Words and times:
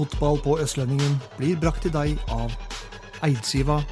Fotball 0.00 0.38
på 0.40 0.54
Østlendingen 0.62 1.18
blir 1.36 1.58
brakt 1.60 1.82
til 1.84 1.92
deg 1.92 2.14
av 2.32 2.54
Eidsiva 3.26 3.82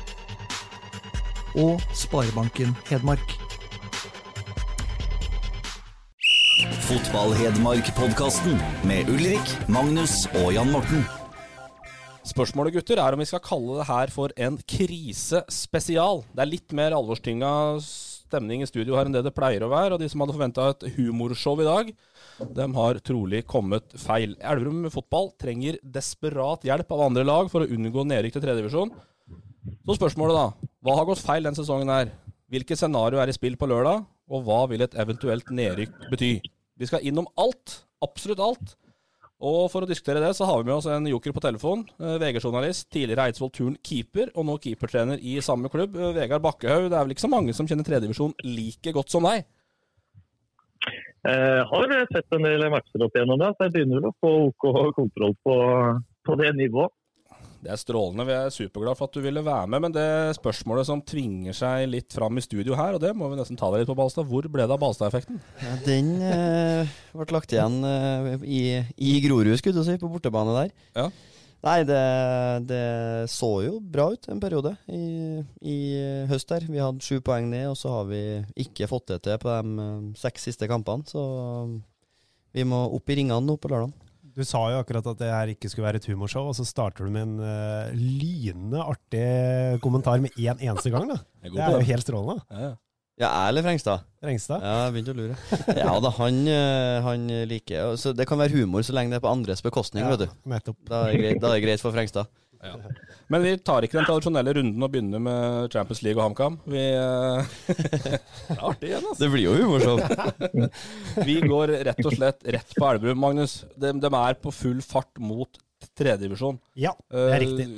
og 1.60 1.82
Sparebanken 1.92 2.72
Hedmark. 2.88 3.34
Fotball-Hedmark-podkasten 6.86 8.56
med 8.88 9.12
Ulrik, 9.12 9.52
Magnus 9.68 10.22
og 10.40 10.54
Jan 10.56 10.72
Morten. 10.72 11.04
Spørsmålet 12.24 12.78
gutter 12.78 13.04
er 13.04 13.12
om 13.12 13.20
vi 13.20 13.28
skal 13.28 13.44
kalle 13.44 13.76
det 13.82 13.90
her 13.90 14.14
for 14.14 14.32
en 14.40 14.56
krisespesial. 14.64 16.24
Det 16.32 16.46
er 16.46 16.54
litt 16.54 16.72
mer 16.72 16.96
alvorstynga 16.96 17.52
stemning 17.84 18.64
i 18.64 18.70
studio 18.70 18.96
her 18.96 19.10
enn 19.10 19.20
det 19.20 19.26
det 19.28 19.36
pleier 19.36 19.68
å 19.68 19.74
være. 19.76 19.98
Og 19.98 20.00
de 20.00 20.08
som 20.08 20.24
hadde 20.24 20.40
forventa 20.40 20.72
et 20.72 20.88
humorshow 20.96 21.60
i 21.60 21.68
dag, 21.68 21.92
de 22.38 22.66
har 22.74 23.00
trolig 23.04 23.42
kommet 23.50 23.94
feil. 23.98 24.36
Elverum 24.38 24.86
fotball 24.92 25.32
trenger 25.40 25.78
desperat 25.82 26.66
hjelp 26.66 26.92
av 26.94 27.04
andre 27.08 27.26
lag 27.26 27.50
for 27.52 27.64
å 27.64 27.70
unngå 27.74 28.04
nedrykk 28.06 28.36
til 28.36 28.44
tredjedivisjon. 28.44 28.92
Så 29.88 29.98
spørsmålet, 29.98 30.38
da. 30.38 30.70
Hva 30.84 30.96
har 30.98 31.08
gått 31.08 31.24
feil 31.24 31.48
den 31.48 31.58
sesongen 31.58 31.90
her? 31.92 32.12
Hvilke 32.48 32.76
scenario 32.78 33.20
er 33.20 33.28
i 33.28 33.36
spill 33.36 33.58
på 33.60 33.68
lørdag, 33.68 34.06
og 34.32 34.44
hva 34.46 34.62
vil 34.70 34.84
et 34.84 34.96
eventuelt 34.96 35.50
nedrykk 35.52 36.08
bety? 36.12 36.36
Vi 36.78 36.88
skal 36.88 37.04
innom 37.04 37.28
alt. 37.40 37.82
Absolutt 38.04 38.40
alt. 38.40 38.76
Og 39.38 39.68
for 39.70 39.84
å 39.84 39.88
diskutere 39.88 40.22
det, 40.22 40.32
så 40.34 40.46
har 40.48 40.58
vi 40.58 40.66
med 40.66 40.76
oss 40.78 40.88
en 40.90 41.06
joker 41.06 41.34
på 41.34 41.42
telefon. 41.42 41.84
Eh, 41.98 42.16
VG-journalist, 42.18 42.88
tidligere 42.90 43.28
Eidsvoll 43.28 43.52
Turn 43.54 43.76
keeper, 43.86 44.32
og 44.34 44.48
nå 44.48 44.56
keepertrener 44.62 45.20
i 45.22 45.36
samme 45.44 45.70
klubb. 45.70 45.94
Eh, 45.94 46.14
Vegard 46.16 46.42
Bakkehaug, 46.42 46.88
det 46.90 46.98
er 46.98 47.06
vel 47.06 47.14
ikke 47.14 47.26
så 47.26 47.30
mange 47.30 47.54
som 47.54 47.68
kjenner 47.68 47.86
tredjedivisjon 47.86 48.34
like 48.42 48.94
godt 48.96 49.14
som 49.14 49.26
deg? 49.28 49.46
Jeg 51.26 51.64
har 51.70 51.96
sett 52.12 52.36
en 52.36 52.46
del 52.46 52.68
matcher 52.70 53.04
opp 53.04 53.16
igjennom 53.16 53.40
det, 53.40 53.50
så 53.56 53.66
jeg 53.66 53.74
begynner 53.74 54.00
vel 54.00 54.12
å 54.12 54.16
få 54.22 54.32
OK 54.46 54.94
kontroll 54.96 55.34
på, 55.44 55.56
på 56.28 56.38
det 56.38 56.52
nivået. 56.56 56.94
Det 57.58 57.72
er 57.74 57.80
strålende. 57.80 58.26
Vi 58.28 58.34
er 58.36 58.52
superglad 58.54 58.98
for 58.98 59.08
at 59.08 59.16
du 59.18 59.24
ville 59.24 59.42
være 59.42 59.66
med. 59.72 59.82
Men 59.82 59.94
det 59.94 60.36
spørsmålet 60.38 60.86
som 60.86 61.02
tvinger 61.02 61.56
seg 61.56 61.88
litt 61.90 62.14
fram 62.14 62.38
i 62.38 62.44
studio 62.44 62.76
her, 62.78 62.94
og 62.94 63.02
det 63.02 63.10
må 63.18 63.30
vi 63.32 63.38
nesten 63.40 63.58
ta 63.58 63.70
deg 63.72 63.82
litt 63.82 63.90
på, 63.90 63.96
Balstad. 63.98 64.28
Hvor 64.30 64.46
ble 64.46 64.66
det 64.66 64.76
av 64.76 64.82
Balstad-effekten? 64.82 65.40
Ja, 65.64 65.72
den 65.86 66.12
eh, 66.22 66.92
ble 67.18 67.34
lagt 67.34 67.54
igjen 67.54 67.80
eh, 67.88 68.46
i, 68.46 68.62
i 69.02 69.16
Grorud, 69.26 69.56
skulle 69.58 69.82
du 69.82 69.88
si, 69.88 69.98
på 69.98 70.10
bortebane 70.12 70.54
der. 70.54 70.70
Ja. 71.00 71.08
Nei, 71.66 71.78
det, 71.82 72.02
det 72.70 72.82
så 73.32 73.50
jo 73.64 73.78
bra 73.82 74.12
ut 74.14 74.28
en 74.30 74.40
periode 74.42 74.76
i, 74.94 75.42
i 75.66 75.78
høst 76.30 76.50
der. 76.52 76.66
Vi 76.70 76.78
hadde 76.78 77.02
sju 77.02 77.18
poeng 77.24 77.48
ned, 77.50 77.66
og 77.72 77.78
så 77.80 77.96
har 77.96 78.10
vi 78.10 78.20
ikke 78.62 78.86
fått 78.90 79.10
det 79.10 79.24
til 79.26 79.40
på 79.42 79.50
de 79.50 79.86
eh, 79.86 80.04
seks 80.20 80.46
siste 80.50 80.68
kampene. 80.70 81.06
Så 81.10 81.24
vi 82.54 82.66
må 82.68 82.84
opp 82.94 83.10
i 83.10 83.18
ringene 83.18 83.42
nå 83.42 83.58
på 83.58 83.72
lørdag. 83.72 83.90
Du 84.38 84.44
sa 84.46 84.60
jo 84.70 84.78
akkurat 84.78 85.06
at 85.10 85.18
det 85.18 85.28
her 85.34 85.50
ikke 85.50 85.66
skulle 85.70 85.88
være 85.88 85.98
et 85.98 86.06
humorshow, 86.12 86.46
og 86.46 86.54
så 86.54 86.62
starter 86.66 87.08
du 87.08 87.10
med 87.10 87.24
en 87.24 87.40
uh, 87.42 87.90
lynende 87.90 88.84
artig 88.84 89.80
kommentar 89.82 90.22
med 90.22 90.36
én 90.38 90.52
en 90.52 90.62
eneste 90.68 90.92
gang. 90.94 91.08
da. 91.10 91.16
Det 91.42 91.58
er 91.58 91.74
jo 91.74 91.88
helt 91.88 92.06
strålende. 92.06 92.44
Ja, 92.52 92.68
ja. 92.68 92.76
Ja, 93.18 93.28
jeg 93.32 93.48
eller 93.52 93.64
Frengstad? 93.66 94.04
Frengstad? 94.22 94.62
Ja, 94.62 94.74
jeg 94.86 94.92
begynte 94.96 95.14
å 95.14 95.18
lure. 95.18 95.36
Ja 95.84 95.94
da, 96.04 96.10
han, 96.20 96.36
eh, 96.46 96.98
han 97.02 97.24
liker 97.50 97.96
så 97.98 98.12
Det 98.14 98.26
kan 98.30 98.38
være 98.38 98.54
humor 98.60 98.84
så 98.86 98.94
lenge 98.94 99.10
det 99.10 99.18
er 99.18 99.24
på 99.24 99.32
andres 99.32 99.62
bekostning, 99.64 100.04
Ja, 100.06 100.12
vet 100.14 100.28
du. 100.28 100.36
nettopp. 100.52 100.78
Da 100.86 101.00
er 101.08 101.16
det 101.16 101.22
greit, 101.24 101.40
da 101.42 101.50
er 101.50 101.58
det 101.58 101.64
greit 101.66 101.82
for 101.84 101.94
Frengstad. 101.96 102.30
Ja. 102.58 102.72
Men 103.30 103.44
vi 103.44 103.52
tar 103.62 103.84
ikke 103.86 104.00
den 104.00 104.06
tradisjonelle 104.08 104.50
runden 104.56 104.82
og 104.82 104.88
begynner 104.90 105.20
med 105.22 105.68
Champions 105.70 106.00
League 106.02 106.18
og 106.18 106.24
HamKam. 106.24 106.56
Vi 106.66 106.80
eh, 106.90 107.52
Det 107.68 108.16
er 108.16 108.64
artig 108.66 108.88
igjen, 108.88 109.04
altså. 109.06 109.20
Det 109.22 109.28
blir 109.30 109.44
jo 109.44 109.52
humorshow. 109.60 110.00
Vi 111.28 111.36
går 111.44 111.72
rett 111.86 112.02
og 112.02 112.16
slett 112.16 112.42
rett 112.58 112.74
på 112.74 112.88
Elverum, 112.88 113.20
Magnus. 113.22 113.60
De, 113.78 113.92
de 114.02 114.10
er 114.10 114.40
på 114.42 114.50
full 114.50 114.82
fart 114.82 115.22
mot 115.22 115.60
tredjedivisjon. 115.98 116.58
Ja, 116.82 116.96
det 117.14 117.22
er 117.28 117.36
Eh, 117.36 117.44
riktig. 117.44 117.68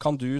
Kan 0.00 0.16
du 0.16 0.30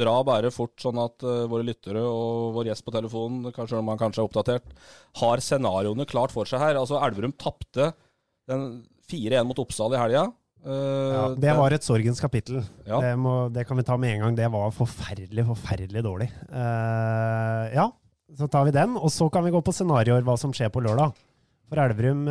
dra 0.00 0.16
bare 0.26 0.50
fort, 0.54 0.74
sånn 0.82 0.98
at 1.02 1.22
uh, 1.26 1.44
våre 1.50 1.66
lyttere 1.68 2.02
og 2.02 2.56
vår 2.56 2.70
gjest 2.72 2.86
på 2.86 2.94
telefonen, 2.94 3.52
kanskje 3.54 3.78
om 3.78 3.92
han 3.92 4.00
kanskje 4.00 4.22
er 4.24 4.28
oppdatert, 4.28 4.74
har 5.20 5.44
scenarioene 5.44 6.08
klart 6.08 6.34
for 6.34 6.48
seg 6.48 6.62
her? 6.64 6.80
Altså, 6.80 6.98
Elverum 7.04 7.36
tapte 7.38 7.92
den 8.50 8.68
4-1 9.10 9.46
mot 9.48 9.60
Oppsal 9.62 9.94
i 9.94 10.00
helga. 10.00 10.26
Eh, 10.60 11.14
Ja, 11.14 11.22
det 11.40 11.54
var 11.56 11.72
et 11.74 11.86
sorgens 11.86 12.20
kapittel. 12.22 12.60
Ja. 12.86 13.00
Det, 13.02 13.14
må, 13.18 13.34
det 13.52 13.64
kan 13.68 13.78
vi 13.78 13.86
ta 13.86 13.96
med 14.00 14.16
en 14.16 14.24
gang. 14.26 14.36
Det 14.38 14.50
var 14.52 14.70
forferdelig, 14.76 15.46
forferdelig 15.48 16.02
dårlig. 16.04 16.28
Uh, 16.50 17.66
ja, 17.74 17.88
så 18.38 18.48
tar 18.50 18.68
vi 18.68 18.74
den. 18.76 18.96
Og 19.00 19.10
så 19.14 19.28
kan 19.32 19.46
vi 19.46 19.52
gå 19.54 19.62
på 19.64 19.74
scenarioer 19.74 20.26
hva 20.26 20.36
som 20.40 20.54
skjer 20.54 20.72
på 20.74 20.82
lørdag. 20.84 21.16
For 21.70 21.78
Elverum, 21.78 22.24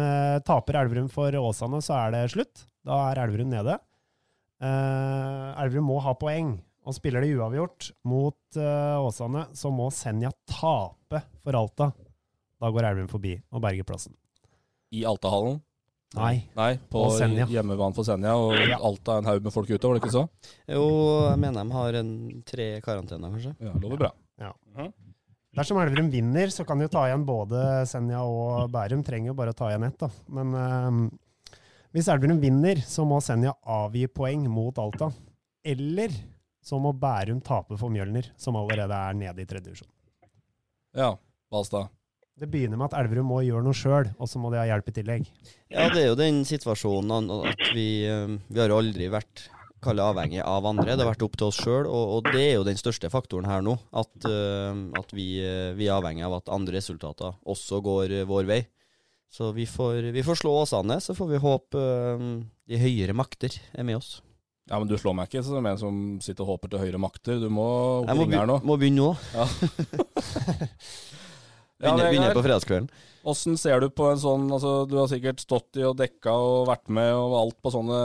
Taper 0.44 0.81
Elverum 0.81 1.08
for 1.12 1.35
Åsane, 1.40 1.79
så 1.84 1.96
er 1.96 2.16
det 2.16 2.25
slutt. 2.34 2.66
Da 2.88 3.06
er 3.09 3.22
Elverum 3.24 3.52
nede. 3.53 3.78
Uh, 4.59 5.56
Elverum 5.63 5.88
må 5.88 6.00
ha 6.03 6.12
poeng. 6.19 6.58
Og 6.90 6.96
spiller 6.98 7.22
de 7.22 7.36
uavgjort 7.38 7.92
mot 8.10 8.58
uh, 8.58 8.98
Åsane, 9.06 9.46
så 9.54 9.70
må 9.70 9.92
Senja 9.94 10.32
tape 10.50 11.22
for 11.44 11.58
Alta. 11.60 11.92
Da 12.60 12.72
går 12.74 12.88
Elverum 12.90 13.10
forbi 13.12 13.36
og 13.54 13.62
berger 13.64 13.86
plassen. 13.86 14.16
I 14.96 15.04
Altahallen? 15.06 15.60
Nei. 16.18 16.40
Nei, 16.58 16.72
på 16.90 17.04
hjemmebanen 17.22 17.94
for 17.94 18.08
Senja. 18.08 18.34
Og 18.42 18.58
Alta 18.58 19.20
er 19.20 19.22
en 19.22 19.30
haug 19.30 19.46
med 19.46 19.54
folk 19.54 19.70
ute, 19.70 19.84
var 19.86 19.94
det 19.94 20.02
ikke 20.02 20.16
så? 20.16 20.24
Jo, 20.66 20.88
jeg 21.28 21.42
mener 21.44 21.62
de 21.62 21.78
har 21.78 22.00
en 22.00 22.10
tre 22.50 22.68
karantener, 22.82 23.36
kanskje. 23.36 23.54
Ja, 23.62 23.76
lover 23.84 24.02
bra. 24.02 24.10
Ja. 24.42 24.50
Dersom 25.60 25.78
Elverum 25.82 26.10
vinner, 26.14 26.50
så 26.54 26.66
kan 26.66 26.82
de 26.82 26.88
jo 26.88 26.94
ta 26.94 27.06
igjen 27.06 27.28
både 27.28 27.62
Senja 27.90 28.24
og 28.26 28.74
Bærum. 28.74 29.06
Trenger 29.06 29.30
jo 29.30 29.38
bare 29.38 29.54
å 29.54 29.60
ta 29.62 29.70
igjen 29.70 29.86
ett, 29.86 30.02
da. 30.02 30.10
Men 30.34 30.58
uh, 30.58 31.54
hvis 31.94 32.10
Elverum 32.10 32.42
vinner, 32.42 32.82
så 32.82 33.06
må 33.06 33.22
Senja 33.22 33.54
avgi 33.78 34.10
poeng 34.10 34.50
mot 34.50 34.82
Alta. 34.82 35.14
Eller 35.70 36.14
så 36.69 36.78
må 36.81 36.94
Bærum 36.94 37.41
tape 37.46 37.78
for 37.80 37.90
Mjølner, 37.94 38.30
som 38.38 38.57
allerede 38.59 38.94
er 38.94 39.18
nede 39.18 39.41
i 39.41 39.47
tredje 39.50 39.72
divisjon. 39.72 39.90
Ja, 40.97 41.16
Balstad. 41.50 41.90
Det 42.40 42.47
begynner 42.47 42.80
med 42.80 42.88
at 42.88 43.00
Elverum 43.02 43.28
må 43.34 43.41
gjøre 43.44 43.66
noe 43.66 43.75
sjøl, 43.75 44.13
og 44.16 44.30
så 44.31 44.40
må 44.40 44.52
de 44.53 44.62
ha 44.62 44.68
hjelp 44.69 44.88
i 44.88 44.96
tillegg. 44.96 45.25
Ja, 45.74 45.90
det 45.91 46.06
er 46.06 46.12
jo 46.13 46.19
den 46.19 46.44
situasjonen 46.47 47.31
at 47.50 47.63
vi, 47.75 48.06
eh, 48.08 48.38
vi 48.47 48.62
har 48.62 48.72
aldri 48.72 49.09
vært 49.12 49.50
kalle 49.84 50.06
avhengig 50.12 50.40
av 50.44 50.68
andre. 50.68 50.94
Det 50.94 51.03
har 51.03 51.12
vært 51.12 51.25
opp 51.28 51.35
til 51.40 51.50
oss 51.50 51.59
sjøl, 51.59 51.88
og, 51.88 52.16
og 52.16 52.31
det 52.31 52.46
er 52.46 52.56
jo 52.58 52.68
den 52.68 52.79
største 52.79 53.12
faktoren 53.12 53.47
her 53.47 53.63
nå. 53.66 53.75
At, 53.91 54.13
eh, 54.29 54.79
at 55.02 55.12
vi, 55.16 55.28
eh, 55.44 55.74
vi 55.75 55.90
er 55.90 55.97
avhengig 55.97 56.24
av 56.28 56.38
at 56.40 56.53
andre 56.56 56.79
resultater 56.79 57.35
også 57.44 57.81
går 57.84 58.16
vår 58.29 58.47
vei. 58.47 58.62
Så 59.29 59.52
vi 59.53 59.68
får, 59.69 60.09
vi 60.16 60.24
får 60.25 60.40
slå 60.40 60.56
Åsane, 60.63 60.97
så 61.03 61.13
får 61.18 61.28
vi 61.34 61.44
håpe 61.44 61.84
de 62.69 62.79
høyere 62.81 63.13
makter 63.13 63.59
er 63.78 63.85
med 63.85 64.00
oss. 64.00 64.19
Ja, 64.69 64.78
men 64.78 64.90
du 64.90 64.96
slår 65.02 65.16
meg 65.18 65.31
ikke 65.31 65.41
som 65.46 65.66
en 65.66 65.80
som 65.81 65.96
sitter 66.22 66.46
og 66.46 66.56
håper 66.56 66.69
til 66.74 66.84
høyere 66.84 67.02
makter. 67.02 67.40
Du 67.41 67.50
må 67.50 67.66
opp 68.03 68.12
i 68.13 68.18
må, 68.19 68.28
her 68.30 68.50
nå. 68.50 68.59
Jeg 68.62 68.69
må 68.69 68.78
begynne 68.78 69.02
nå. 69.02 69.12
Ja. 69.34 69.47
Begynne, 71.80 72.09
begynne 72.09 72.34
på 72.35 72.41
fredagskvelden. 72.44 72.90
Åssen 73.31 73.56
ser 73.59 73.79
du 73.79 73.85
på 73.96 74.06
en 74.09 74.19
sånn 74.19 74.46
altså, 74.52 74.84
Du 74.88 74.97
har 75.00 75.08
sikkert 75.12 75.40
stått 75.40 75.78
i 75.79 75.84
og 75.88 75.96
dekka 76.00 76.34
og 76.35 76.68
vært 76.68 76.91
med 76.91 77.12
og 77.16 77.35
alt 77.40 77.58
på 77.63 77.72
sånne, 77.72 78.00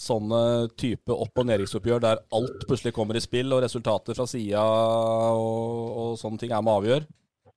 sånne 0.00 0.40
type 0.80 1.12
opp- 1.12 1.40
og 1.40 1.48
nedrykksoppgjør 1.50 2.00
der 2.04 2.22
alt 2.36 2.64
plutselig 2.64 2.94
kommer 2.96 3.16
i 3.16 3.22
spill, 3.24 3.52
og 3.52 3.60
resultater 3.64 4.16
fra 4.16 4.24
sida 4.30 4.64
og, 4.64 5.92
og 6.00 6.18
sånne 6.20 6.40
ting 6.40 6.54
er 6.56 6.64
med 6.64 6.72
å 6.72 6.80
avgjøre. 6.80 7.08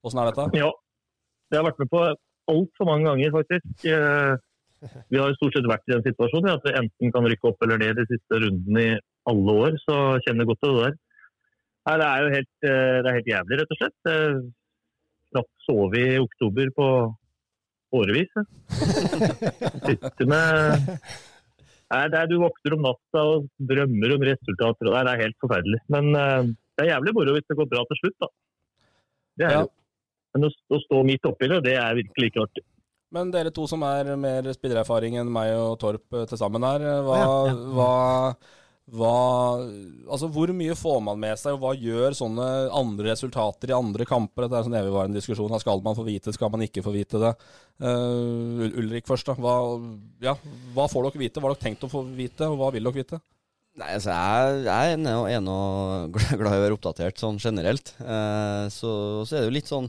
Åssen 0.04 0.20
er 0.20 0.30
dette? 0.30 0.46
Ja, 0.60 0.68
det 1.48 1.56
har 1.56 1.62
jeg 1.62 1.70
vært 1.70 1.82
med 1.84 1.92
på 1.96 2.04
altfor 2.52 2.90
mange 2.90 3.08
ganger, 3.08 3.34
faktisk. 3.38 3.88
Vi 5.12 5.18
har 5.20 5.30
jo 5.30 5.38
stort 5.38 5.56
sett 5.56 5.68
vært 5.70 5.88
i 5.88 5.94
den 5.94 6.04
situasjonen 6.06 6.52
at 6.54 6.64
vi 6.66 6.74
enten 6.80 7.12
kan 7.14 7.26
rykke 7.30 7.50
opp 7.50 7.64
eller 7.66 7.80
ned 7.82 7.98
de 8.00 8.06
siste 8.10 8.40
rundene 8.42 8.84
i 8.84 8.94
alle 9.30 9.56
år, 9.64 9.76
så 9.84 9.98
kjenner 10.26 10.48
godt 10.48 10.60
til 10.64 10.74
det 10.76 10.84
der. 10.86 10.96
Nei, 11.84 11.94
det 12.00 12.06
er 12.08 12.22
jo 12.24 12.32
helt, 12.34 12.52
eh, 12.64 12.96
det 13.04 13.10
er 13.10 13.18
helt 13.18 13.30
jævlig, 13.32 13.58
rett 13.60 13.74
og 13.74 13.80
slett. 13.80 14.10
Eh, 14.12 14.42
Knapt 15.34 15.70
vi 15.92 16.02
i 16.14 16.18
oktober 16.22 16.68
på 16.76 16.88
årevis. 17.98 18.30
Sitter 19.86 20.28
med 20.30 20.84
Nei, 21.94 22.02
det 22.10 22.18
er, 22.18 22.28
Du 22.30 22.38
våkner 22.42 22.74
om 22.76 22.84
natta 22.86 23.22
og 23.34 23.48
drømmer 23.70 24.14
om 24.16 24.24
resultater. 24.26 24.88
Nei, 24.90 25.02
det 25.06 25.12
er 25.14 25.22
helt 25.26 25.40
forferdelig. 25.42 25.80
Men 25.92 26.10
eh, 26.18 26.52
det 26.74 26.86
er 26.86 26.92
jævlig 26.94 27.14
moro 27.18 27.34
hvis 27.36 27.46
det 27.50 27.58
går 27.58 27.68
bra 27.70 27.82
til 27.90 28.00
slutt, 28.02 28.16
da. 28.24 28.30
Det 29.38 29.46
er 29.48 29.56
Ja. 29.58 29.64
det. 29.66 29.74
Men 30.34 30.48
å, 30.48 30.50
å 30.74 30.78
stå 30.82 31.02
midt 31.06 31.26
oppi 31.30 31.46
det, 31.50 31.60
det 31.62 31.76
er 31.78 31.94
virkelig 31.94 32.32
ikke 32.32 32.42
artig. 32.42 32.64
Men 33.12 33.30
dere 33.30 33.52
to 33.54 33.66
som 33.70 33.82
er 33.86 34.14
mer 34.18 34.48
spillererfaring 34.56 35.18
enn 35.20 35.30
meg 35.30 35.52
og 35.58 35.76
Torp 35.82 36.16
eh, 36.16 36.24
til 36.30 36.40
sammen 36.40 36.64
her, 36.66 36.80
eh, 36.82 37.00
hva, 37.06 37.18
Ja, 37.20 37.34
ja. 37.50 37.56
hva, 37.76 37.90
hva 38.94 39.12
Altså, 40.14 40.28
hvor 40.32 40.50
mye 40.56 40.74
får 40.76 40.98
man 41.06 41.20
med 41.22 41.38
seg, 41.40 41.54
og 41.56 41.62
hva 41.62 41.74
gjør 41.78 42.16
sånne 42.18 42.48
andre 42.74 43.12
resultater 43.12 43.70
i 43.70 43.76
andre 43.76 44.04
kamper? 44.08 44.44
Dette 44.44 44.58
er 44.58 44.64
en 44.64 44.68
sånn 44.70 44.78
evigvarende 44.80 45.16
diskusjon. 45.20 45.54
Skal 45.62 45.80
man 45.84 45.96
få 45.96 46.04
vite, 46.08 46.34
skal 46.36 46.50
man 46.52 46.64
ikke 46.66 46.82
få 46.84 46.92
vite 46.94 47.20
det? 47.22 47.30
Uh, 47.80 48.66
Ulrik 48.82 49.06
først, 49.08 49.30
da. 49.30 49.36
Hva, 49.40 49.54
ja, 50.24 50.34
hva 50.76 50.88
får 50.92 51.08
dere 51.08 51.22
vite? 51.24 51.40
Hva 51.40 51.48
har 51.52 51.56
dere 51.56 51.64
tenkt 51.68 51.86
å 51.86 51.92
få 51.92 52.02
vite, 52.18 52.50
og 52.50 52.58
hva 52.60 52.68
vil 52.74 52.84
dere 52.90 52.98
vite? 53.00 53.20
Nei, 53.80 53.88
altså 53.96 54.12
jeg, 54.14 54.60
jeg 54.68 54.92
er 54.94 55.40
nå- 55.42 56.10
glad 56.14 56.36
glad 56.38 56.52
i 56.54 56.58
å 56.60 56.66
være 56.68 56.76
oppdatert 56.76 57.18
sånn 57.18 57.40
generelt. 57.42 57.94
Eh, 58.04 58.66
så, 58.70 58.92
så 59.26 59.34
er 59.34 59.40
det 59.42 59.48
jo 59.48 59.56
litt 59.56 59.72
sånn 59.72 59.88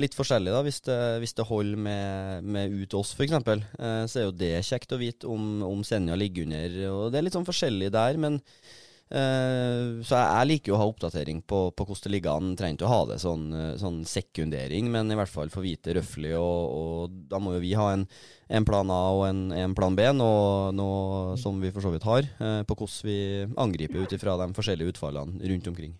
litt 0.00 0.14
forskjellig, 0.16 0.52
da. 0.54 0.62
Hvis 0.66 0.80
det, 0.86 1.00
hvis 1.22 1.36
det 1.38 1.48
holder 1.48 1.82
med, 1.86 2.46
med 2.56 2.72
ut 2.74 2.96
oss, 2.98 3.14
f.eks., 3.14 3.34
eh, 3.34 4.00
så 4.10 4.20
er 4.20 4.26
jo 4.26 4.38
det 4.38 4.54
kjekt 4.66 4.94
å 4.94 5.00
vite 5.00 5.28
om, 5.30 5.60
om 5.66 5.84
Senja 5.86 6.16
ligger 6.18 6.48
under. 6.48 6.80
Og 6.92 7.04
det 7.12 7.20
er 7.20 7.28
litt 7.28 7.36
sånn 7.36 7.46
forskjellig 7.46 7.92
der, 7.94 8.18
men 8.20 8.40
eh, 8.40 10.02
Så 10.02 10.18
jeg, 10.18 10.26
jeg 10.26 10.50
liker 10.50 10.72
jo 10.72 10.76
å 10.76 10.82
ha 10.82 10.88
oppdatering 10.90 11.44
på, 11.46 11.60
på 11.76 11.86
hvordan 11.86 12.08
det 12.08 12.14
ligger 12.16 12.34
an. 12.34 12.54
Trenger 12.58 12.80
ikke 12.80 12.88
å 12.88 12.94
ha 12.94 13.02
det 13.12 13.20
sånn, 13.22 13.48
eh, 13.54 13.72
sånn 13.80 14.02
sekundering, 14.08 14.90
men 14.94 15.14
i 15.14 15.18
hvert 15.20 15.32
fall 15.32 15.52
få 15.54 15.62
vite 15.64 15.94
røftlig. 15.98 16.34
Og, 16.40 16.78
og 16.78 17.18
da 17.30 17.42
må 17.42 17.54
jo 17.56 17.64
vi 17.64 17.76
ha 17.78 17.92
en, 17.94 18.06
en 18.50 18.66
plan 18.66 18.90
A 18.90 19.02
og 19.14 19.28
en, 19.30 19.44
en 19.54 19.78
plan 19.78 19.94
B, 19.94 20.08
noe, 20.16 20.72
noe 20.74 21.38
som 21.40 21.62
vi 21.62 21.70
for 21.74 21.86
så 21.86 21.94
vidt 21.94 22.08
har, 22.08 22.26
eh, 22.26 22.62
på 22.66 22.78
hvordan 22.80 23.10
vi 23.10 23.20
angriper 23.68 24.02
ut 24.02 24.18
ifra 24.18 24.38
de 24.42 24.50
forskjellige 24.58 24.96
utfallene 24.96 25.54
rundt 25.54 25.70
omkring. 25.70 25.94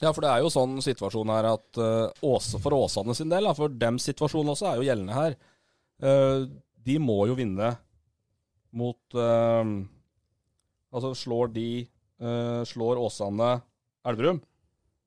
Ja, 0.00 0.12
for 0.16 0.24
det 0.24 0.32
er 0.32 0.40
jo 0.40 0.50
sånn 0.52 0.78
situasjon 0.84 1.30
her 1.34 1.50
at 1.52 1.80
uh, 1.80 2.08
Åse, 2.24 2.60
for 2.62 2.76
Åsane 2.76 3.14
sin 3.16 3.32
del, 3.32 3.48
for 3.56 3.72
dems 3.72 4.06
situasjon 4.08 4.48
også 4.54 4.70
er 4.70 4.80
jo 4.80 4.86
gjeldende 4.88 5.16
her. 5.16 5.36
Uh, 6.00 6.46
de 6.80 6.96
må 7.02 7.18
jo 7.28 7.36
vinne 7.36 7.74
mot 8.72 9.18
uh, 9.18 9.64
Altså 10.90 11.12
slår 11.14 11.52
de 11.54 11.70
Slår 12.66 12.98
Åsane 13.00 13.46
Elverum, 14.10 14.40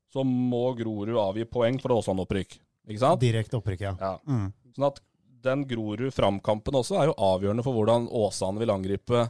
så 0.09 0.23
må 0.25 0.71
Grorud 0.79 1.11
avgi 1.19 1.43
poeng 1.45 1.75
for 1.83 1.93
Åsane-opprykk. 1.97 2.55
Ikke 2.87 3.01
sant? 3.01 3.21
Direkte 3.21 3.59
opprykk, 3.59 3.83
ja. 3.83 3.91
Ja. 3.99 4.13
Mm. 4.25 4.47
Sånn 4.73 4.87
at 4.87 5.01
den 5.43 5.65
Grorud-framkampen 5.69 6.79
også 6.79 6.97
er 7.01 7.11
jo 7.11 7.17
avgjørende 7.27 7.65
for 7.65 7.75
hvordan 7.77 8.07
Åsane 8.17 8.63
vil 8.63 8.73
angripe 8.73 9.27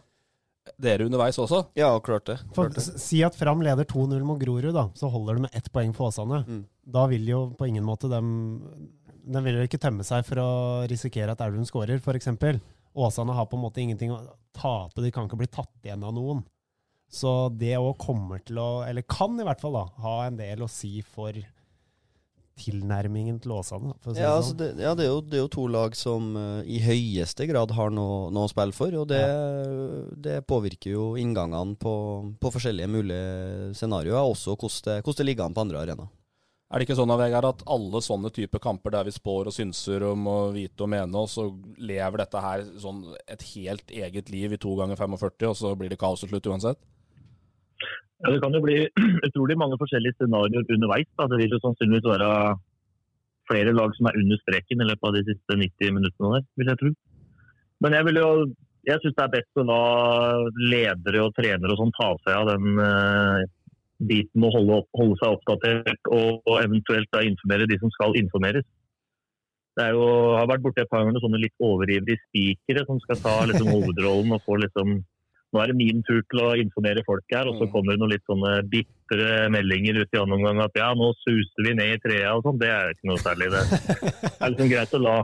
dere 0.80 1.07
underveis 1.07 1.38
også. 1.42 1.63
Ja, 1.77 1.92
klart 2.04 2.27
det. 2.30 2.38
Klart 2.56 2.77
det. 2.77 2.83
si 3.01 3.21
at 3.25 3.36
Fram 3.36 3.62
leder 3.65 3.88
2-0 3.88 4.24
mot 4.25 4.39
Grorud, 4.39 4.74
da, 4.75 4.88
så 4.98 5.10
holder 5.12 5.38
det 5.38 5.45
med 5.48 5.57
ett 5.60 5.71
poeng 5.74 5.94
for 5.95 6.10
Åsane. 6.10 6.44
Mm. 6.48 6.62
Da 6.95 7.06
vil 7.12 7.27
jo 7.27 7.42
på 7.57 7.68
ingen 7.69 7.86
måte 7.88 8.10
dem 8.12 8.27
De 9.24 9.39
vil 9.45 9.56
jo 9.56 9.68
ikke 9.68 9.80
tømme 9.80 10.04
seg 10.04 10.25
for 10.27 10.42
å 10.42 10.50
risikere 10.92 11.31
at 11.31 11.44
Elverum 11.44 11.68
skårer, 11.68 12.01
f.eks. 12.04 12.27
Åsane 12.94 13.36
har 13.36 13.48
på 13.48 13.57
en 13.57 13.63
måte 13.63 13.81
ingenting 13.81 14.12
å 14.12 14.19
tape, 14.54 15.01
de 15.01 15.12
kan 15.12 15.30
ikke 15.30 15.39
bli 15.39 15.50
tatt 15.50 15.88
igjen 15.88 16.04
av 16.04 16.12
noen. 16.15 16.44
Så 17.13 17.48
det 17.56 17.77
òg 17.77 17.95
kommer 18.01 18.42
til 18.44 18.60
å, 18.60 18.83
eller 18.83 19.06
kan 19.07 19.38
i 19.39 19.45
hvert 19.45 19.62
fall, 19.62 19.77
da, 19.77 19.86
ha 20.04 20.15
en 20.27 20.38
del 20.38 20.65
å 20.65 20.71
si 20.71 20.98
for 21.06 21.38
tilnærmingen 22.59 23.39
til 23.44 23.53
Åsane. 23.55 23.94
For 24.03 24.11
å 24.11 24.15
si 24.15 24.21
Ja, 24.21 24.31
det 24.31 24.38
altså 24.38 24.53
sånn. 24.53 24.61
det, 24.61 24.85
ja 24.85 24.94
det, 24.97 25.05
er 25.05 25.11
jo, 25.11 25.21
det 25.25 25.38
er 25.39 25.44
jo 25.44 25.51
to 25.55 25.67
lag 25.71 25.95
som 25.97 26.33
uh, 26.38 26.61
i 26.65 26.79
høyeste 26.83 27.47
grad 27.50 27.73
har 27.75 27.94
noe, 27.94 28.27
noe 28.33 28.50
å 28.50 28.51
spille 28.51 28.75
for, 28.75 28.95
og 29.00 29.07
det, 29.11 29.23
det 30.25 30.39
påvirker 30.50 30.94
jo 30.94 31.07
inngangene 31.19 31.77
på, 31.79 31.94
på 32.41 32.53
forskjellige 32.53 32.91
mulige 32.91 33.71
scenarioer, 33.77 34.21
også 34.33 34.57
hvordan 34.57 35.01
det, 35.03 35.27
ligger 35.27 35.47
an 35.47 35.57
på 35.57 35.65
andre 35.65 35.81
arenaer. 35.81 36.11
Er 36.73 36.81
det 36.81 36.88
ikke 36.88 36.97
sånn 36.97 37.11
Vegard, 37.13 37.45
at 37.45 37.59
alle 37.69 38.00
sånne 38.01 38.31
typer 38.33 38.61
kamper 38.61 38.95
der 38.95 39.05
vi 39.05 39.11
spår 39.13 39.51
og 39.51 39.53
synser 39.53 40.07
om 40.07 40.25
å 40.25 40.38
vite 40.55 40.81
og 40.81 40.89
mene, 40.89 41.21
og 41.21 41.29
så 41.29 41.45
lever 41.77 42.23
dette 42.23 42.41
her 42.41 42.63
sånn 42.81 43.03
et 43.29 43.45
helt 43.51 43.94
eget 43.94 44.31
liv 44.33 44.55
i 44.55 44.61
to 44.61 44.73
ganger 44.79 44.97
45, 44.97 45.51
og 45.51 45.59
så 45.59 45.75
blir 45.77 45.94
det 45.94 46.00
kaos 46.01 46.23
til 46.23 46.31
slutt 46.33 46.50
uansett? 46.50 46.81
Ja, 48.24 48.31
det 48.31 48.42
kan 48.44 48.56
jo 48.56 48.64
bli 48.64 48.78
utrolig 49.28 49.58
mange 49.60 49.80
forskjellige 49.81 50.18
scenarioer 50.18 50.75
underveis. 50.75 51.10
Da. 51.20 51.28
Det 51.31 51.42
vil 51.42 51.56
jo 51.56 51.64
sannsynligvis 51.64 52.08
være 52.08 52.30
flere 53.52 53.74
lag 53.75 53.96
som 53.98 54.08
er 54.08 54.20
under 54.22 54.40
streken 54.40 54.84
i 54.84 54.88
løpet 54.88 55.10
av 55.10 55.18
de 55.18 55.24
siste 55.28 55.58
90 55.60 55.98
minuttene 55.98 56.38
der, 56.38 56.46
vil 56.60 56.72
jeg 56.72 56.80
tro. 56.80 56.94
Men 57.84 57.98
jeg 57.98 58.08
vil 58.08 58.22
jo 58.22 58.30
jeg 58.88 59.00
syns 59.00 59.16
det 59.16 59.24
er 59.24 59.34
best 59.38 59.60
å 59.60 59.64
la 59.68 59.81
ledere 60.60 61.22
og 61.24 61.36
trenere 61.38 61.72
og 61.72 61.80
sånn 61.80 61.94
ta 61.96 62.10
seg 62.25 62.36
av 62.36 62.50
den 62.52 62.80
uh, 62.80 63.44
biten 64.04 64.42
med 64.42 64.50
å 64.50 64.56
holde, 64.58 64.80
opp, 64.81 64.90
holde 65.00 65.20
seg 65.22 65.38
oppdatert 65.38 66.10
og, 66.12 66.42
og 66.44 66.58
eventuelt 66.60 67.08
da 67.16 67.24
informere 67.24 67.70
de 67.70 67.78
som 67.80 67.94
skal 67.96 68.18
informeres. 68.20 68.68
Det 69.80 69.88
jo, 69.96 70.04
har 70.38 70.50
vært 70.52 70.66
borti 70.66 70.84
et 70.84 70.92
par 70.92 71.06
ganger 71.06 71.24
sånne 71.24 71.40
litt 71.42 71.56
overivrige 71.64 72.22
spikere 72.28 72.84
som 72.90 73.00
skal 73.06 73.22
ta 73.24 73.38
liksom, 73.50 73.72
hovedrollen 73.78 74.36
og 74.36 74.44
få 74.46 74.60
liksom 74.62 75.00
nå 75.53 75.61
er 75.63 75.67
det 75.71 75.75
min 75.77 76.01
tur 76.07 76.21
til 76.31 76.39
å 76.41 76.51
informere 76.57 77.03
folk 77.05 77.23
her, 77.31 77.47
og 77.47 77.55
så 77.59 77.67
Mm. 77.67 77.71
kommer 77.71 77.94
det 77.94 78.00
noen 78.01 78.11
litt 78.15 78.25
sånne 78.29 78.51
bitre 78.69 79.50
meldinger 79.53 80.01
ut 80.01 80.09
i 80.13 80.17
annen 80.17 80.33
omgang 80.39 80.59
at 80.65 80.71
ja, 80.75 80.89
nå 80.97 81.13
suser 81.21 81.67
vi 81.67 81.73
ned 81.77 81.94
i 81.95 82.01
trea 82.01 82.33
og 82.35 82.44
sånn. 82.44 82.57
Det 82.59 82.67
er 82.73 82.91
ikke 82.95 83.09
noe 83.11 83.21
særlig. 83.21 83.51
Det 83.53 83.63
Det 84.33 84.41
er 84.41 84.50
liksom 84.51 84.69
greit 84.73 84.94
å 84.97 85.01
la, 85.03 85.15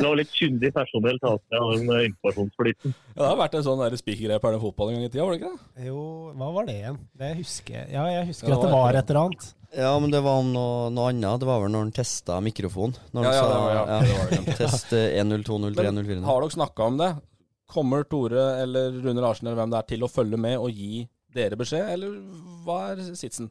la 0.00 0.12
litt 0.14 0.30
kyndig 0.32 0.72
personell 0.72 1.18
ta 1.20 1.34
seg 1.36 1.58
av 1.60 1.72
den 1.74 1.90
eh, 1.90 2.06
informasjonsflyten. 2.08 2.94
Ja, 2.94 3.22
Det 3.22 3.28
har 3.28 3.36
vært 3.42 3.54
en 3.58 3.66
sånn 3.66 3.96
spikergreie 3.98 4.40
på 4.40 4.52
fotball 4.62 4.90
en 4.90 4.94
gang 5.00 5.04
i 5.04 5.08
tida, 5.12 5.24
var 5.26 5.34
det 5.34 5.40
ikke 5.42 5.54
det? 5.56 5.86
Jo, 5.90 6.02
hva 6.38 6.52
var 6.54 6.66
det 6.70 6.76
igjen? 6.80 6.98
Det 7.18 7.32
husker 7.42 7.74
jeg. 7.80 7.88
Ja, 7.92 8.04
jeg 8.14 8.26
husker 8.30 8.48
Ja, 8.48 8.54
at 8.60 8.62
det 8.62 8.72
var 8.72 8.94
et 9.02 9.10
eller 9.10 9.20
annet. 9.26 9.54
Ja, 9.70 9.90
men 10.02 10.10
det 10.10 10.18
var 10.22 10.42
noe, 10.42 10.90
noe 10.90 11.10
annet. 11.12 11.38
Det 11.42 11.46
var 11.46 11.60
vel 11.62 11.70
når 11.70 11.84
han 11.84 11.92
testa 11.94 12.40
mikrofon. 12.42 12.94
Når 13.14 13.22
Ja, 13.22 13.30
ja, 13.30 13.40
sa 13.40 13.48
det 13.50 13.58
var- 13.60 13.74
ja, 13.74 14.00
det 14.00 14.14
var 14.18 14.30
det. 14.30 14.56
test 14.58 14.92
eh, 14.92 15.20
1-0, 15.22 15.44
2-0, 15.46 15.74
3-0, 15.78 16.06
4-0. 16.08 16.24
Har 16.26 16.40
dere 16.40 16.50
snakka 16.56 16.86
om 16.86 16.96
det? 16.98 17.10
Kommer 17.70 18.04
Tore 18.10 18.44
eller 18.64 18.98
Rune 18.98 19.22
Larsen 19.22 19.48
eller 19.48 19.62
hvem 19.62 19.72
det 19.72 19.80
er 19.80 19.90
til 19.94 20.06
å 20.06 20.10
følge 20.10 20.40
med 20.40 20.58
og 20.58 20.74
gi 20.74 21.06
dere 21.34 21.58
beskjed, 21.58 21.86
eller 21.94 22.14
hva 22.64 22.78
er 22.90 23.02
sitsen? 23.18 23.48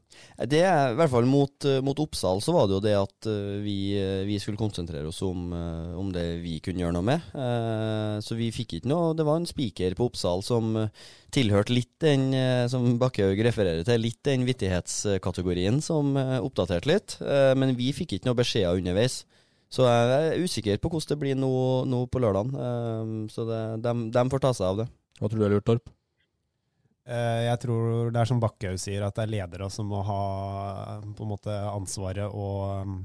Det 0.51 0.61
er 0.67 0.91
i 0.91 0.97
hvert 0.99 1.11
fall 1.11 1.27
mot, 1.29 1.53
eh, 1.67 1.79
mot 1.85 1.99
Oppsal 2.01 2.41
så 2.43 2.53
var 2.55 2.67
det 2.67 2.75
jo 2.75 2.81
det 2.83 2.95
at 2.97 3.29
eh, 3.31 3.59
vi, 3.63 3.77
eh, 3.95 4.23
vi 4.27 4.39
skulle 4.41 4.59
konsentrere 4.59 5.07
oss 5.09 5.21
om, 5.25 5.49
om 5.99 6.11
det 6.15 6.25
vi 6.43 6.57
kunne 6.63 6.83
gjøre 6.83 6.97
noe 6.97 7.07
med. 7.07 7.29
Så 8.23 8.35
vi 8.37 8.49
fikk 8.53 8.75
ikke 8.77 8.89
noe 8.91 9.13
Det 9.17 9.25
var 9.25 9.39
en 9.39 9.47
spiker 9.47 9.95
på 9.97 10.09
Oppsal 10.09 10.43
som 10.45 10.75
tilhørte 11.33 11.73
litt 11.73 11.93
den, 12.03 12.33
som 12.71 12.97
Bakkehaug 13.01 13.39
refererer 13.45 13.85
til, 13.87 14.01
litt 14.03 14.21
den 14.27 14.45
vittighetskategorien 14.47 15.79
som 15.85 16.17
oppdaterte 16.17 16.89
litt. 16.89 17.17
Men 17.21 17.75
vi 17.79 17.91
fikk 17.95 18.17
ikke 18.17 18.29
noe 18.29 18.39
beskjeder 18.39 18.79
underveis. 18.79 19.23
Så 19.69 19.85
jeg 19.85 20.09
er 20.33 20.41
usikker 20.41 20.79
på 20.81 20.89
hvordan 20.89 21.13
det 21.13 21.19
blir 21.21 21.37
nå, 21.37 21.51
nå 21.85 22.01
på 22.09 22.21
lørdag. 22.23 22.55
Så 23.29 23.45
det, 23.45 23.59
de, 23.85 23.93
de 24.15 24.23
får 24.33 24.41
ta 24.41 24.53
seg 24.57 24.65
av 24.71 24.79
det. 24.81 24.87
Hva 25.19 25.29
tror 25.29 25.41
du 25.41 25.45
har 25.45 25.53
lurt, 25.53 25.67
Torp? 25.67 25.91
Eh, 27.09 27.43
Jeg 27.47 27.59
tror 27.65 28.11
det 28.13 28.21
er 28.21 28.29
som 28.29 28.41
Bakkhaug 28.41 28.79
sier, 28.81 29.05
at 29.05 29.17
det 29.17 29.25
er 29.25 29.33
ledere 29.35 29.69
som 29.73 29.89
må 29.89 30.01
ha 30.05 30.23
på 31.05 31.25
en 31.25 31.31
måte 31.31 31.53
ansvaret 31.69 32.29
og 32.29 32.85
um, 32.85 32.97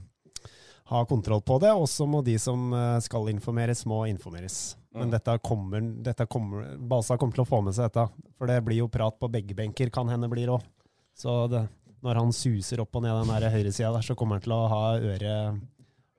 ha 0.93 1.05
kontroll 1.09 1.43
på 1.45 1.59
det. 1.63 1.73
Og 1.73 1.89
så 1.91 2.07
må 2.09 2.23
de 2.25 2.37
som 2.41 2.73
eh, 2.77 2.99
skal 3.05 3.29
informeres, 3.33 3.85
må 3.89 4.05
informeres. 4.11 4.77
Men 4.95 5.11
dette 5.11 5.33
kommer, 5.43 5.83
dette 6.07 6.29
kommer 6.31 6.77
Balsa 6.79 7.17
kommer 7.19 7.35
til 7.35 7.43
å 7.43 7.49
få 7.49 7.59
med 7.67 7.75
seg 7.75 7.89
dette. 7.91 8.05
For 8.39 8.47
det 8.51 8.61
blir 8.63 8.85
jo 8.85 8.93
prat 8.93 9.17
på 9.19 9.31
begge 9.33 9.57
benker, 9.59 9.91
kan 9.91 10.09
hende 10.13 10.31
blir 10.31 10.53
òg. 10.55 10.63
Så 11.19 11.45
det, 11.51 11.65
når 12.05 12.21
han 12.21 12.35
suser 12.37 12.83
opp 12.85 12.95
og 12.95 13.03
ned 13.03 13.17
den 13.25 13.53
høyresida 13.57 13.91
der, 13.95 14.05
så 14.07 14.15
kommer 14.19 14.39
han 14.39 14.45
til 14.45 14.55
å 14.55 14.67
ha 14.71 14.83
øre 15.01 15.35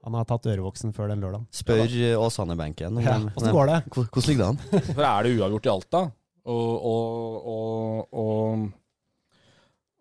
Han 0.05 0.13
har 0.13 0.25
tatt 0.29 0.45
ørevoksen 0.45 0.91
før 0.93 1.09
den 1.09 1.23
lørdagen. 1.23 1.47
Spør 1.55 1.81
eh, 1.89 2.13
Åsane-benken. 2.21 2.99
Ja, 3.01 3.15
Hvordan 3.17 3.31
Åssen 3.41 3.55
går 3.55 3.69
det? 3.71 3.77
Hvordan 3.95 4.27
ligger 4.29 4.43
det 4.43 4.49
an? 4.51 4.83
For 4.93 5.05
er 5.09 5.25
det 5.25 5.31
uavgjort 5.39 5.65
i 5.65 5.71
Alta, 5.73 6.01
og, 6.45 6.85
og, 6.91 7.47
og, 7.49 8.19
og, 8.21 8.67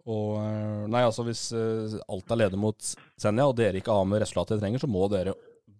og 0.04 0.28
eh, 0.42 0.84
Nei, 0.92 1.02
altså 1.08 1.24
hvis 1.24 1.46
eh, 1.56 1.96
Alta 2.12 2.36
leder 2.36 2.60
mot 2.60 2.76
Senja, 3.16 3.48
og 3.48 3.56
dere 3.56 3.80
ikke 3.80 3.96
har 3.96 4.04
med 4.10 4.20
resultatet 4.26 4.58
dere 4.58 4.66
trenger, 4.66 4.84
så 4.84 4.90
må 4.92 5.08
dere 5.12 5.32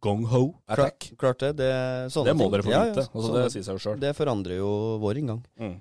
gong-ho 0.04 0.43
attack. 0.69 1.11
Klart, 1.12 1.19
klart 1.21 1.45
det. 1.45 1.52
Det, 1.61 1.73
sånne 2.12 2.33
Det 2.33 2.37
må 2.37 2.47
ting. 2.49 2.54
dere 2.57 2.64
forvente. 2.66 3.04
Ja, 3.04 3.09
ja, 3.09 3.12
Altså, 3.12 3.35
det, 3.37 3.43
det 3.45 3.52
sier 3.54 3.66
seg 3.69 3.76
jo 3.76 3.85
sjøl. 3.85 4.00
Det 4.02 4.14
forandrer 4.16 4.59
jo 4.59 4.71
vår 5.04 5.21
inngang. 5.21 5.45
Mm. 5.61 5.76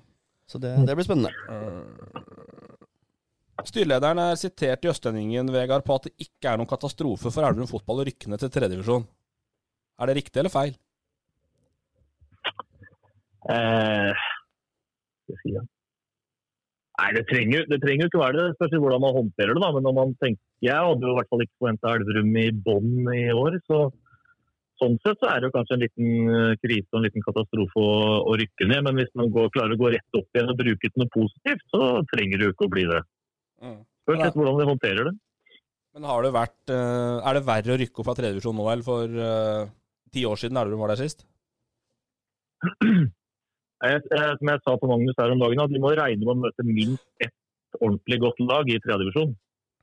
Så 0.48 0.60
det, 0.60 0.74
det 0.84 0.94
blir 0.96 1.08
spennende. 1.08 1.32
Styrelederen 3.62 4.18
er 4.18 4.38
sitert 4.38 4.82
i 4.82 4.90
Østlendingen 4.90 5.52
Vegard, 5.54 5.84
på 5.86 5.94
at 5.94 6.08
det 6.08 6.26
ikke 6.26 6.50
er 6.50 6.58
noen 6.58 6.70
katastrofe 6.70 7.30
for 7.30 7.46
Elverum 7.46 7.70
fotball 7.70 8.02
å 8.02 8.08
rykke 8.08 8.32
ned 8.32 8.42
til 8.42 8.50
tredjedivisjon. 8.50 9.06
Er 10.02 10.10
det 10.10 10.16
riktig 10.18 10.42
eller 10.42 10.50
feil? 10.50 10.74
Eh. 13.54 14.24
Nei, 16.94 17.10
det 17.14 17.24
trenger, 17.30 17.66
det 17.70 17.78
trenger 17.82 18.10
ikke 18.10 18.22
være 18.22 18.36
det. 18.38 18.46
Det 18.48 18.56
spørs 18.58 18.82
hvordan 18.82 19.02
man 19.04 19.16
håndterer 19.18 19.54
det. 19.54 19.62
da. 19.62 19.70
Men 19.76 19.86
når 19.86 19.94
man 20.00 20.16
tenker, 20.22 20.42
Jeg 20.64 20.80
hadde 20.80 21.04
jo 21.04 21.12
i 21.12 21.16
hvert 21.18 21.30
fall 21.30 21.42
ikke 21.44 21.60
forventa 21.60 21.94
Elverum 21.94 22.36
i 22.40 22.48
bånn 22.66 23.14
i 23.14 23.24
år. 23.34 23.60
så 23.68 23.90
Sånn 24.82 24.96
sett 25.04 25.20
så 25.22 25.28
er 25.30 25.38
det 25.38 25.46
jo 25.48 25.54
kanskje 25.54 25.74
en 25.76 25.82
liten 25.84 26.30
eh, 26.34 26.54
krise 26.58 26.88
og 26.90 26.96
en 26.98 27.04
liten 27.06 27.22
katastrofe 27.22 27.78
å, 27.78 27.98
å 28.26 28.32
rykke 28.40 28.66
ned. 28.66 28.82
Men 28.86 28.98
hvis 28.98 29.12
man 29.14 29.30
går, 29.34 29.52
klarer 29.54 29.76
å 29.76 29.78
gå 29.78 29.92
rett 29.94 30.18
opp 30.18 30.26
igjen 30.34 30.50
og 30.50 30.58
bruke 30.58 30.90
det 30.90 30.98
noe 30.98 31.12
positivt, 31.14 31.62
så 31.70 31.82
trenger 32.10 32.40
det 32.40 32.48
jo 32.48 32.54
ikke 32.56 32.66
å 32.66 32.72
bli 32.72 32.86
det. 32.90 33.02
Spørs 33.60 34.20
litt 34.20 34.38
hvordan 34.38 34.58
vi 34.58 34.68
håndterer 34.68 35.08
det. 35.08 35.14
Men 35.94 36.08
har 36.10 36.24
det 36.26 36.32
vært 36.34 36.72
eh, 36.74 37.18
Er 37.22 37.36
det 37.36 37.44
verre 37.46 37.74
å 37.74 37.78
rykke 37.78 38.00
opp 38.00 38.08
fra 38.08 38.16
tredjevisjon 38.18 38.56
nå 38.58 38.64
enn 38.72 38.82
for 38.86 39.20
eh, 39.28 39.68
ti 40.14 40.24
år 40.26 40.40
siden 40.40 40.58
Elverum 40.58 40.82
var 40.82 40.90
der 40.94 41.04
sist? 41.04 41.26
Jeg, 43.84 44.00
jeg, 44.08 44.36
som 44.40 44.48
jeg 44.48 44.60
sa 44.64 44.72
på 44.80 44.88
Magnus 44.88 45.18
her 45.18 45.32
om 45.34 45.40
dagen, 45.42 45.60
at 45.60 45.72
de 45.74 45.80
må 45.82 45.90
regne 45.92 46.24
med 46.24 46.30
å 46.32 46.42
møte 46.46 46.64
minst 46.64 47.04
ett 47.20 47.34
ordentlig 47.82 48.16
godt 48.22 48.38
lag 48.40 48.70
i 48.72 48.78
tredjevisjon. 48.80 49.34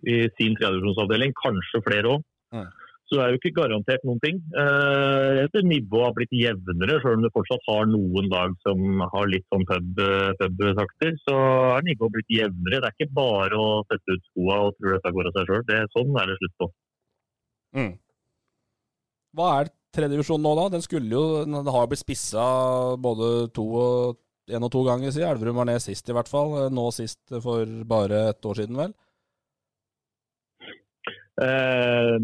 I 0.09 0.15
sin 0.39 0.55
tredjevisjonsavdeling, 0.57 1.35
kanskje 1.37 1.83
flere 1.85 2.15
òg. 2.15 2.23
Mm. 2.55 2.63
Så 3.12 3.20
er 3.20 3.34
jo 3.34 3.39
ikke 3.41 3.51
garantert 3.58 4.06
noen 4.08 4.22
ting. 4.24 4.38
Eh, 4.56 5.41
tror 5.51 5.65
nivået 5.68 6.06
har 6.06 6.13
blitt 6.15 6.32
jevnere, 6.32 7.00
selv 7.03 7.18
om 7.18 7.25
du 7.25 7.32
fortsatt 7.36 7.65
har 7.68 7.89
noen 7.91 8.30
lag 8.32 8.53
som 8.63 9.03
har 9.03 9.27
litt 9.27 9.44
sånn 9.51 9.65
pub- 9.68 10.00
pub-takter. 10.39 11.18
så 11.25 11.36
er 11.75 11.84
nivået 11.89 12.15
blitt 12.15 12.32
jevnere. 12.38 12.80
Det 12.80 12.88
er 12.88 12.96
ikke 12.96 13.18
bare 13.18 13.60
å 13.60 13.84
sette 13.91 14.15
ut 14.15 14.24
skoa 14.30 14.62
og 14.70 14.80
tro 14.80 14.96
dette 14.96 15.13
går 15.18 15.27
av 15.27 15.36
seg 15.36 15.51
sjøl. 15.51 15.68
Sånn 15.98 16.15
er 16.22 16.32
det 16.32 16.39
slutt 16.39 16.56
på. 16.63 16.72
Mm. 17.75 17.94
Hva 19.36 19.51
er 19.60 19.72
tredjevisjonen 19.96 20.48
nå, 20.48 20.56
da? 20.56 20.65
Den 20.72 20.84
skulle 20.84 21.12
jo, 21.12 21.25
den 21.44 21.72
har 21.75 21.91
blitt 21.91 22.03
spissa 22.03 22.48
både 23.00 23.51
to 23.56 23.68
og 23.75 24.20
en 24.51 24.68
og 24.68 24.72
to 24.74 24.82
ganger 24.88 25.12
siden. 25.12 25.36
Elverum 25.36 25.60
var 25.62 25.68
ned 25.70 25.84
sist, 25.84 26.08
i 26.10 26.15
hvert 26.15 26.32
fall. 26.32 26.56
Nå 26.74 26.89
sist 26.96 27.22
for 27.44 27.68
bare 27.88 28.30
et 28.32 28.48
år 28.48 28.63
siden, 28.63 28.80
vel? 28.80 28.96
Eh, 31.41 32.15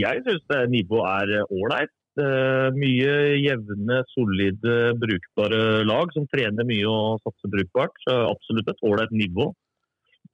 jeg 0.00 0.24
syns 0.24 0.56
nivået 0.72 1.34
er 1.34 1.52
ålreit. 1.52 1.92
Eh, 2.14 2.68
mye 2.78 3.14
jevne, 3.42 3.98
solide, 4.12 4.94
brukbare 5.02 5.82
lag 5.82 6.12
som 6.14 6.28
trener 6.30 6.66
mye 6.68 6.86
og 6.86 7.20
satser 7.24 7.52
brukbart. 7.56 7.98
Så 8.06 8.16
absolutt 8.30 8.70
et 8.70 8.84
ålreit 8.86 9.14
nivå. 9.14 9.50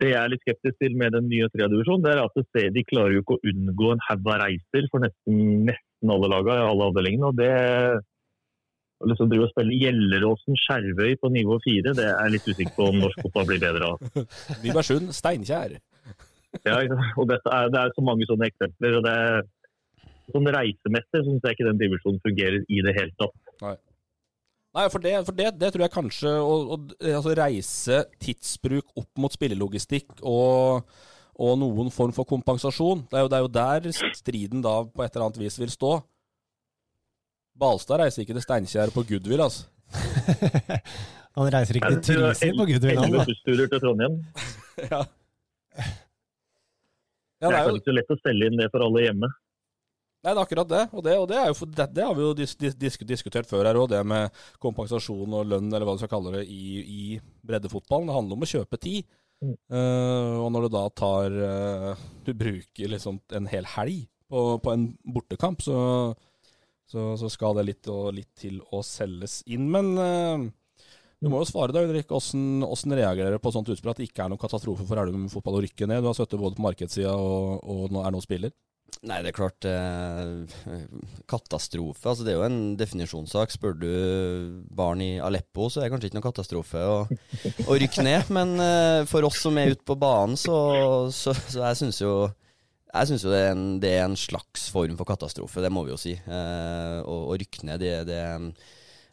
Det 0.00 0.12
jeg 0.12 0.20
er 0.20 0.30
litt 0.32 0.44
skeptisk 0.44 0.78
til 0.80 0.94
med 0.96 1.12
den 1.12 1.26
nye 1.28 1.48
tredjedivisjonen, 1.52 2.06
er 2.08 2.22
at 2.22 2.72
de 2.76 2.84
klarer 2.88 3.16
jo 3.16 3.24
ikke 3.24 3.36
å 3.36 3.50
unngå 3.50 3.90
en 3.92 4.04
haug 4.06 4.30
av 4.32 4.38
reiser 4.44 4.86
for 4.92 5.04
nesten, 5.04 5.66
nesten 5.68 6.14
alle 6.14 6.30
lagene 6.32 6.62
i 6.62 6.70
alle 6.70 6.88
avdelingene. 6.88 7.28
og 7.28 7.36
det 7.36 7.50
å 9.00 9.08
liksom 9.08 9.30
drive 9.30 9.46
og 9.46 9.52
spille 9.54 9.76
Gjelleråsen, 9.80 10.56
Skjervøy 10.60 11.14
på 11.20 11.30
nivå 11.32 11.56
fire, 11.64 11.94
det 11.96 12.04
er 12.04 12.18
jeg 12.18 12.34
litt 12.34 12.48
usikker 12.50 12.74
på 12.76 12.88
om 12.90 12.98
norsk 13.00 13.22
fotball 13.24 13.46
blir 13.48 13.62
bedre 13.62 13.94
av. 13.94 14.26
Nybergsund, 14.64 15.14
Steinkjer. 15.16 15.78
Ja, 16.66 16.80
og 17.16 17.28
dette 17.30 17.52
er, 17.54 17.70
det 17.72 17.80
er 17.80 17.92
så 17.94 18.02
mange 18.04 18.26
sånne 18.28 18.48
eksempler. 18.50 18.98
og 18.98 19.06
det 19.06 19.16
er 19.24 19.48
Sånn 20.30 20.46
reisemessig 20.46 21.24
syns 21.26 21.42
jeg 21.42 21.56
ikke 21.56 21.64
den 21.66 21.78
divisjonen 21.80 22.20
fungerer 22.22 22.60
i 22.70 22.82
det 22.86 22.92
hele 22.94 23.10
tatt. 23.18 23.32
Nei. 23.64 23.72
Nei, 24.78 24.84
for 24.92 25.02
det, 25.02 25.14
for 25.26 25.34
det, 25.34 25.48
det 25.58 25.72
tror 25.74 25.82
jeg 25.82 25.90
kanskje 25.90 26.34
å, 26.38 26.76
å 26.76 26.76
altså 27.16 27.32
reise 27.34 28.04
tidsbruk 28.22 28.92
opp 29.00 29.18
mot 29.18 29.34
spillelogistikk 29.34 30.20
og, 30.22 30.86
og 31.34 31.56
noen 31.58 31.90
form 31.90 32.14
for 32.14 32.28
kompensasjon. 32.30 33.02
Det 33.10 33.18
er, 33.18 33.24
jo, 33.24 33.32
det 33.32 33.40
er 33.40 33.42
jo 33.42 33.50
der 33.56 34.14
striden 34.20 34.62
da 34.62 34.76
på 34.86 35.02
et 35.02 35.10
eller 35.10 35.26
annet 35.26 35.40
vis 35.42 35.58
vil 35.58 35.74
stå. 35.74 35.96
Balstad 37.58 38.04
reiser 38.04 38.22
ikke 38.22 38.36
til 38.38 38.46
Steinkjer 38.46 38.94
på 38.94 39.04
goodwill, 39.10 39.42
altså. 39.48 39.66
Han 41.38 41.50
reiser 41.54 41.78
ikke 41.78 41.96
til 42.02 42.20
Trysil 42.20 42.56
på 42.58 42.66
Goodwill, 42.66 42.98
han 42.98 43.06
Elleve 43.06 43.26
bussturer 43.28 43.68
til 43.70 43.82
Trondheim. 43.82 44.16
ja. 44.92 45.02
Det 47.48 47.56
er 47.56 47.64
kanskje 47.64 47.80
ikke 47.80 47.90
så 47.90 47.96
lett 47.96 48.12
å 48.12 48.18
selge 48.20 48.50
inn 48.50 48.60
det 48.60 48.68
for 48.72 48.84
alle 48.84 49.06
hjemme. 49.06 49.30
Nei, 50.20 50.34
det 50.34 50.36
er 50.36 50.42
akkurat 50.42 50.68
det. 50.68 50.82
Og 50.92 51.04
det, 51.04 51.14
og 51.16 51.26
det, 51.30 51.38
er 51.40 51.48
jo 51.48 51.56
for, 51.56 51.72
det, 51.72 51.86
det 51.96 52.04
har 52.04 52.16
vi 52.16 52.24
jo 52.26 52.34
dis, 52.36 52.52
dis, 52.60 52.74
dis, 52.76 52.98
diskutert 53.08 53.48
før 53.48 53.64
her 53.64 53.78
òg, 53.80 53.88
det 53.92 54.02
med 54.04 54.42
kompensasjon 54.60 55.38
og 55.38 55.48
lønn, 55.48 55.70
eller 55.72 55.88
hva 55.88 55.96
du 55.96 56.02
skal 56.02 56.12
kalle 56.12 56.34
det, 56.36 56.44
i, 56.52 56.82
i 56.84 57.04
breddefotballen. 57.48 58.10
Det 58.10 58.18
handler 58.18 58.36
om 58.36 58.44
å 58.44 58.50
kjøpe 58.50 58.80
tid. 58.84 59.08
Mm. 59.40 59.54
Uh, 59.72 60.36
og 60.44 60.50
når 60.52 60.66
du 60.66 60.74
da 60.74 60.82
tar 60.92 61.32
uh, 61.32 62.00
Du 62.26 62.34
bruker 62.36 62.90
liksom 62.92 63.22
en 63.32 63.46
hel 63.48 63.64
helg 63.72 64.02
på, 64.28 64.42
på 64.60 64.74
en 64.74 64.84
bortekamp, 65.14 65.64
så, 65.64 65.78
så, 66.90 67.14
så 67.16 67.30
skal 67.32 67.56
det 67.56 67.64
litt, 67.70 67.88
og, 67.88 68.12
litt 68.18 68.34
til 68.38 68.60
å 68.70 68.82
selges 68.86 69.40
inn. 69.50 69.64
Men 69.72 69.90
eh, 69.98 70.44
du 71.20 71.28
må 71.28 71.42
jo 71.42 71.48
svare 71.50 71.74
deg, 71.76 71.90
Ulrik. 71.90 72.08
Hvordan, 72.08 72.64
hvordan 72.64 72.96
reagerer 72.96 73.34
dere 73.34 73.42
på 73.42 73.52
sånt 73.52 73.68
utspill 73.72 73.92
at 73.92 74.00
det 74.00 74.08
ikke 74.08 74.24
er 74.24 74.32
noen 74.32 74.40
katastrofe 74.40 74.86
for 74.88 75.00
Elverum 75.02 75.28
fotball 75.32 75.58
å 75.58 75.62
rykke 75.66 75.88
ned? 75.90 76.00
Du 76.00 76.08
har 76.08 76.16
støtte 76.16 76.40
både 76.40 76.56
på 76.56 76.64
markedssida 76.64 77.12
og, 77.12 77.60
og 77.60 77.94
nå 77.94 78.04
er 78.04 78.14
nå 78.14 78.22
spiller. 78.24 78.54
Nei, 79.06 79.20
det 79.22 79.30
er 79.30 79.36
klart 79.36 79.64
eh, 79.68 80.80
Katastrofe. 81.30 82.02
Altså, 82.10 82.24
det 82.26 82.32
er 82.32 82.40
jo 82.40 82.46
en 82.48 82.58
definisjonssak. 82.80 83.52
Spør 83.54 83.76
du 83.78 83.92
barn 84.76 85.00
i 85.04 85.12
Aleppo, 85.22 85.70
så 85.70 85.80
er 85.80 85.86
det 85.86 85.94
kanskje 85.94 86.10
ikke 86.10 86.18
noen 86.18 86.26
katastrofe 86.26 86.82
å, 86.84 86.98
å 87.70 87.78
rykke 87.80 88.04
ned. 88.04 88.32
Men 88.34 88.56
eh, 88.60 89.04
for 89.08 89.24
oss 89.28 89.40
som 89.44 89.56
er 89.60 89.72
ute 89.76 89.86
på 89.86 89.96
banen, 90.00 90.36
så, 90.40 90.58
så, 91.14 91.36
så 91.36 91.64
jeg 91.68 91.80
syns 91.84 92.02
jo 92.02 92.14
jeg 92.90 93.06
synes 93.06 93.22
jo 93.22 93.30
det 93.30 93.40
er, 93.44 93.52
en, 93.54 93.66
det 93.78 93.90
er 93.94 94.04
en 94.08 94.18
slags 94.18 94.66
form 94.74 94.96
for 94.98 95.06
katastrofe, 95.06 95.62
det 95.62 95.70
må 95.70 95.84
vi 95.86 95.92
jo 95.92 95.98
si. 96.00 96.16
Eh, 96.18 96.96
å, 97.06 97.16
å 97.30 97.36
rykke 97.38 97.68
ned, 97.68 97.84
det, 97.84 97.92
det 98.08 98.20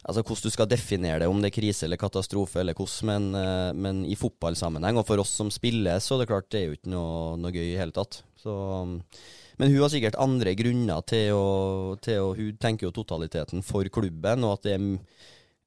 Altså 0.06 0.22
Hvordan 0.22 0.46
du 0.46 0.54
skal 0.54 0.68
definere 0.70 1.22
det, 1.22 1.28
om 1.28 1.40
det 1.42 1.50
er 1.50 1.56
krise 1.56 1.86
eller 1.86 2.00
katastrofe, 2.00 2.60
eller 2.62 2.76
hvordan, 2.78 3.08
men, 3.10 3.26
eh, 3.34 3.72
men 3.74 4.04
i 4.06 4.16
fotballsammenheng, 4.16 5.00
og 5.00 5.08
for 5.08 5.20
oss 5.22 5.34
som 5.40 5.50
spiller, 5.50 5.98
så 5.98 6.14
er 6.14 6.22
det 6.22 6.30
klart 6.30 6.50
det 6.54 6.60
er 6.60 6.68
jo 6.68 6.78
ikke 6.78 6.92
noe, 6.94 7.34
noe 7.40 7.54
gøy 7.54 7.66
i 7.72 7.80
hele 7.80 7.94
tatt. 7.96 8.20
Så, 8.38 8.54
men 9.58 9.72
hun 9.72 9.82
har 9.82 9.90
sikkert 9.90 10.20
andre 10.22 10.54
grunner 10.58 11.02
til 11.10 11.34
å, 11.34 11.48
til 11.98 12.22
å 12.22 12.30
Hun 12.38 12.60
tenker 12.62 12.86
jo 12.86 12.94
totaliteten 12.94 13.66
for 13.66 13.88
klubben, 13.90 14.46
og 14.46 14.60
at 14.60 14.68
det 14.68 14.76
er 14.78 14.86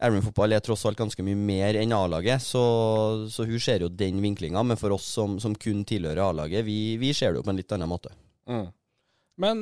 Elverum 0.01 0.23
fotball 0.25 0.55
er 0.55 0.63
tross 0.65 0.81
alt 0.89 0.97
ganske 0.97 1.21
mye 1.21 1.37
mer 1.37 1.77
enn 1.77 1.91
A-laget, 1.93 2.41
så, 2.41 2.61
så, 3.29 3.45
hun 3.45 3.61
ser 3.61 3.83
jo 3.85 3.89
den 3.93 4.17
vinklinga. 4.23 4.63
Men 4.65 4.79
for 4.79 4.95
oss 4.95 5.05
som, 5.17 5.35
som 5.43 5.53
kun 5.53 5.83
tilhører 5.85 6.23
A-laget, 6.25 6.65
vi, 6.65 6.95
vi, 7.01 7.11
ser 7.13 7.33
det 7.33 7.41
jo 7.41 7.45
på 7.45 7.53
en 7.53 7.59
litt 7.59 7.75
annen 7.75 7.91
måte. 7.91 8.13
Mm. 8.49 8.71
Men 9.41 9.61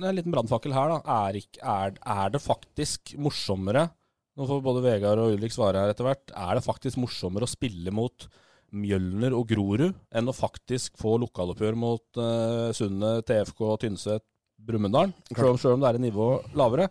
en 0.00 0.16
liten 0.16 0.32
brannfakkel 0.32 0.72
her, 0.72 0.94
da. 0.94 1.18
Er, 1.28 1.36
er, 1.60 1.98
er, 2.00 2.32
det 2.32 2.40
faktisk 2.40 3.12
morsommere 3.20 3.90
Nå 4.34 4.46
får 4.48 4.62
både 4.64 4.82
Vegard 4.82 5.20
og 5.22 5.36
Ulrik 5.36 5.54
svare 5.54 5.82
her 5.82 5.92
etter 5.92 6.06
hvert. 6.08 6.32
Er 6.34 6.58
det 6.58 6.66
faktisk 6.66 6.98
morsommere 6.98 7.46
å 7.46 7.50
spille 7.50 7.92
mot 7.94 8.26
Mjølner 8.74 9.34
og 9.36 9.46
Grorud 9.52 9.92
enn 10.10 10.30
å 10.30 10.34
faktisk 10.34 10.96
få 10.98 11.14
lokaloppgjør 11.22 11.76
mot 11.78 12.18
uh, 12.18 12.72
Sunne, 12.74 13.20
TFK, 13.26 13.62
Tynset, 13.84 14.24
Brumunddal? 14.58 15.12
Selv 15.30 15.76
om 15.76 15.84
det 15.84 15.90
er 15.90 16.00
et 16.00 16.06
nivå 16.08 16.28
lavere. 16.58 16.88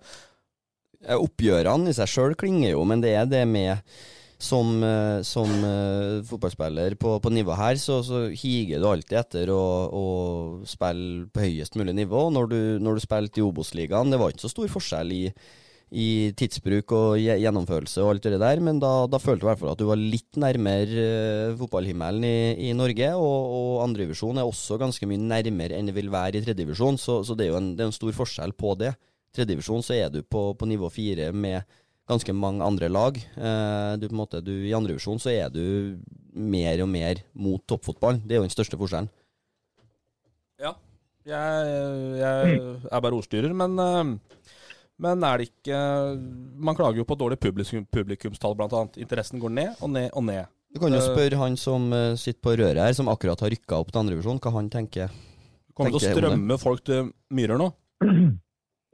Oppgjørene 1.17 1.91
i 1.91 1.97
seg 1.97 2.07
sjøl 2.07 2.35
klinger 2.39 2.77
jo, 2.77 2.85
men 2.87 3.03
det 3.03 3.11
er 3.19 3.27
det 3.27 3.43
med 3.49 3.83
som, 4.43 4.79
som 5.27 5.51
uh, 5.63 6.23
fotballspiller 6.27 6.95
på, 6.99 7.17
på 7.23 7.31
nivå 7.31 7.55
her, 7.59 7.75
så, 7.79 7.99
så, 8.07 8.25
higer 8.31 8.79
du 8.79 8.87
alltid 8.87 9.19
etter 9.19 9.51
å, 9.51 9.65
å 9.91 10.05
spille 10.67 11.27
på 11.31 11.43
høyest 11.43 11.75
mulig 11.79 11.95
nivå. 11.99 12.29
Når 12.31 12.49
du, 12.51 12.57
når 12.83 12.95
du 12.95 13.03
spilte 13.03 13.43
i 13.43 13.45
Obos-ligaen, 13.45 14.11
det 14.11 14.19
var 14.23 14.31
ikke 14.31 14.45
så 14.47 14.51
stor 14.51 14.71
forskjell 14.71 15.11
i, 15.15 15.25
i 15.93 16.33
tidsbruk 16.37 16.89
og 16.97 17.19
gjennomførelse 17.21 18.01
og 18.01 18.15
alt 18.15 18.25
det 18.25 18.39
der, 18.41 18.61
men 18.65 18.79
da, 18.81 19.05
da 19.05 19.19
følte 19.21 19.43
du 19.43 19.45
i 19.45 19.49
hvert 19.51 19.61
fall 19.61 19.73
at 19.75 19.81
du 19.81 19.85
var 19.85 19.99
litt 20.01 20.39
nærmere 20.41 21.05
uh, 21.53 21.57
fotballhimmelen 21.59 22.25
i, 22.25 22.37
i, 22.69 22.71
Norge. 22.77 23.11
Og, 23.13 23.53
og 23.57 23.83
andredivisjon 23.85 24.41
er 24.41 24.49
også 24.49 24.79
ganske 24.81 25.07
mye 25.09 25.21
nærmere 25.21 25.77
enn 25.77 25.91
det 25.91 25.97
vil 25.97 26.09
være 26.13 26.39
i 26.39 26.45
tredjedivisjon, 26.45 26.97
så, 27.01 27.21
så 27.27 27.37
det 27.37 27.47
er 27.47 27.53
jo 27.53 27.59
en, 27.61 27.73
det 27.77 27.85
er 27.85 27.91
en 27.91 27.95
stor 27.95 28.17
forskjell 28.23 28.55
på 28.57 28.73
det. 28.81 28.95
Tredjedivisjon 29.33 29.85
så 29.85 29.97
er 29.99 30.13
du 30.13 30.21
på, 30.25 30.47
på 30.57 30.69
nivå 30.69 30.89
fire 30.93 31.29
med 31.33 31.61
ganske 32.09 32.35
mange 32.35 32.65
andre 32.65 32.89
lag. 32.91 33.17
Eh, 33.17 33.91
du, 33.99 34.07
på 34.09 34.15
en 34.15 34.21
måte, 34.23 34.41
du, 34.43 34.53
I 34.65 34.73
andredivisjon 34.75 35.21
så 35.21 35.31
er 35.33 35.53
du 35.53 35.99
mer 36.33 36.81
og 36.83 36.89
mer 36.91 37.21
mot 37.37 37.61
toppfotball. 37.69 38.19
Det 38.25 38.35
er 38.35 38.41
jo 38.41 38.47
den 38.47 38.53
største 38.53 38.79
forskjellen. 38.79 39.11
Ja. 40.61 40.73
Jeg, 41.23 41.67
jeg 42.19 42.55
er 42.91 42.99
bare 42.99 43.15
ordstyrer, 43.15 43.53
men, 43.55 43.77
men 45.01 45.23
er 45.25 45.41
det 45.41 45.47
ikke 45.49 45.77
Man 46.61 46.77
klager 46.77 47.01
jo 47.01 47.07
på 47.09 47.17
dårlig 47.17 47.39
publikum, 47.41 47.85
publikumstall, 47.89 48.53
bl.a. 48.59 48.83
Interessen 49.01 49.41
går 49.41 49.55
ned 49.57 49.81
og 49.81 49.93
ned 49.95 50.09
og 50.13 50.25
ned. 50.27 50.51
Du 50.73 50.81
kan 50.81 50.93
jo 50.93 51.01
spørre 51.01 51.37
han 51.37 51.57
som 51.59 51.91
sitter 52.17 52.41
på 52.41 52.55
røret 52.57 52.81
her, 52.81 52.93
som 52.97 53.09
akkurat 53.11 53.41
har 53.45 53.51
rykka 53.53 53.77
opp 53.77 53.91
til 53.93 54.01
andrevisjon, 54.01 54.39
hva 54.41 54.53
han 54.55 54.71
tenker. 54.73 55.13
Kommer 55.73 55.93
det 55.93 56.01
til 56.01 56.13
å 56.13 56.17
strømme 56.17 56.57
folk 56.61 56.83
til 56.85 57.09
Myrer 57.33 57.61
nå? 57.61 57.71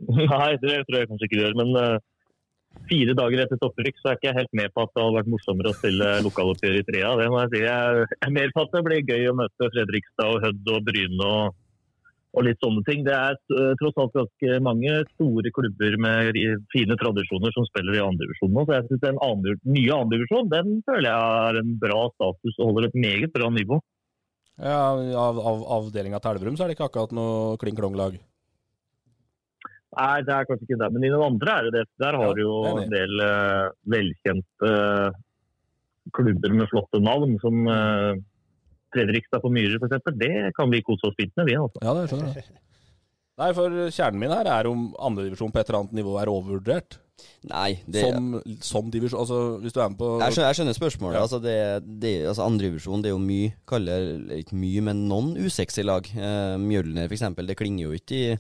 Nei, 0.08 0.52
det 0.64 0.78
tror 0.88 0.98
jeg 1.02 1.10
kanskje 1.10 1.28
ikke 1.28 1.38
det 1.38 1.44
gjør. 1.44 1.58
Men 1.60 1.72
uh, 1.76 2.84
fire 2.90 3.16
dager 3.20 3.44
etter 3.44 3.60
topprykk 3.62 4.00
så 4.00 4.12
er 4.12 4.20
ikke 4.20 4.30
jeg 4.30 4.38
helt 4.38 4.54
med 4.62 4.74
på 4.76 4.86
at 4.86 4.94
det 4.94 5.04
hadde 5.04 5.18
vært 5.18 5.32
morsommere 5.34 5.74
å 5.74 5.78
stille 5.78 6.12
lokaloppgjør 6.28 6.80
i 6.80 6.86
trea. 6.88 7.16
Det 7.20 7.32
må 7.34 7.42
jeg 7.44 7.54
si. 7.54 7.64
Jeg 7.66 8.06
er 8.28 8.36
mer 8.38 8.54
på 8.56 8.66
at 8.66 8.78
det 8.78 8.84
blir 8.88 9.04
gøy 9.04 9.32
å 9.32 9.38
møte 9.42 9.72
Fredrikstad 9.74 10.36
og 10.36 10.46
Hødd 10.46 10.72
og 10.76 10.88
Bryne 10.88 11.32
og, 11.34 11.60
og, 12.36 12.44
litt 12.46 12.62
sånne 12.64 12.84
ting. 12.88 13.04
Det 13.08 13.16
er 13.16 13.38
uh, 13.56 13.74
tross 13.80 13.98
alt 14.02 14.16
ganske 14.18 14.60
mange 14.66 14.96
store 15.16 15.54
klubber 15.56 15.98
med 16.02 16.40
fine 16.74 16.98
tradisjoner 17.02 17.54
som 17.56 17.68
spiller 17.70 17.98
i 17.98 18.04
andredivisjon 18.04 18.54
nå. 18.56 18.66
Så 18.66 18.78
jeg 18.78 18.88
synes 18.90 19.06
den 19.06 19.22
andre, 19.26 19.56
nye 19.66 20.02
andredivisjonen 20.06 20.52
den 20.54 20.82
føler 20.88 21.10
jeg 21.10 21.30
har 21.34 21.62
en 21.62 21.76
bra 21.82 22.02
status 22.16 22.60
og 22.60 22.72
holder 22.72 22.90
et 22.90 23.00
meget 23.08 23.34
bra 23.36 23.50
nivå. 23.54 23.82
Ja, 24.60 24.80
Av, 25.16 25.38
av 25.40 25.62
avdelinga 25.80 26.20
til 26.20 26.36
Elverum 26.36 26.58
så 26.60 26.66
er 26.66 26.72
det 26.72 26.76
ikke 26.76 26.90
akkurat 26.90 27.14
noe 27.16 27.56
kling-klong-lag? 27.62 28.18
Nei, 29.90 30.18
det 30.28 30.34
er 30.36 30.46
kanskje 30.46 30.68
ikke 30.68 30.82
det. 30.84 30.90
Men 30.94 31.06
i 31.08 31.12
den 31.14 31.24
andre 31.26 31.54
er 31.56 31.68
det 31.68 31.78
det. 31.80 31.86
Der 32.04 32.18
har 32.20 32.36
du 32.36 32.44
jo 32.44 32.58
en 32.76 32.92
del 32.92 33.24
uh, 33.24 33.72
velkjente 33.90 34.70
uh, 34.70 35.16
klubber 36.14 36.54
med 36.54 36.70
flotte 36.70 37.02
navn, 37.02 37.38
som 37.42 37.66
Fredrikstad 38.96 39.44
på 39.44 39.52
Myhrer 39.54 39.82
f.eks. 39.82 40.10
Det 40.20 40.34
kan 40.58 40.74
vi 40.74 40.82
kose 40.86 41.10
oss 41.10 41.18
fint 41.20 41.36
med, 41.40 41.50
vi. 41.50 41.60
Altså. 41.60 41.84
Ja, 41.86 41.94
det 41.98 42.08
skjønner 42.12 42.40
jeg. 42.40 42.50
Nei, 43.40 43.54
for 43.56 43.76
kjernen 43.96 44.20
min 44.20 44.34
her 44.36 44.50
er 44.52 44.68
om 44.68 44.90
andredivisjon 45.00 45.54
på 45.54 45.62
et 45.62 45.70
eller 45.70 45.86
annet 45.86 45.96
nivå 46.02 46.18
er 46.20 46.32
overvurdert. 46.32 46.98
Nei, 47.50 47.82
det 47.88 48.02
Som, 48.04 48.28
som 48.64 48.90
divisjon 48.92 49.20
Altså, 49.20 49.38
hvis 49.60 49.76
du 49.76 49.80
er 49.82 49.90
med 49.92 49.98
på 50.00 50.10
Jeg 50.22 50.36
skjønner, 50.36 50.50
jeg 50.50 50.58
skjønner 50.60 50.76
spørsmålet. 50.78 51.18
Ja. 51.18 51.22
Altså, 51.24 51.40
det, 51.44 51.56
det, 52.04 52.14
altså 52.32 52.46
Andredivisjon 52.48 53.04
er 53.06 53.14
jo 53.14 53.22
mye, 53.24 53.54
kaller 53.68 54.10
ikke 54.40 54.60
mye, 54.60 54.84
men 54.90 55.06
noen 55.12 55.34
usexy 55.40 55.84
lag. 55.88 56.08
Eh, 56.16 56.56
Mjølner 56.64 57.08
f.eks. 57.08 57.26
Det 57.48 57.58
klinger 57.60 57.88
jo 57.88 57.96
ikke 57.96 58.20
i 58.20 58.38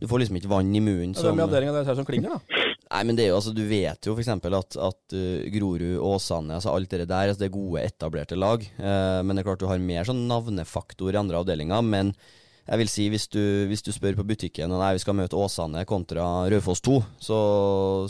Du 0.00 0.08
får 0.10 0.24
liksom 0.24 0.40
ikke 0.40 0.50
vann 0.50 0.74
i 0.74 0.82
munnen. 0.82 1.14
Ja, 1.14 1.30
Det 1.30 1.34
er 1.34 1.46
avdelinga 1.46 1.74
deres 1.76 1.90
er 1.90 1.94
det 1.94 2.02
som 2.02 2.08
klinger, 2.08 2.38
da? 2.38 2.69
Nei, 2.90 3.04
men 3.06 3.14
det 3.14 3.24
er 3.24 3.30
jo, 3.30 3.38
altså, 3.38 3.52
Du 3.54 3.62
vet 3.70 4.06
jo 4.06 4.16
f.eks. 4.16 4.32
at, 4.34 4.76
at 4.82 5.14
uh, 5.14 5.46
Grorud, 5.54 6.00
Åsane, 6.10 6.56
altså 6.56 6.74
alt 6.74 6.90
det 6.90 7.06
der, 7.06 7.30
altså, 7.30 7.44
det 7.44 7.50
er 7.50 7.54
gode, 7.54 7.84
etablerte 7.86 8.38
lag. 8.38 8.66
Uh, 8.80 9.20
men 9.22 9.36
det 9.36 9.44
er 9.44 9.50
klart 9.52 9.62
du 9.62 9.70
har 9.70 9.82
mer 9.82 10.08
sånn 10.08 10.26
navnefaktor 10.30 11.14
i 11.14 11.20
andre 11.20 11.38
avdelinger. 11.38 11.86
Men 11.86 12.14
jeg 12.70 12.78
vil 12.82 12.90
si, 12.90 13.04
hvis 13.10 13.26
du, 13.32 13.40
hvis 13.70 13.82
du 13.82 13.90
spør 13.94 14.18
på 14.20 14.26
butikken 14.28 14.70
og 14.70 14.78
nei, 14.82 14.92
vi 14.94 15.02
skal 15.02 15.16
møte 15.18 15.38
Åsane 15.38 15.82
kontra 15.88 16.26
Raufoss 16.52 16.82
2, 16.86 16.98
så, 17.18 17.38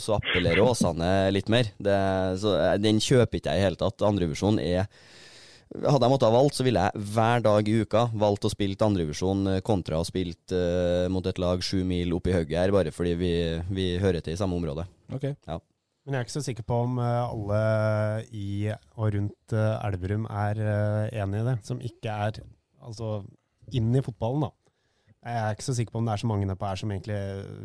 så 0.03 0.17
appellerer 0.19 0.61
Åsane 0.61 1.31
litt 1.33 1.49
mer. 1.49 1.71
Det, 1.81 1.95
så, 2.41 2.57
eh, 2.59 2.75
den 2.81 3.01
kjøper 3.01 3.39
ikke 3.39 3.55
jeg 3.55 3.61
i 3.61 3.65
hele 3.65 3.79
tatt. 3.79 4.05
Andrevisjon 4.05 4.59
er 4.61 4.85
hadde 5.71 6.03
jeg 6.03 6.11
måttet 6.13 6.27
ha 6.27 6.35
valgt, 6.35 6.57
så 6.57 6.65
ville 6.67 6.85
jeg 6.85 7.03
hver 7.15 7.43
dag 7.45 7.69
i 7.71 7.75
uka 7.81 8.05
valgt 8.13 8.47
å 8.47 8.51
spille 8.51 8.79
andrevisjon 8.85 9.57
kontra 9.67 10.01
å 10.01 10.07
spilt 10.07 10.55
uh, 10.55 11.07
mot 11.13 11.25
et 11.27 11.41
lag 11.41 11.63
sju 11.63 11.81
mil 11.87 12.15
opp 12.17 12.27
i 12.27 12.35
hugget 12.35 12.59
her, 12.59 12.75
bare 12.75 12.93
fordi 12.95 13.15
vi, 13.19 13.33
vi 13.71 13.91
hører 14.01 14.23
til 14.23 14.35
i 14.35 14.41
samme 14.41 14.59
område. 14.59 14.87
Ok. 15.15 15.31
Ja. 15.47 15.61
Men 16.01 16.15
jeg 16.15 16.23
er 16.23 16.25
ikke 16.25 16.33
så 16.33 16.41
sikker 16.45 16.65
på 16.65 16.77
om 16.87 16.97
eh, 16.97 17.19
alle 17.27 17.59
i 18.33 18.47
og 18.71 19.11
rundt 19.13 19.53
eh, 19.53 19.83
Elverum 19.85 20.25
er 20.33 20.61
eh, 20.63 21.19
enig 21.21 21.43
i 21.43 21.45
det, 21.45 21.59
som 21.67 21.83
ikke 21.85 22.15
er 22.25 22.39
altså, 22.81 23.19
inn 23.77 23.93
i 23.93 24.01
fotballen, 24.05 24.47
da. 24.47 24.51
Jeg 25.21 25.37
er 25.37 25.53
ikke 25.53 25.65
så 25.67 25.75
sikker 25.77 25.93
på 25.93 25.99
om 26.01 26.07
det 26.07 26.15
er 26.15 26.21
så 26.23 26.27
mange 26.31 26.47
nedpå 26.49 26.65
her 26.65 26.79
som 26.81 26.91
egentlig 26.95 27.17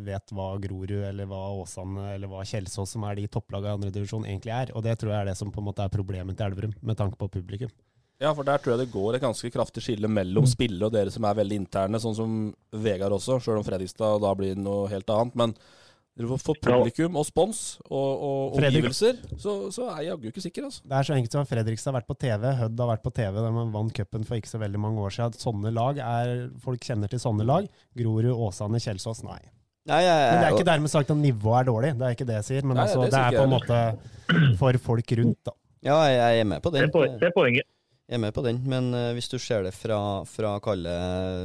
vet 0.05 0.33
hva 0.37 0.51
Grorud 0.61 0.93
eller 0.93 1.29
hva 1.31 1.39
Åsane 1.57 2.11
eller 2.13 2.29
hva 2.29 2.43
Kjelsås, 2.45 2.93
som 2.93 3.07
er 3.09 3.17
de 3.17 3.25
topplagene 3.33 3.73
i 3.73 3.79
andredivisjon, 3.79 4.27
egentlig 4.29 4.53
er. 4.53 4.75
Og 4.77 4.85
det 4.85 4.99
tror 5.01 5.15
jeg 5.15 5.23
er 5.23 5.31
det 5.31 5.39
som 5.41 5.49
på 5.55 5.63
en 5.63 5.71
måte 5.71 5.87
er 5.87 5.95
problemet 5.95 6.37
til 6.37 6.51
Elverum, 6.51 6.77
med 6.85 7.01
tanke 7.01 7.17
på 7.17 7.31
publikum. 7.39 7.73
Ja, 8.23 8.31
for 8.33 8.47
der 8.49 8.57
tror 8.63 8.73
jeg 8.77 8.87
det 8.87 8.93
går 8.95 9.17
et 9.19 9.25
ganske 9.27 9.51
kraftig 9.53 9.83
skille 9.85 10.09
mellom 10.09 10.47
spillere 10.49 10.89
og 10.89 10.95
dere 10.95 11.11
som 11.13 11.25
er 11.29 11.35
veldig 11.37 11.59
interne, 11.61 11.99
sånn 12.01 12.15
som 12.17 12.37
Vegard 12.73 13.13
også, 13.13 13.37
sjøl 13.45 13.59
om 13.61 13.67
Fredrikstad 13.67 14.23
da 14.25 14.31
blir 14.39 14.57
noe 14.57 14.87
helt 14.89 15.11
annet. 15.13 15.35
Men 15.37 15.53
dere 16.17 16.31
får- 16.33 16.41
for 16.47 16.57
publikum 16.65 17.19
og 17.21 17.27
spons 17.29 17.59
og, 17.91 18.23
og 18.29 18.55
omgivelser, 18.57 19.19
så, 19.37 19.57
så 19.69 19.91
er 19.93 19.99
jeg 20.01 20.09
jaggu 20.15 20.31
ikke 20.31 20.45
sikker, 20.47 20.65
altså. 20.71 20.81
Det 20.89 20.97
er 20.97 21.09
så 21.11 21.17
enkelt 21.19 21.37
som 21.37 21.45
at 21.45 21.51
Fredrikstad 21.53 21.93
har 21.93 21.99
vært 22.01 22.09
på 22.09 22.17
TV, 22.25 22.47
Hødd 22.63 22.81
har 22.81 22.91
vært 22.95 23.05
på 23.05 23.13
TV, 23.21 23.37
de 23.45 23.53
man 23.59 23.75
vant 23.77 23.93
cupen 24.01 24.25
for 24.25 24.41
ikke 24.41 24.53
så 24.55 24.63
veldig 24.65 24.81
mange 24.87 25.05
år 25.05 25.13
siden. 25.19 25.37
Sånne 25.45 25.75
lag 25.77 26.01
er 26.01 26.33
Folk 26.65 26.81
kjenner 26.89 27.13
til 27.13 27.21
sånne 27.21 27.45
lag. 27.45 27.69
Grorud, 28.01 28.33
Åsane, 28.33 28.81
Kjelsås, 28.81 29.21
nei. 29.29 29.43
Nei, 29.87 30.01
jeg, 30.03 30.25
Men 30.33 30.41
det 30.41 30.47
er 30.49 30.57
ikke 30.57 30.71
dermed 30.73 30.91
sagt 30.91 31.13
at 31.13 31.21
nivået 31.21 31.61
er 31.61 31.69
dårlig, 31.69 31.93
det 32.01 32.09
er 32.09 32.17
ikke 32.17 32.27
det 32.33 32.41
jeg 32.41 32.49
sier. 32.49 32.65
Men 32.67 32.81
Nei, 32.81 32.89
altså, 32.89 33.05
det 33.05 33.13
det, 33.13 33.21
er 33.21 33.37
på 33.37 33.45
en 33.45 33.53
måte 33.53 34.57
for 34.59 34.81
folk 34.89 35.13
rundt, 35.21 35.39
da. 35.45 35.53
Ja, 35.85 36.01
jeg, 36.09 36.17
jeg 36.17 36.41
er 36.41 36.49
med 36.57 36.65
på 36.65 36.73
Det 36.73 36.81
det 37.21 37.29
er 37.29 37.37
poenget. 37.37 37.69
Jeg 38.07 38.21
er 38.21 38.23
med 38.23 38.35
på 38.37 38.43
den, 38.47 38.61
men 38.71 38.93
eh, 38.95 39.13
hvis 39.17 39.27
du 39.33 39.35
ser 39.43 39.65
det 39.67 39.73
fra, 39.75 39.99
fra 40.31 40.53
kalle 40.63 40.93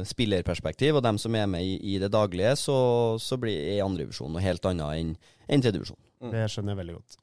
spillerperspektiv, 0.06 0.94
og 1.00 1.02
dem 1.02 1.18
som 1.18 1.34
er 1.34 1.48
med 1.50 1.66
i, 1.66 1.72
i 1.94 1.96
det 1.98 2.12
daglige, 2.14 2.52
så, 2.60 2.76
så 3.18 3.38
blir 3.42 3.80
andredivisjon 3.82 4.30
noe 4.30 4.44
helt 4.44 4.68
annet 4.70 5.00
enn 5.00 5.16
enn 5.50 5.64
tredjedivisjon. 5.64 5.98
Det 6.30 6.44
skjønner 6.52 6.72
jeg 6.72 6.78
veldig 6.84 6.94
godt. 7.00 7.16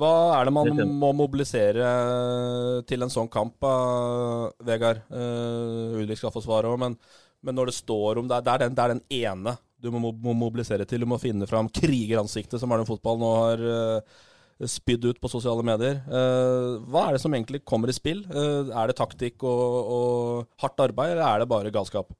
Hva 0.00 0.10
er 0.40 0.46
det 0.46 0.52
man 0.54 0.68
må 1.00 1.12
mobilisere 1.18 1.86
til 2.86 3.02
en 3.06 3.10
sånn 3.10 3.30
kamp, 3.30 3.62
uh, 3.62 4.50
Vegard? 4.66 5.00
Uh, 5.10 5.98
Ulrik 6.02 6.18
skal 6.20 6.34
få 6.34 6.42
svaret 6.44 6.70
òg, 6.70 6.78
men, 6.82 6.96
men 7.46 7.56
når 7.58 7.70
det 7.70 7.76
står 7.78 8.20
om 8.20 8.28
det, 8.30 8.36
er- 8.38 8.46
det, 8.46 8.52
er 8.52 8.64
den, 8.64 8.74
det 8.78 8.84
er 8.84 8.94
den 8.96 9.04
ene 9.22 9.56
du 9.80 9.88
må, 9.94 10.10
mobilisere 10.36 10.84
til. 10.84 11.00
Du 11.02 11.08
må 11.08 11.18
finne 11.22 11.46
fram 11.50 11.70
krigeransiktet 11.72 12.60
som 12.60 12.70
er 12.74 12.82
den 12.82 12.90
Fotball 12.90 13.22
nå 13.22 13.30
har 13.38 13.64
uh, 13.64 14.18
spydd 14.68 15.06
ut 15.08 15.20
på 15.22 15.30
sosiale 15.32 15.64
medier. 15.64 16.00
Uh, 16.10 16.80
hva 16.90 17.06
er 17.06 17.16
det 17.16 17.22
som 17.22 17.32
egentlig 17.36 17.62
kommer 17.64 17.88
i 17.88 17.96
spill? 17.96 18.24
Uh, 18.28 18.68
er 18.68 18.90
det 18.90 18.98
taktikk 19.00 19.46
og, 19.48 19.92
og 19.96 20.60
hardt 20.60 20.84
arbeid, 20.88 21.14
eller 21.14 21.26
er 21.28 21.44
det 21.44 21.50
bare 21.52 21.72
galskap? 21.74 22.12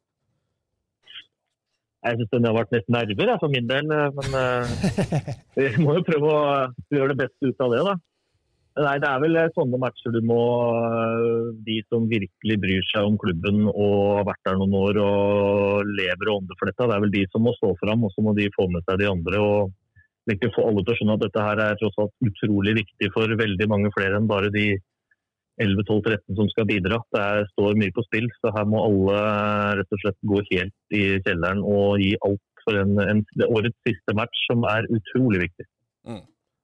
Jeg 2.01 2.17
syns 2.17 2.31
den 2.33 2.47
har 2.49 2.55
vært 2.57 2.71
nesten 2.73 2.97
nerver 2.97 3.33
for 3.43 3.53
min 3.53 3.67
del, 3.69 3.91
eh, 3.93 4.13
men 4.17 4.37
eh, 4.41 5.75
vi 5.77 5.83
må 5.85 5.99
jo 5.99 6.07
prøve 6.07 6.31
å 6.33 6.45
gjøre 6.97 7.13
det 7.13 7.27
beste 7.27 7.51
ut 7.51 7.67
av 7.67 7.75
det, 7.75 7.83
da. 7.91 7.97
Nei, 8.81 8.95
Det 9.03 9.09
er 9.11 9.21
vel 9.21 9.37
eh, 9.37 9.51
sånne 9.57 9.81
matcher 9.83 10.15
du 10.15 10.21
må 10.25 10.41
eh, 10.79 11.49
De 11.67 11.81
som 11.91 12.07
virkelig 12.09 12.57
bryr 12.63 12.85
seg 12.87 13.09
om 13.09 13.19
klubben 13.21 13.67
og 13.67 13.97
har 14.21 14.29
vært 14.31 14.45
der 14.47 14.61
noen 14.61 14.77
år 14.79 15.01
og 15.03 15.91
lever 15.91 16.33
og 16.33 16.47
dette, 16.49 16.71
det 16.79 16.87
er 16.87 17.05
vel 17.05 17.13
de 17.13 17.27
som 17.35 17.45
må 17.45 17.53
stå 17.59 17.75
fram, 17.83 18.07
og 18.07 18.15
så 18.15 18.25
må 18.25 18.33
de 18.39 18.49
få 18.57 18.69
med 18.73 18.87
seg 18.87 19.03
de 19.03 19.11
andre. 19.11 19.43
og 19.43 19.75
virkelig 20.31 20.55
få 20.55 20.69
alle 20.69 20.85
til 20.85 20.95
å 20.95 20.99
skjønne 20.99 21.17
at 21.19 21.25
dette 21.27 21.45
her 21.47 21.63
er 21.65 21.81
tross 21.81 21.99
alt 22.03 22.31
utrolig 22.31 22.77
viktig 22.81 23.11
for 23.17 23.41
veldig 23.43 23.69
mange 23.71 23.93
flere 23.97 24.19
enn 24.21 24.31
bare 24.31 24.53
de 24.55 24.69
11-12-13 25.61 26.39
som 26.39 26.49
skal 26.53 26.69
bidra. 26.71 27.01
Det 27.13 27.21
er, 27.21 27.49
står 27.53 27.77
mye 27.81 27.95
på 27.97 28.05
spill, 28.07 28.29
så 28.41 28.53
her 28.57 28.69
må 28.71 28.81
alle 28.87 29.19
eh, 29.19 29.73
rett 29.81 29.97
og 29.97 30.03
slett 30.05 30.19
gå 30.33 30.43
helt 30.53 30.97
i 30.97 31.03
kjelleren 31.27 31.61
og 31.67 32.01
gi 32.01 32.15
alt 32.27 32.65
for 32.65 32.81
en, 32.81 32.97
en, 33.03 33.23
årets 33.49 33.77
siste 33.89 34.17
match, 34.17 34.47
som 34.49 34.65
er 34.69 34.89
utrolig 34.93 35.45
viktig. 35.47 35.69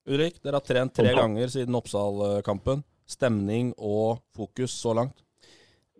Ulrik, 0.07 0.39
dere 0.45 0.61
har 0.61 0.67
trent 0.67 0.95
tre 0.97 1.13
ganger 1.17 1.51
siden 1.51 1.77
Oppsal-kampen. 1.77 2.85
Stemning 3.07 3.73
og 3.77 4.23
fokus 4.35 4.75
så 4.75 4.95
langt? 4.97 5.26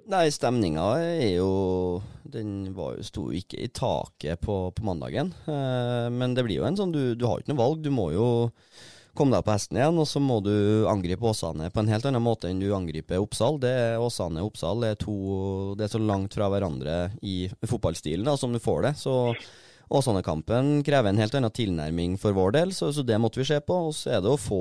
Nei, 0.07 0.29
stemninga 0.31 0.85
er 1.03 1.33
jo 1.41 2.03
Den 2.31 2.75
var 2.77 3.01
sto 3.03 3.25
jo 3.33 3.41
ikke 3.41 3.59
i 3.59 3.71
taket 3.75 4.39
på, 4.43 4.59
på 4.71 4.85
mandagen. 4.87 5.33
Eh, 5.51 6.07
men 6.15 6.37
det 6.37 6.45
blir 6.47 6.61
jo 6.61 6.67
en 6.69 6.79
sånn 6.79 6.93
du, 6.95 7.17
du 7.19 7.25
har 7.27 7.41
ikke 7.41 7.51
noe 7.53 7.63
valg. 7.63 7.81
Du 7.83 7.91
må 7.95 8.13
jo 8.15 8.29
komme 9.17 9.35
deg 9.35 9.47
på 9.47 9.55
hesten 9.55 9.79
igjen, 9.81 9.99
og 9.99 10.07
så 10.07 10.21
må 10.23 10.39
du 10.45 10.87
angripe 10.91 11.27
Åsane 11.27 11.71
på 11.73 11.83
en 11.83 11.91
helt 11.91 12.07
annen 12.07 12.23
måte 12.23 12.51
enn 12.51 12.61
du 12.61 12.69
angriper 12.77 13.23
Oppsal. 13.23 13.59
Det 13.63 13.73
er 13.73 14.03
Åsane 14.03 14.43
og 14.45 14.53
Oppsal 14.53 14.85
er, 14.87 14.99
to, 15.01 15.17
det 15.79 15.87
er 15.87 15.95
så 15.95 16.03
langt 16.03 16.37
fra 16.37 16.51
hverandre 16.53 16.99
i 17.25 17.47
fotballstilen 17.67 18.29
da, 18.29 18.37
som 18.39 18.55
du 18.55 18.61
får 18.63 18.85
det. 18.87 18.93
Så 19.01 19.17
Åsane-kampen 19.97 20.85
krever 20.87 21.11
en 21.11 21.23
helt 21.23 21.35
annen 21.39 21.55
tilnærming 21.55 22.15
for 22.21 22.37
vår 22.37 22.55
del, 22.59 22.77
så, 22.77 22.93
så 22.93 23.03
det 23.07 23.19
måtte 23.23 23.41
vi 23.41 23.49
se 23.49 23.59
på. 23.65 23.81
Og 23.89 23.97
så 23.97 24.17
er 24.17 24.23
det 24.23 24.31
å 24.31 24.39
få, 24.39 24.61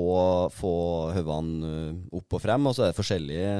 få 0.54 0.74
hodene 1.18 1.70
eh, 1.70 2.02
opp 2.18 2.38
og 2.38 2.42
frem, 2.42 2.66
og 2.66 2.74
så 2.74 2.86
er 2.86 2.94
det 2.94 2.98
forskjellige 2.98 3.54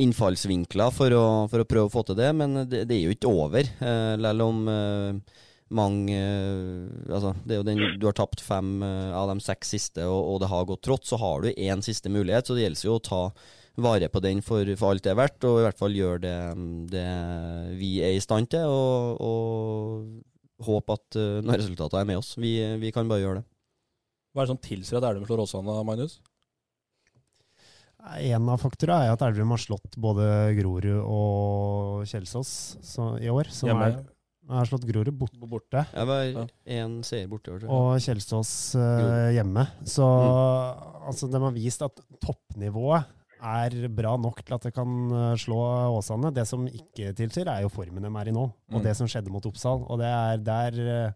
innfallsvinkler 0.00 0.92
for 0.94 1.14
å, 1.14 1.24
for 1.52 1.62
å 1.62 1.68
prøve 1.68 1.88
å 1.88 1.92
få 1.92 2.04
til 2.08 2.18
det, 2.18 2.30
men 2.36 2.64
det, 2.66 2.84
det 2.90 2.96
er 2.96 3.08
jo 3.08 3.14
ikke 3.14 3.30
over. 3.30 3.68
Eh, 3.84 4.44
om 4.44 4.62
eh, 4.70 5.40
mange 5.74 6.14
eh, 6.14 7.12
Altså, 7.14 7.34
det 7.44 7.54
er 7.54 7.60
jo 7.60 7.66
den 7.66 7.98
Du 8.00 8.06
har 8.08 8.16
tapt 8.16 8.42
fem 8.44 8.82
eh, 8.84 9.12
av 9.14 9.30
de 9.30 9.38
seks 9.44 9.74
siste, 9.76 10.06
og, 10.06 10.34
og 10.34 10.42
det 10.42 10.50
har 10.50 10.68
gått 10.68 10.84
trått, 10.86 11.06
så 11.08 11.18
har 11.20 11.44
du 11.44 11.52
én 11.52 11.84
siste 11.84 12.12
mulighet, 12.12 12.46
så 12.46 12.56
det 12.56 12.66
gjelder 12.66 12.88
jo 12.88 12.98
å 12.98 13.04
ta 13.04 13.22
vare 13.84 14.08
på 14.10 14.22
den 14.22 14.42
for, 14.44 14.68
for 14.78 14.94
alt 14.94 15.02
det 15.06 15.14
er 15.14 15.18
verdt, 15.18 15.46
og 15.48 15.58
i 15.58 15.64
hvert 15.66 15.80
fall 15.80 15.96
gjøre 15.96 16.20
det, 16.22 16.36
det 16.92 17.08
vi 17.80 17.96
er 18.06 18.14
i 18.14 18.22
stand 18.22 18.52
til, 18.52 18.70
og, 18.70 19.18
og 19.18 20.62
håpe 20.62 20.94
at 20.94 21.18
uh, 21.18 21.40
når 21.42 21.58
resultatene 21.64 22.04
er 22.04 22.10
med 22.12 22.20
oss. 22.20 22.36
Vi, 22.38 22.52
vi 22.78 22.92
kan 22.94 23.10
bare 23.10 23.24
gjøre 23.24 23.40
det. 23.40 23.44
Hva 24.30 24.44
er 24.44 24.46
det 24.46 24.52
som 24.52 24.62
tilsier 24.62 25.00
at 25.00 25.08
Elverum 25.08 25.26
slår 25.26 25.42
Åsane, 25.42 25.74
Magnus? 25.86 26.20
En 28.04 28.48
av 28.52 28.60
faktorene 28.60 29.06
er 29.06 29.14
at 29.14 29.22
Elverum 29.24 29.54
har 29.54 29.62
slått 29.62 29.96
både 30.00 30.26
Grorud 30.58 30.90
og 31.00 32.02
Kjelsås 32.08 32.50
så, 32.84 33.14
i 33.22 33.30
år. 33.32 33.48
Som 33.54 33.70
Hjemme. 33.70 33.86
er, 33.88 34.02
har 34.52 34.68
slått 34.68 34.84
Grorud 34.88 35.14
bort, 35.16 35.34
borte. 35.48 35.86
Jeg 35.88 36.10
var 36.10 36.50
én 36.68 36.98
seier 37.06 37.30
borte. 37.32 37.54
jeg. 37.56 37.68
og 37.72 37.96
Kjelsås 38.04 38.52
uh, 38.76 39.30
hjemme. 39.32 39.64
Så 39.88 40.04
altså, 40.04 41.30
de 41.32 41.40
har 41.46 41.54
vist 41.56 41.84
at 41.86 42.04
toppnivået 42.20 43.08
er 43.44 43.88
bra 43.92 44.14
nok 44.16 44.38
til 44.40 44.54
at 44.56 44.62
det 44.64 44.70
kan 44.72 44.92
eh, 45.12 45.34
slå 45.36 45.58
Åsane. 45.98 46.30
Det 46.32 46.46
som 46.48 46.62
ikke 46.64 47.10
tilsier, 47.12 47.48
er 47.52 47.66
jo 47.66 47.68
formen 47.72 48.00
de 48.00 48.08
er 48.08 48.30
i 48.30 48.32
nå, 48.32 48.44
og 48.72 48.78
Mm. 48.78 48.84
det 48.86 48.94
som 48.96 49.08
skjedde 49.10 49.28
mot 49.34 49.44
Oppsal. 49.44 49.82
Og 49.84 49.98
det 50.00 50.08
er 50.08 50.40
der 50.40 50.78
eh, 50.80 51.12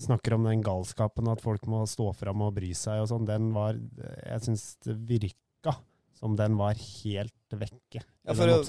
Snakker 0.00 0.36
om 0.36 0.44
den 0.46 0.60
galskapen, 0.62 1.26
at 1.28 1.40
folk 1.42 1.64
må 1.66 1.80
stå 1.90 2.12
fram 2.14 2.44
og 2.46 2.52
bry 2.54 2.68
seg 2.78 3.00
og 3.02 3.08
sånn. 3.10 3.24
Den 3.26 3.48
var 3.52 3.74
Jeg 3.74 4.44
syns 4.44 4.76
det 4.86 4.94
virka 5.08 5.74
som 6.20 6.34
den 6.36 6.56
var 6.60 6.74
helt 6.76 7.32
vekke 7.50 8.02
Ja, 8.28 8.34
for 8.36 8.46
å- 8.46 8.60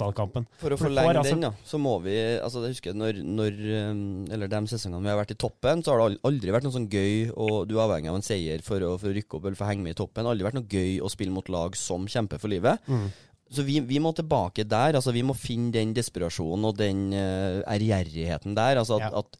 For 0.58 0.72
å 0.74 0.78
forlenge 0.80 1.18
altså- 1.20 1.34
den, 1.36 1.42
da, 1.44 1.50
så 1.68 1.78
må 1.78 1.92
vi 2.02 2.14
altså 2.40 2.62
Jeg 2.64 2.72
husker 2.74 2.94
når, 2.96 3.20
når 3.22 3.58
um, 3.92 4.24
Eller 4.32 4.48
de 4.48 4.60
sesongene 4.72 5.02
vi 5.04 5.12
har 5.12 5.20
vært 5.20 5.34
i 5.36 5.38
toppen, 5.38 5.82
så 5.84 5.92
har 5.94 6.08
det 6.10 6.18
aldri 6.24 6.50
vært 6.50 6.64
noe 6.66 6.72
sånn 6.74 6.88
gøy 6.90 7.30
Og 7.36 7.68
du 7.68 7.76
er 7.76 7.84
avhengig 7.84 8.08
av 8.10 8.16
en 8.18 8.24
seier 8.26 8.64
for 8.64 8.80
å, 8.80 8.94
for 8.98 9.12
å 9.12 9.14
rykke 9.14 9.36
opp 9.38 9.44
eller 9.46 9.54
for 9.60 9.66
å 9.68 9.70
henge 9.70 9.84
med 9.86 9.94
i 9.94 10.00
toppen. 10.00 10.26
Aldri 10.26 10.48
vært 10.48 10.58
noe 10.58 10.66
gøy 10.72 10.98
å 11.04 11.10
spille 11.12 11.30
mot 11.36 11.48
lag 11.52 11.76
som 11.78 12.06
kjemper 12.10 12.40
for 12.42 12.48
livet. 12.50 12.80
Mm. 12.88 13.06
Så 13.52 13.62
vi, 13.68 13.78
vi 13.84 13.98
må 14.00 14.14
tilbake 14.16 14.64
der. 14.66 14.96
altså 14.96 15.12
Vi 15.12 15.22
må 15.22 15.36
finne 15.36 15.70
den 15.76 15.92
desperasjonen 15.94 16.64
og 16.64 16.78
den 16.80 17.12
uh, 17.12 17.60
ærgjerrigheten 17.68 18.56
der. 18.56 18.80
altså 18.80 18.96
at, 18.98 19.12
Ja. 19.12 19.18
at 19.20 19.36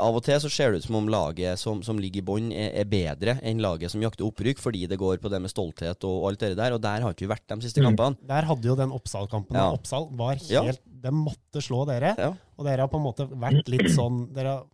Av 0.00 0.16
og 0.16 0.22
til 0.24 0.38
så 0.40 0.48
ser 0.52 0.72
det 0.72 0.80
ut 0.80 0.86
som 0.86 0.96
om 1.00 1.08
laget 1.10 1.60
som, 1.60 1.82
som 1.84 1.98
ligger 2.00 2.22
i 2.22 2.24
bånn, 2.24 2.52
er, 2.54 2.70
er, 2.80 2.88
bedre 2.88 3.34
enn 3.44 3.60
laget 3.60 3.92
som 3.92 4.00
jakter 4.00 4.24
opprykk, 4.24 4.62
fordi 4.62 4.86
det 4.88 4.96
går 5.00 5.18
på 5.20 5.32
det 5.32 5.42
med 5.42 5.52
stolthet 5.52 6.06
og, 6.08 6.28
alt 6.30 6.44
det 6.44 6.54
der. 6.60 6.76
Og 6.76 6.80
der 6.84 7.04
har 7.04 7.12
ikke 7.12 7.26
vi 7.26 7.32
vært 7.34 7.44
de 7.50 7.66
siste 7.66 7.82
mm. 7.82 7.90
kampene. 7.90 8.30
Der 8.30 8.48
hadde 8.48 8.70
jo 8.70 8.78
den 8.78 8.94
Oppsal-kampen. 8.94 9.58
Ja. 9.58 9.68
Oppsal 9.74 10.08
var 10.16 10.38
helt 10.38 10.50
ja. 10.52 10.64
De 11.02 11.12
måtte 11.12 11.60
slå 11.64 11.82
dere. 11.90 12.14
Ja. 12.16 12.30
Og 12.56 12.68
dere 12.68 12.86
har 12.86 12.92
på 12.92 13.00
en 13.00 13.06
måte 13.08 13.26
vært 13.26 13.68
litt 13.72 13.90
sånn 13.90 14.28
Dere 14.32 14.54
har 14.54 14.66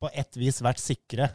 på 0.00 0.08
ett 0.16 0.38
vis 0.40 0.62
vært 0.64 0.80
sikre 0.80 1.28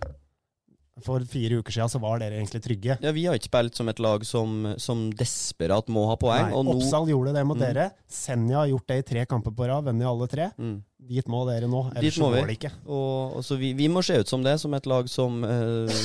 for 1.04 1.24
fire 1.28 1.60
uker 1.60 1.76
siden 1.76 1.92
så 1.92 2.00
var 2.00 2.22
dere 2.22 2.38
egentlig 2.40 2.62
trygge. 2.64 2.96
Ja, 3.04 3.12
Vi 3.12 3.26
har 3.28 3.36
ikke 3.36 3.50
spilt 3.50 3.76
som 3.76 3.90
et 3.92 4.00
lag 4.00 4.24
som, 4.28 4.76
som 4.80 5.10
desperat 5.12 5.90
må 5.92 6.06
ha 6.08 6.16
poeng. 6.20 6.54
Nei, 6.54 6.76
Oppsal 6.76 7.10
gjorde 7.12 7.34
det 7.36 7.44
mot 7.48 7.60
mm. 7.60 7.66
dere. 7.66 7.90
Senja 8.08 8.62
har 8.62 8.70
gjort 8.72 8.88
det 8.92 9.02
i 9.02 9.08
tre 9.10 9.26
kamper 9.28 9.56
på 9.56 9.68
rad, 9.68 9.90
vunnet 9.90 10.08
alle 10.08 10.30
tre. 10.32 10.48
Mm. 10.56 10.78
Dit 11.10 11.28
må 11.30 11.44
dere 11.50 11.68
nå, 11.70 11.84
ellers 11.94 12.16
så 12.16 12.32
går 12.32 12.48
det 12.48 12.56
ikke. 12.60 12.72
Og, 12.88 13.36
og 13.40 13.44
så 13.46 13.60
vi, 13.60 13.74
vi, 13.78 13.92
må 13.92 14.06
se 14.06 14.22
ut 14.22 14.32
som 14.32 14.46
det, 14.46 14.56
som 14.62 14.74
et 14.78 14.88
lag 14.90 15.12
som 15.12 15.44
eh, 15.44 16.00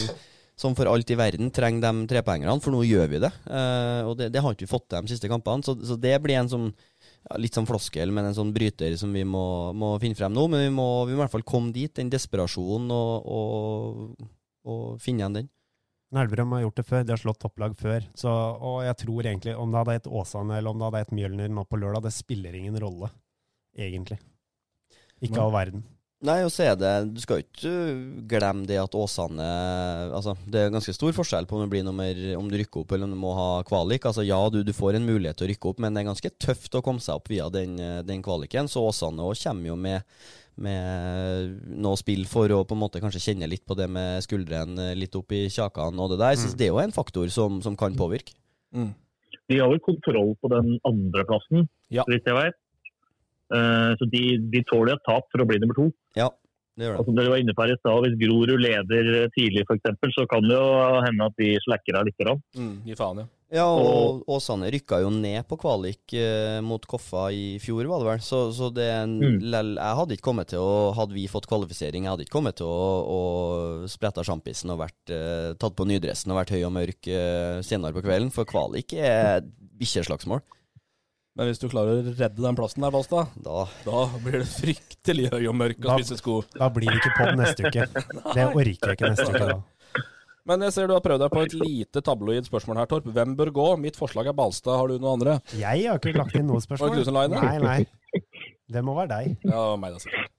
som 0.60 0.74
for 0.76 0.90
alt 0.90 1.08
i 1.08 1.16
verden 1.16 1.48
trenger 1.54 1.86
de 1.86 2.08
trepoengerne, 2.10 2.60
for 2.60 2.74
nå 2.74 2.82
gjør 2.84 3.06
vi 3.08 3.20
det. 3.22 3.30
Eh, 3.48 4.02
og 4.04 4.18
det, 4.18 4.28
det, 4.34 4.42
har 4.44 4.52
ikke 4.52 4.66
vi 4.66 4.74
fått 4.74 4.90
til 4.90 5.06
de 5.06 5.14
siste 5.14 5.30
kampene. 5.30 5.64
Så, 5.64 5.76
så 5.86 5.96
det 5.96 6.12
blir 6.20 6.36
en 6.36 6.50
sånn 6.52 6.66
ja, 6.68 7.38
litt 7.40 7.56
sånn 7.56 7.68
floskel, 7.68 8.12
men 8.12 8.28
en 8.28 8.36
sånn 8.36 8.52
bryter 8.52 8.92
som 9.00 9.14
vi 9.16 9.24
må, 9.24 9.44
må 9.72 9.94
finne 10.02 10.18
frem 10.18 10.34
nå. 10.36 10.44
Men 10.52 10.66
vi 10.66 10.74
må, 10.74 10.88
vi 11.08 11.14
må, 11.14 11.20
i 11.20 11.22
hvert 11.22 11.36
fall 11.38 11.46
komme 11.48 11.72
dit, 11.72 11.94
den 11.96 12.12
desperasjonen, 12.12 12.92
og, 12.92 13.30
og 13.30 14.28
og 14.68 15.00
finne 15.02 15.24
igjen 15.24 15.38
den. 15.40 15.50
Elverum 16.10 16.56
har 16.56 16.64
gjort 16.64 16.80
det 16.80 16.86
før, 16.88 17.04
de 17.06 17.14
har 17.14 17.22
slått 17.22 17.38
topplag 17.44 17.76
før. 17.78 18.06
Så, 18.18 18.30
og 18.30 18.80
jeg 18.82 18.98
tror 19.04 19.28
egentlig, 19.30 19.54
om 19.54 19.70
det 19.70 19.78
hadde 19.78 19.94
hett 19.98 20.10
Åsane 20.10 20.58
eller 20.58 20.72
om 20.72 20.80
det 20.80 20.88
hadde 20.88 21.02
hett 21.04 21.14
Mjølner 21.14 21.52
nå 21.54 21.64
på 21.70 21.78
lørdag, 21.78 22.08
det 22.08 22.14
spiller 22.16 22.56
ingen 22.58 22.78
rolle, 22.82 23.12
egentlig. 23.78 24.18
Ikke 25.22 25.38
all 25.44 25.54
verden. 25.54 25.84
Nei, 26.20 26.42
og 26.44 26.50
så 26.52 26.66
er 26.68 26.74
det 26.76 26.90
Du 27.14 27.20
skal 27.22 27.38
jo 27.40 27.46
ikke 27.46 27.70
glemme 28.28 28.66
det 28.68 28.76
at 28.76 28.96
Åsane 28.98 29.46
Altså, 30.12 30.34
det 30.44 30.66
er 30.66 30.74
ganske 30.74 30.92
stor 30.92 31.14
forskjell 31.16 31.48
på 31.48 31.56
om 31.56 31.64
du 31.64 31.72
blir 31.72 31.86
nummer 31.86 32.18
Om 32.36 32.50
du 32.50 32.58
rykker 32.60 32.82
opp 32.82 32.92
eller 32.92 33.08
om 33.08 33.14
du 33.14 33.20
må 33.22 33.32
ha 33.38 33.62
kvalik. 33.64 34.04
Altså, 34.04 34.26
ja, 34.28 34.36
du, 34.52 34.60
du 34.66 34.74
får 34.76 34.98
en 34.98 35.08
mulighet 35.08 35.40
til 35.40 35.48
å 35.48 35.50
rykke 35.54 35.72
opp, 35.72 35.80
men 35.80 35.96
det 35.96 36.02
er 36.02 36.10
ganske 36.10 36.32
tøft 36.36 36.76
å 36.76 36.84
komme 36.84 37.00
seg 37.00 37.16
opp 37.16 37.32
via 37.32 37.48
den, 37.52 37.80
den 38.04 38.20
kvaliken. 38.24 38.68
Så 38.68 38.84
Åsane 38.84 39.24
òg 39.24 39.40
kommer 39.40 39.72
jo 39.72 39.80
med 39.80 40.04
med 40.60 41.60
noe 41.80 41.96
spill 41.96 42.26
for 42.28 42.50
å 42.52 42.64
på 42.68 42.76
en 42.76 42.82
måte 42.82 43.00
kanskje 43.00 43.22
kjenne 43.30 43.48
litt 43.48 43.62
på 43.64 43.76
det 43.78 43.86
med 43.88 44.20
skuldrene 44.26 44.90
litt 44.98 45.14
opp 45.16 45.32
i 45.32 45.46
kjakene 45.48 46.02
og 46.02 46.12
det 46.12 46.18
der. 46.20 46.36
Så 46.36 46.50
mm. 46.50 46.56
det 46.58 46.66
er 46.66 46.74
jo 46.74 46.82
en 46.82 46.92
faktor 46.92 47.30
som, 47.32 47.60
som 47.64 47.78
kan 47.80 47.96
påvirke. 47.96 48.34
Mm. 48.76 48.90
De 49.50 49.58
har 49.58 49.70
vel 49.72 49.80
kontroll 49.82 50.34
på 50.42 50.50
den 50.52 50.76
andreplassen, 50.86 51.64
ja. 51.90 52.04
så 52.04 52.12
vidt 52.12 52.28
jeg 52.28 52.36
vet. 52.36 52.58
Uh, 53.50 53.92
så 53.98 54.06
de, 54.12 54.24
de 54.52 54.62
tåler 54.68 54.94
et 54.94 55.04
tap 55.08 55.26
for 55.32 55.42
å 55.42 55.48
bli 55.48 55.58
nummer 55.62 55.78
to. 55.78 55.88
Ja, 56.18 56.28
det 56.78 56.86
gjør 56.86 56.94
det. 56.94 57.02
Altså, 57.02 57.16
dere 57.18 57.34
var 57.34 57.42
inne 57.42 57.56
på 57.56 57.66
her 57.66 57.74
i 57.74 57.80
stad, 57.80 58.06
Hvis 58.06 58.20
Grorud 58.22 58.62
leder 58.62 59.12
tidlig, 59.36 59.66
f.eks., 59.66 60.14
så 60.16 60.26
kan 60.30 60.46
det 60.46 60.56
jo 60.56 60.70
hende 61.06 61.28
at 61.28 61.36
de 61.40 61.52
slacker 61.66 62.00
av 62.00 62.08
litt. 62.08 62.26
Mm, 62.56 62.74
gi 62.86 62.98
faen, 62.98 63.24
ja. 63.24 63.30
Ja, 63.50 63.64
og 63.66 64.22
Åsane 64.30 64.68
rykka 64.70 65.00
jo 65.02 65.08
ned 65.10 65.42
på 65.50 65.56
kvalik 65.58 66.12
eh, 66.14 66.60
mot 66.62 66.84
Koffa 66.86 67.24
i 67.34 67.56
fjor, 67.58 67.82
var 67.90 68.02
det 68.02 68.06
vel. 68.06 68.22
Så, 68.22 68.38
så 68.54 68.68
det 68.70 68.86
mm. 69.10 69.40
lel, 69.42 69.72
Jeg 69.74 69.98
hadde 69.98 70.14
ikke 70.14 70.28
kommet 70.28 70.52
til 70.52 70.62
å 70.62 70.92
Hadde 70.94 71.16
vi 71.16 71.26
fått 71.30 71.48
kvalifisering, 71.50 72.06
jeg 72.06 72.14
hadde 72.14 72.26
ikke 72.28 72.36
kommet 72.36 72.60
til 72.60 72.70
å, 72.70 72.86
å 73.10 73.20
spretta 73.90 74.22
sjampisen 74.26 74.70
og 74.70 74.84
vært 74.84 75.14
eh, 75.14 75.50
tatt 75.58 75.74
på 75.74 75.86
nydressen 75.90 76.30
og 76.30 76.38
vært 76.38 76.54
høy 76.54 76.62
og 76.62 76.74
mørk 76.78 77.10
eh, 77.10 77.58
senere 77.66 77.96
på 77.96 78.04
kvelden, 78.06 78.30
for 78.34 78.46
kvalik 78.46 78.94
er 78.94 79.42
ikke 79.82 80.06
slagsmål. 80.06 80.44
Men 81.38 81.46
hvis 81.46 81.60
du 81.62 81.68
klarer 81.70 82.00
å 82.00 82.14
redde 82.18 82.42
den 82.42 82.56
plassen 82.58 82.82
der, 82.82 82.92
Balstad, 82.92 83.34
da. 83.38 83.64
da 83.86 84.00
blir 84.24 84.40
det 84.40 84.48
fryktelig 84.50 85.28
høy 85.30 85.44
og 85.44 85.54
mørk 85.60 85.84
å 85.86 85.98
spise 86.00 86.18
sko. 86.18 86.40
Da 86.56 86.66
blir 86.74 86.90
det 86.90 86.98
ikke 86.98 87.12
på 87.16 87.28
neste 87.38 87.70
uke. 87.70 87.86
Det 88.36 88.48
orker 88.48 88.92
jeg 88.92 88.98
ikke 88.98 89.12
neste 89.12 89.28
uke 89.30 89.46
da. 89.52 89.60
Men 90.50 90.64
jeg 90.66 90.74
ser 90.74 90.88
du 90.90 90.94
har 90.96 91.04
prøvd 91.04 91.22
deg 91.22 91.30
på 91.30 91.44
et 91.44 91.54
lite 91.60 92.02
tabloid 92.02 92.48
spørsmål 92.48 92.80
her, 92.80 92.90
Torp. 92.90 93.06
Hvem 93.14 93.36
bør 93.38 93.52
gå? 93.54 93.68
Mitt 93.78 93.98
forslag 94.00 94.32
er 94.32 94.34
Balstad. 94.34 94.80
Har 94.80 94.90
du 94.90 94.96
noen 94.96 95.20
andre? 95.20 95.38
Jeg 95.54 95.86
har 95.86 96.00
ikke 96.00 96.16
lagt 96.18 96.34
inn 96.40 96.48
noe 96.50 96.64
spørsmål. 96.64 96.98
Nei, 97.36 97.56
nei. 97.62 97.78
Det 98.70 98.82
må 98.86 98.96
være 98.98 99.12
deg. 99.14 99.48
Ja, 99.50 99.64
meg 99.78 99.94
da 99.94 100.02
sikkert. 100.02 100.36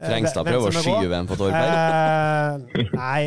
Frengstad 0.00 0.48
prøver 0.48 0.72
å 0.72 0.82
skyve 0.82 1.16
en 1.18 1.28
på 1.28 1.36
Torp 1.36 1.52
her. 1.52 2.62
Uh, 2.72 2.92
nei, 2.96 3.22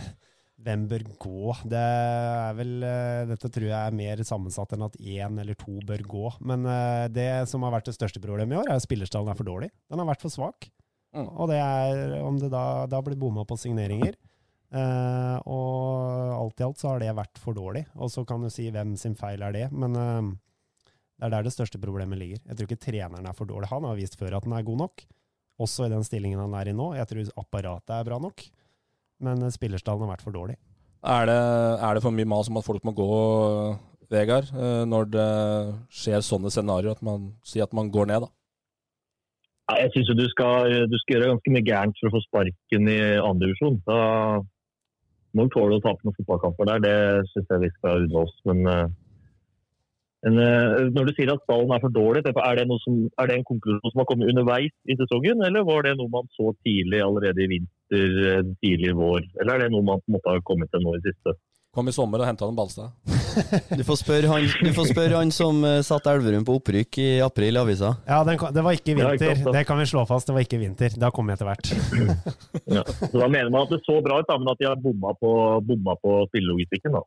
hvem 0.66 0.86
bør 0.90 1.04
gå? 1.22 1.54
Det 1.70 1.80
er 1.80 2.56
vel 2.58 2.72
eh, 2.86 3.24
Dette 3.30 3.50
tror 3.52 3.68
jeg 3.68 3.76
er 3.78 3.96
mer 3.96 4.22
sammensatt 4.26 4.74
enn 4.74 4.86
at 4.86 4.96
én 4.98 5.40
eller 5.42 5.58
to 5.58 5.78
bør 5.86 6.02
gå. 6.06 6.24
Men 6.48 6.66
eh, 6.70 7.06
det 7.12 7.28
som 7.50 7.64
har 7.66 7.74
vært 7.76 7.90
det 7.90 7.96
største 7.96 8.22
problemet 8.22 8.56
i 8.56 8.60
år, 8.60 8.70
er 8.70 8.80
at 8.80 8.86
spillerstallen 8.86 9.30
er 9.32 9.38
for 9.38 9.48
dårlig. 9.48 9.70
Den 9.90 10.02
har 10.02 10.10
vært 10.10 10.24
for 10.26 10.34
svak. 10.34 10.68
Mm. 11.16 11.28
Og 11.28 11.52
det 11.52 11.60
er 11.62 12.16
om 12.20 12.40
det 12.40 12.50
da, 12.52 12.64
da 12.90 13.02
blir 13.04 13.18
bomma 13.20 13.46
på 13.48 13.58
signeringer. 13.60 14.18
Uh, 14.74 15.38
og 15.46 16.32
alt 16.34 16.58
i 16.60 16.64
alt 16.66 16.80
så 16.80 16.90
har 16.90 17.00
det 17.00 17.14
vært 17.16 17.38
for 17.40 17.56
dårlig. 17.56 17.86
Og 17.94 18.10
så 18.12 18.26
kan 18.28 18.42
du 18.42 18.50
si 18.52 18.66
hvem 18.74 18.96
sin 19.00 19.14
feil 19.16 19.44
er 19.46 19.54
det, 19.54 19.68
men 19.72 19.94
uh, 19.96 20.34
det 21.16 21.28
er 21.28 21.32
der 21.32 21.46
det 21.46 21.54
største 21.54 21.80
problemet 21.80 22.20
ligger. 22.20 22.42
Jeg 22.42 22.58
tror 22.58 22.68
ikke 22.68 22.84
treneren 22.88 23.28
er 23.30 23.36
for 23.36 23.48
dårlig. 23.48 23.70
Han 23.70 23.86
har 23.88 23.96
vist 23.96 24.18
før 24.20 24.36
at 24.36 24.44
han 24.44 24.56
er 24.58 24.66
god 24.66 24.82
nok, 24.82 25.06
også 25.62 25.86
i 25.86 25.94
den 25.94 26.04
stillingen 26.04 26.42
han 26.42 26.58
er 26.58 26.72
i 26.72 26.76
nå. 26.76 26.90
Jeg 26.98 27.08
tror 27.08 27.30
apparatet 27.40 27.94
er 27.96 28.08
bra 28.10 28.18
nok, 28.20 28.44
men 29.22 29.44
uh, 29.44 29.52
spillerstallen 29.52 30.06
har 30.06 30.16
vært 30.16 30.24
for 30.26 30.36
dårlig. 30.36 30.56
Er 31.06 31.28
det, 31.28 31.42
er 31.86 31.94
det 31.94 32.02
for 32.02 32.14
mye 32.14 32.28
mas 32.28 32.50
om 32.50 32.58
at 32.58 32.66
folk 32.66 32.82
må 32.86 32.94
gå, 32.96 33.10
Vegard, 34.10 34.48
når 34.86 35.06
det 35.10 35.30
skjer 35.94 36.22
sånne 36.22 36.50
scenarioer, 36.50 36.94
at 36.94 37.04
man 37.04 37.28
sier 37.46 37.66
at 37.66 37.74
man 37.74 37.90
går 37.94 38.08
ned, 38.10 38.26
da? 38.26 38.30
Jeg 39.74 39.90
syns 39.92 40.10
du, 40.14 40.20
du, 40.22 40.28
skal 40.30 40.68
gjøre 41.10 41.32
ganske 41.32 41.52
mye 41.54 41.66
gærent 41.66 41.96
for 41.98 42.08
å 42.08 42.14
få 42.14 42.20
sparken 42.22 42.90
i 42.90 42.98
andre 43.18 43.48
divisjon. 43.48 43.80
Da 43.86 43.98
må 45.36 45.48
tåle 45.52 45.78
å 45.78 45.82
tape 45.84 46.06
noen 46.06 46.16
fotballkamper 46.20 46.70
der. 46.70 46.84
Det 46.84 47.32
syns 47.32 47.50
jeg 47.50 47.64
vi 47.64 47.72
skal 47.74 48.06
unne 48.06 48.22
oss. 48.22 48.36
Men, 48.48 48.62
eh, 48.70 48.86
men, 50.26 50.38
eh, 50.44 50.86
når 50.94 51.08
du 51.08 51.12
sier 51.16 51.32
at 51.34 51.42
stallen 51.42 51.74
er 51.74 51.82
for 51.82 51.96
dårlig, 51.96 52.22
er 52.22 52.60
det, 52.60 52.66
som, 52.84 53.02
er 53.18 53.26
det, 53.26 53.38
en 53.40 53.48
konklusjon 53.50 53.92
som 53.92 54.02
har 54.02 54.08
kommet 54.10 54.30
underveis 54.30 54.74
i 54.86 54.98
sesongen, 55.00 55.42
eller 55.48 55.66
var 55.66 55.82
det 55.82 55.96
noe 55.98 56.14
man 56.14 56.30
så 56.38 56.54
tidlig 56.66 57.02
allerede 57.02 57.42
i 57.42 57.50
vinter, 57.56 57.75
eh, 57.94 58.40
tidlig 58.62 58.94
vår? 58.96 59.26
Eller 59.40 59.52
er 59.54 59.66
det 59.66 59.74
noe 59.74 59.86
man 59.86 60.02
måtte 60.10 60.32
ha 60.32 60.42
kommet 60.46 60.72
til 60.72 60.82
nå 60.84 60.96
i 60.98 61.04
siste? 61.04 61.36
Kom 61.76 61.90
i 61.90 61.92
sommer 61.92 62.22
og 62.22 62.28
henta 62.30 62.46
en 62.48 62.56
Balstad. 62.56 62.94
Du 63.76 63.82
får 63.84 63.98
spørre 64.00 64.30
han, 64.30 64.46
spør 64.88 65.12
han 65.18 65.30
som 65.34 65.58
uh, 65.60 65.82
satte 65.84 66.08
Elverum 66.08 66.46
på 66.48 66.54
opprykk 66.56 66.98
i 67.02 67.08
april 67.20 67.58
i 67.58 67.60
avisa. 67.60 67.90
Ja, 68.08 68.22
den, 68.24 68.40
det 68.40 68.62
var 68.64 68.78
ikke 68.78 68.94
vinter. 68.96 69.42
Det 69.52 69.64
kan 69.68 69.76
vi 69.82 69.84
slå 69.90 70.06
fast. 70.08 70.30
Det 70.30 70.32
var 70.32 70.46
ikke 70.46 70.62
vinter. 70.62 70.96
Da 70.96 71.10
kom 71.12 71.28
jeg 71.28 71.36
etter 71.36 71.50
hvert. 71.50 71.68
ja. 72.78 72.84
Så 72.86 73.12
da 73.12 73.28
mener 73.28 73.52
man 73.52 73.66
at 73.66 73.74
det 73.74 73.82
så 73.84 73.98
bra 74.00 74.22
ut, 74.22 74.32
men 74.40 74.54
at 74.54 74.62
de 74.62 74.70
har 74.70 74.80
bomma 74.80 75.12
på, 75.20 75.34
bomma 75.68 75.98
på 76.00 76.16
spillelogistikken, 76.30 76.96
da. 76.96 77.04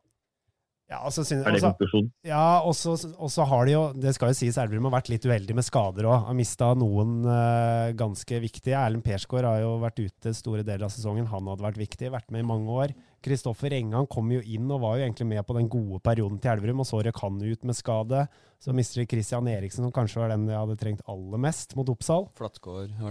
Ja, 0.90 1.04
også, 1.06 1.22
synes, 1.22 1.44
er 1.46 1.54
det 1.54 1.62
konklusjonen? 1.62 2.08
Ja, 2.26 2.66
og 2.66 2.74
så 2.74 3.44
har 3.46 3.68
de 3.68 3.74
jo 3.76 3.82
Det 3.94 4.10
skal 4.16 4.32
jo 4.32 4.38
sies 4.40 4.56
Elverum 4.58 4.88
har 4.88 4.96
vært 4.96 5.10
litt 5.12 5.26
uheldig 5.28 5.54
med 5.54 5.62
skader 5.66 6.08
òg. 6.10 6.24
Har 6.26 6.34
mista 6.34 6.72
noen 6.74 7.20
uh, 7.28 7.92
ganske 7.94 8.40
viktige. 8.42 8.74
Erlend 8.74 9.04
Persgaard 9.06 9.46
har 9.46 9.60
jo 9.62 9.76
vært 9.84 10.02
ute 10.02 10.32
store 10.34 10.64
deler 10.66 10.88
av 10.88 10.90
sesongen. 10.90 11.28
Han 11.30 11.46
hadde 11.52 11.66
vært 11.68 11.78
viktig, 11.78 12.10
vært 12.10 12.34
med 12.34 12.42
i 12.42 12.48
mange 12.48 12.74
år. 12.74 12.94
Kristoffer 13.22 13.76
Engan 13.76 14.08
kom 14.10 14.32
jo 14.34 14.40
inn 14.42 14.66
og 14.66 14.82
var 14.82 14.96
jo 14.98 15.04
egentlig 15.04 15.28
med 15.30 15.46
på 15.46 15.54
den 15.60 15.68
gode 15.70 16.00
perioden 16.02 16.40
til 16.42 16.56
Elverum, 16.56 16.82
og 16.82 16.88
så 16.88 17.04
røk 17.06 17.22
han 17.22 17.38
ut 17.38 17.68
med 17.70 17.78
skade. 17.78 18.24
Så 18.58 18.74
mister 18.74 19.04
de 19.04 19.06
Christian 19.12 19.46
Eriksen, 19.52 19.86
som 19.86 19.94
kanskje 19.94 20.24
var 20.24 20.34
den 20.34 20.48
de 20.48 20.58
hadde 20.58 20.78
trengt 20.80 21.06
aller 21.06 21.44
mest 21.46 21.76
mot 21.78 21.94
Oppsal. 21.94 22.26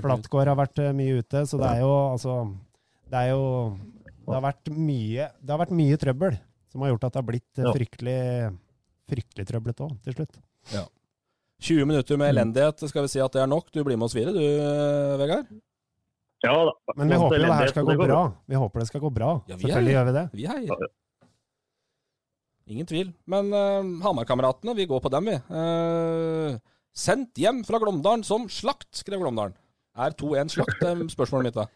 Flatgård 0.03 0.51
har 0.51 0.59
vært 0.59 0.83
uh, 0.83 0.91
mye 0.99 1.23
ute, 1.23 1.45
så 1.47 1.61
det 1.63 1.71
er 1.77 1.85
jo 1.85 1.95
altså 2.09 2.41
Det 3.07 3.23
er 3.23 3.31
jo 3.31 3.47
Det 4.27 4.35
har 4.35 4.47
vært 4.49 4.75
mye, 4.75 5.31
det 5.39 5.55
har 5.55 5.63
vært 5.63 5.77
mye 5.79 6.03
trøbbel 6.03 6.39
som 6.69 6.83
har 6.83 6.93
gjort 6.93 7.07
at 7.07 7.15
det 7.15 7.21
har 7.21 7.27
blitt 7.27 7.61
ja. 7.61 7.73
fryktelig, 7.75 8.19
fryktelig 9.09 9.47
trøblete 9.49 9.85
òg, 9.87 9.97
til 10.05 10.17
slutt. 10.19 10.39
Ja. 10.73 10.85
20 11.59 11.89
minutter 11.89 12.19
med 12.19 12.31
elendighet, 12.31 12.85
skal 12.87 13.03
vi 13.03 13.11
si 13.11 13.19
at 13.23 13.33
det 13.35 13.41
er 13.43 13.49
nok? 13.51 13.67
Du 13.73 13.81
blir 13.83 13.99
med 13.99 14.07
oss 14.07 14.15
videre 14.15 14.37
du, 14.37 14.43
eh, 14.43 15.17
Vegard? 15.19 15.49
Ja 16.45 16.53
da. 16.55 16.73
Men 16.95 17.11
vi 17.11 17.19
håper 17.19 17.41
det 17.43 17.51
her 17.51 17.73
skal 17.73 17.87
gå 17.89 17.97
bra. 17.99 18.21
Vi 18.47 18.55
håper 18.55 18.79
det 18.79 18.87
skal 18.87 19.03
gå 19.03 19.11
bra. 19.11 19.31
Ja, 19.49 19.57
Selvfølgelig 19.59 19.95
gjør 19.95 20.07
vi 20.07 20.15
det. 20.15 20.25
Vi 20.39 20.47
heier. 20.47 20.87
Ingen 22.69 22.87
tvil. 22.87 23.11
Men 23.27 23.49
uh, 23.51 23.81
Hamar-kameratene, 24.05 24.75
vi 24.77 24.85
går 24.87 25.01
på 25.03 25.11
dem, 25.11 25.27
vi. 25.31 25.35
Uh, 25.51 26.55
sendt 26.95 27.41
hjem 27.41 27.63
fra 27.67 27.81
Glåmdalen 27.81 28.23
som 28.23 28.47
slakt, 28.47 28.91
skrev 29.01 29.19
Glåmdalen. 29.19 29.57
Er 29.99 30.15
2-1 30.15 30.53
slakt, 30.53 30.85
spørsmålet 31.11 31.49
mitt 31.49 31.59
da? 31.59 31.67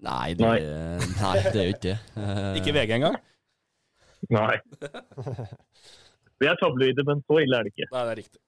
Nei, 0.00 0.32
det, 0.34 0.48
nei, 0.48 1.34
det 1.44 1.60
er 1.60 1.66
jo 1.68 1.74
ikke 1.76 1.84
det. 1.84 1.98
Uh, 2.16 2.56
ikke 2.58 2.74
VG 2.74 2.96
engang? 2.96 3.20
Nei. 4.28 4.56
Vi 6.40 6.48
er 6.48 6.56
tabloide, 6.60 7.04
men 7.08 7.20
så 7.28 7.38
ille 7.42 7.58
er 7.58 7.66
det 7.68 7.72
ikke. 7.74 7.88
Nei, 7.92 8.02
det 8.06 8.12
er 8.14 8.20
riktig. 8.22 8.40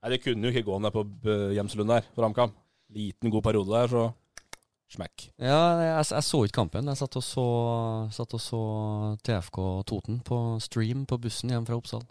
Nei, 0.00 0.10
Det 0.14 0.18
kunne 0.24 0.46
jo 0.48 0.52
ikke 0.54 0.66
gå 0.68 0.78
ned 0.80 0.94
på 0.96 1.04
Hjemslund 1.56 1.92
der, 1.92 2.06
for 2.16 2.26
HamKam. 2.26 2.52
Liten, 2.90 3.30
god 3.30 3.44
periode 3.46 3.70
der, 3.70 3.88
så 3.92 4.06
smekk. 4.90 5.28
Ja, 5.38 5.58
jeg, 5.78 6.06
jeg, 6.10 6.24
så 6.26 6.40
ikke 6.46 6.56
kampen. 6.60 6.88
Jeg 6.90 6.98
satt 6.98 7.16
og 7.20 7.22
så, 7.22 7.44
satt 8.16 8.32
og 8.34 8.42
så 8.42 8.62
TFK 9.26 9.60
Toten 9.86 10.18
på 10.26 10.40
stream 10.64 11.04
på 11.06 11.20
bussen 11.22 11.52
hjem 11.54 11.68
fra 11.68 11.78
Oppsal. 11.78 12.02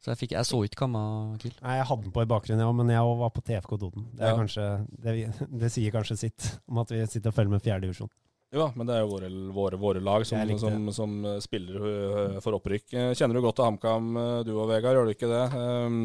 Så 0.00 0.12
jeg, 0.12 0.20
fikk, 0.22 0.32
jeg 0.36 0.46
så 0.46 0.58
ikke 0.64 0.78
Kamma 0.84 1.02
Kiel. 1.42 1.54
Nei, 1.64 1.78
Jeg 1.80 1.86
hadde 1.88 2.04
den 2.06 2.12
på 2.14 2.22
i 2.22 2.28
bakgrunnen, 2.30 2.62
ja, 2.62 2.72
men 2.78 2.90
jeg 2.92 3.14
var 3.20 3.30
på 3.34 3.42
TFK 3.48 3.72
Toten. 3.80 4.04
Det, 4.14 4.22
er 4.22 4.32
Ja. 4.32 4.36
kanskje, 4.38 4.66
det, 5.02 5.14
det 5.62 5.70
sier 5.74 5.92
kanskje 5.94 6.16
sitt 6.20 6.48
om 6.70 6.78
at 6.82 6.92
vi 6.94 7.00
sitter 7.10 7.32
og 7.32 7.36
følger 7.38 7.54
med 7.56 7.64
fjerdedivisjon. 7.64 8.10
Jo 8.54 8.62
da, 8.62 8.68
men 8.78 8.86
det 8.86 8.94
er 8.94 9.02
jo 9.02 9.10
våre, 9.10 9.30
våre, 9.52 9.78
våre 9.80 10.02
lag 10.04 10.22
som, 10.28 10.52
som, 10.60 10.90
som 10.94 11.16
spiller 11.42 11.88
øh, 11.90 12.36
for 12.44 12.56
opprykk. 12.60 12.86
Eh, 12.94 13.10
Kjenner 13.18 13.36
du 13.36 13.42
godt 13.44 13.58
til 13.58 13.66
HamKam 13.66 14.12
du 14.46 14.52
og 14.54 14.68
Vegard, 14.70 14.94
gjør 14.96 15.10
du 15.10 15.16
ikke 15.16 15.30
det? 15.32 15.42
Um, 15.58 15.98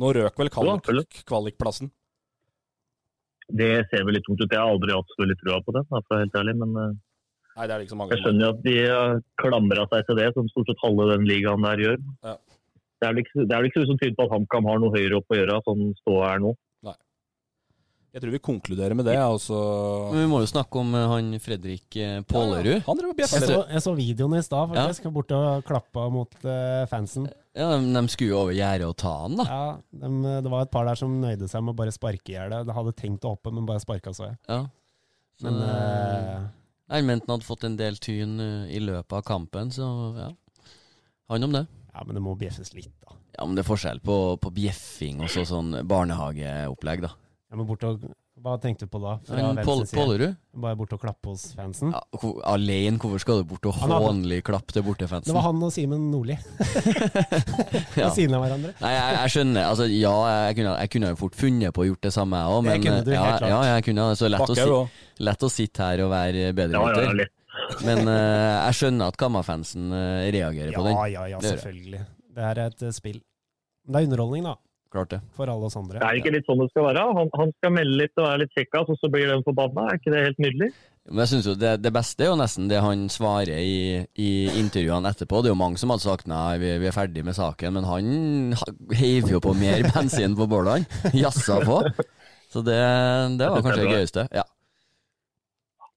nå 0.00 0.14
røk 0.16 0.40
vel 0.40 0.50
kvalik, 0.50 1.20
kvalikplassen? 1.28 1.92
Det 3.52 3.84
ser 3.90 4.04
vel 4.06 4.16
litt 4.16 4.24
tungt 4.26 4.40
ut. 4.40 4.48
Jeg 4.48 4.60
har 4.60 4.72
aldri 4.72 4.94
hatt 4.94 5.10
så 5.12 5.20
veldig 5.20 5.36
trua 5.42 5.60
på 5.64 5.74
det, 5.76 5.84
for 5.90 6.00
å 6.00 6.06
være 6.08 6.24
helt 6.24 6.38
ærlig. 6.40 6.54
Men 6.62 6.78
eh, 6.80 6.94
Nei, 7.54 7.66
det 7.70 7.76
er 7.76 7.84
så 7.90 7.98
mange 7.98 8.16
jeg 8.16 8.24
skjønner 8.24 8.46
jo 8.46 8.52
at 8.54 8.62
de 8.64 8.76
har 8.80 9.18
klamra 9.42 9.84
seg 9.92 10.08
til 10.08 10.18
det, 10.18 10.28
som 10.34 10.48
stort 10.50 10.70
sett 10.70 10.82
halve 10.82 11.10
den 11.12 11.26
ligaen 11.28 11.66
der 11.66 11.82
gjør. 11.84 12.00
Ja. 12.26 12.34
Det 12.98 13.08
er 13.08 13.12
vel 13.14 13.22
ikke, 13.24 13.44
det 13.44 13.52
er 13.52 13.60
vel 13.60 13.68
ikke 13.68 13.82
så 13.82 13.90
som 13.90 14.00
tyder 14.00 14.16
på 14.18 14.26
at 14.26 14.32
HamKam 14.34 14.70
har 14.70 14.80
noe 14.80 14.94
høyere 14.94 15.18
opp 15.20 15.34
å 15.34 15.38
gjøre, 15.38 15.60
sånn 15.68 15.84
ståa 16.00 16.32
er 16.32 16.42
nå. 16.42 16.54
Jeg 18.14 18.22
tror 18.22 18.30
vi 18.30 18.38
konkluderer 18.46 18.94
med 18.94 19.08
det. 19.08 19.16
Altså. 19.18 19.56
Men 20.12 20.20
vi 20.22 20.26
må 20.30 20.38
jo 20.44 20.46
snakke 20.46 20.78
om 20.78 20.92
eh, 20.94 21.06
han 21.10 21.32
Fredrik 21.42 21.96
eh, 21.98 22.20
Pålerud. 22.30 22.84
Han 22.86 22.98
drev 23.00 23.14
bjeffa 23.18 23.40
Jeg 23.40 23.42
litt. 23.42 23.50
så, 23.50 23.64
jeg 23.74 23.82
så 23.82 23.94
videoen 23.98 24.36
i 24.38 24.42
stad, 24.46 24.70
faktisk. 24.70 25.08
Bort 25.16 25.32
og 25.34 25.64
klappa 25.66 26.04
mot 26.14 26.36
uh, 26.46 26.84
fansen. 26.90 27.26
Ja, 27.58 27.72
de, 27.72 27.80
de 27.96 28.02
skulle 28.12 28.30
jo 28.30 28.38
over 28.44 28.54
gjerdet 28.54 28.86
og 28.86 28.94
ta 29.02 29.16
han, 29.24 29.34
da. 29.40 29.46
Ja, 29.50 29.64
de, 30.04 30.12
det 30.46 30.52
var 30.52 30.62
et 30.62 30.70
par 30.70 30.86
der 30.86 31.00
som 31.00 31.16
nøyde 31.24 31.48
seg 31.50 31.64
med 31.66 31.74
å 31.74 31.80
bare 31.80 31.94
sparke 31.96 32.30
i 32.30 32.36
hjel. 32.36 32.54
De 32.68 32.76
hadde 32.78 32.94
tenkt 33.00 33.26
å 33.26 33.34
hoppe, 33.34 33.50
men 33.56 33.66
bare 33.66 33.82
sparka, 33.82 34.14
så 34.14 34.28
jeg. 34.28 34.38
Ja. 34.46 34.60
Men, 35.42 35.58
Men 35.58 35.66
uh, 35.66 36.46
Jeg 36.94 37.08
mente 37.10 37.26
han 37.26 37.34
hadde 37.34 37.48
fått 37.50 37.66
en 37.66 37.80
del 37.82 37.98
tyn 37.98 38.38
i 38.70 38.78
løpet 38.78 39.18
av 39.18 39.26
kampen, 39.26 39.74
så 39.74 39.90
ja. 40.20 40.30
Han 41.34 41.50
om 41.50 41.58
det. 41.58 41.66
ja, 41.90 42.06
men 42.06 42.14
det 42.14 42.22
må 42.22 42.38
bjeffes 42.38 42.70
litt, 42.78 42.94
da. 43.02 43.18
Ja, 43.34 43.42
men 43.42 43.58
det 43.58 43.64
er 43.64 43.70
forskjell 43.72 43.98
på, 44.06 44.20
på 44.38 44.54
bjeffing 44.54 45.24
og 45.26 45.34
så 45.34 45.42
sånn 45.50 45.80
barnehageopplegg, 45.90 47.08
da. 47.08 47.16
Ja, 47.54 47.58
må 47.60 47.64
bort 47.68 47.84
og, 47.86 48.00
Hva 48.42 48.56
tenkte 48.58 48.88
du 48.88 48.90
på 48.90 48.98
da? 48.98 49.12
Men? 49.30 49.60
Pålerud? 49.62 50.32
Bare 50.58 50.74
bort 50.74 50.90
og 50.96 50.98
klappe 51.04 51.30
hos 51.30 51.44
fansen? 51.54 51.92
Ja, 51.94 52.00
hvor- 52.18 52.40
alene, 52.50 52.98
hvorfor 52.98 53.20
skal 53.22 53.38
du 53.38 53.44
bort 53.52 53.68
og 53.70 53.76
hånlig 53.78 54.40
klappe 54.42 54.74
til 54.74 54.82
bortefansen? 54.82 55.30
Det 55.30 55.36
var 55.36 55.44
han 55.46 55.62
og 55.62 55.70
Simen 55.72 56.08
Nordli. 56.10 56.34
Ja. 57.94 58.08
Ved 58.08 58.16
siden 58.16 58.34
av 58.34 58.42
hverandre. 58.42 58.72
Nei, 58.80 58.90
jeg, 58.90 59.14
jeg 59.20 59.32
skjønner. 59.36 59.68
Altså, 59.70 59.86
ja, 59.86 60.12
jeg 60.48 60.56
kunne, 60.58 60.72
jeg 60.82 60.90
kunne 60.96 61.10
jo 61.12 61.18
fort 61.20 61.36
funnet 61.38 61.74
på 61.76 61.84
å 61.84 61.86
gjort 61.86 62.02
det 62.08 62.12
samme, 62.16 62.40
jeg 62.42 62.56
òg. 62.56 62.66
Det 62.66 62.74
kunne 62.82 63.04
du, 63.06 63.12
ja, 63.14 63.22
helt 63.22 63.38
klart. 63.44 63.52
ja, 63.54 63.60
jeg 63.70 63.84
kunne 63.86 64.08
det. 64.10 64.18
Så 64.18 64.30
lett 64.34 64.50
å, 64.50 64.56
si, 64.58 65.22
lett 65.30 65.46
å 65.46 65.50
sitte 65.54 65.86
her 65.92 66.02
og 66.08 66.10
være 66.10 66.42
Ja, 66.42 66.48
ja, 66.50 66.56
bedregutter. 66.58 67.14
litt. 67.22 67.34
Men 67.86 68.02
uh, 68.10 68.66
jeg 68.66 68.80
skjønner 68.80 69.12
at 69.14 69.18
Kamma-fansen 69.20 69.94
eh, 69.94 70.26
reagerer 70.34 70.74
på 70.74 70.82
den. 70.88 70.96
Ja, 70.98 71.06
ja, 71.14 71.26
ja, 71.36 71.42
selvfølgelig. 71.44 72.02
Det 72.34 72.48
er 72.50 72.60
et 72.66 72.82
eh, 72.82 72.94
spill. 72.98 73.20
Det 73.86 74.00
er 74.00 74.08
underholdning, 74.10 74.48
da. 74.50 74.56
Klart 74.94 75.10
det. 75.10 75.18
For 75.34 75.50
alle 75.50 75.66
oss 75.66 75.74
andre. 75.74 75.98
Det 75.98 76.06
er 76.06 76.18
ikke 76.20 76.30
litt 76.36 76.46
sånn 76.46 76.60
det 76.62 76.68
skal 76.70 76.84
være. 76.86 77.04
Han, 77.18 77.30
han 77.34 77.50
skal 77.58 77.72
melde 77.74 77.96
litt 77.98 78.12
og 78.20 78.28
være 78.28 78.44
litt 78.44 78.52
kjekkas, 78.54 78.90
og 78.94 78.98
så 79.00 79.08
blir 79.10 79.26
den 79.32 79.42
forbanna. 79.42 79.88
Er 79.90 79.98
ikke 79.98 80.12
det 80.14 80.20
helt 80.28 80.38
nydelig? 80.44 80.68
Men 81.10 81.20
jeg 81.24 81.30
synes 81.34 81.48
jo 81.50 81.54
det, 81.60 81.72
det 81.84 81.90
beste 81.92 82.24
er 82.24 82.30
jo 82.30 82.36
nesten 82.40 82.68
det 82.70 82.78
han 82.80 83.02
svarer 83.12 83.58
i, 83.58 84.04
i 84.22 84.28
intervjuene 84.62 85.10
etterpå. 85.10 85.42
Det 85.42 85.50
er 85.50 85.56
jo 85.56 85.58
mange 85.60 85.82
som 85.82 85.90
hadde 85.92 86.06
sagt 86.06 86.30
nei, 86.30 86.54
vi, 86.62 86.70
vi 86.80 86.88
er 86.88 86.94
ferdig 86.96 87.26
med 87.26 87.34
saken, 87.36 87.74
men 87.76 87.88
han 87.90 88.56
ha- 88.62 88.72
heiv 89.02 89.28
jo 89.34 89.42
på 89.44 89.52
mer 89.58 89.82
bensin 89.92 90.38
på 90.38 90.46
bålene. 90.48 90.86
Jazza 91.12 91.58
på. 91.66 91.82
Så 92.54 92.62
det, 92.64 92.78
det 93.42 93.50
var 93.50 93.66
kanskje 93.66 93.82
det 93.82 93.96
gøyeste. 93.98 94.28
Ja. 94.32 94.46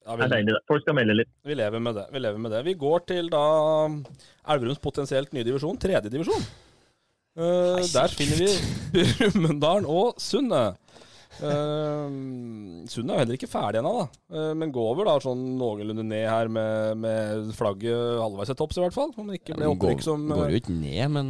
Ja, 0.07 0.15
Det 0.15 0.23
er 0.23 0.27
vi, 0.27 0.33
deilig. 0.39 0.59
Folk 0.73 0.83
skal 0.85 0.95
melde 0.97 1.15
litt. 1.21 1.29
vi 1.45 1.55
lever 1.61 1.81
med 1.83 1.97
det. 2.01 2.05
Vi 2.15 2.19
lever 2.23 2.39
med 2.39 2.53
det. 2.55 2.61
Vi 2.65 2.73
går 2.79 3.05
til 3.13 3.29
da 3.31 3.45
Elverums 4.49 4.79
potensielt 4.81 5.33
nye 5.35 5.43
divisjon, 5.45 5.77
tredje 5.77 6.09
divisjon. 6.09 6.45
Eh, 7.37 7.85
der 7.93 8.13
finner 8.17 8.39
vi 8.41 8.49
Brumunddal 9.19 9.85
og 9.85 10.17
Sunne. 10.21 10.65
Uh, 11.37 12.09
Sunne 12.89 13.13
er 13.13 13.19
jo 13.19 13.21
heller 13.21 13.35
ikke 13.37 13.49
ferdig 13.51 13.77
ennå, 13.83 13.91
da. 13.99 14.05
Uh, 14.33 14.53
men 14.57 14.71
går 14.73 14.95
vel 14.97 15.05
da 15.05 15.19
sånn 15.21 15.43
noenlunde 15.59 16.05
ned 16.07 16.25
her 16.25 16.49
med, 16.49 16.97
med 17.03 17.51
flagget 17.57 18.17
halvveis 18.23 18.49
til 18.49 18.57
topps, 18.57 18.79
i 18.79 18.85
hvert 18.87 18.95
fall. 18.95 19.13
Om 19.13 19.29
det 19.29 19.43
ikke 19.43 19.53
ble 19.59 19.67
går, 19.67 19.75
opprykk 19.75 20.07
som 20.07 20.25
går 20.31 20.55
jo 20.55 20.63
ikke 20.63 20.79
ned, 20.79 21.03
men 21.13 21.29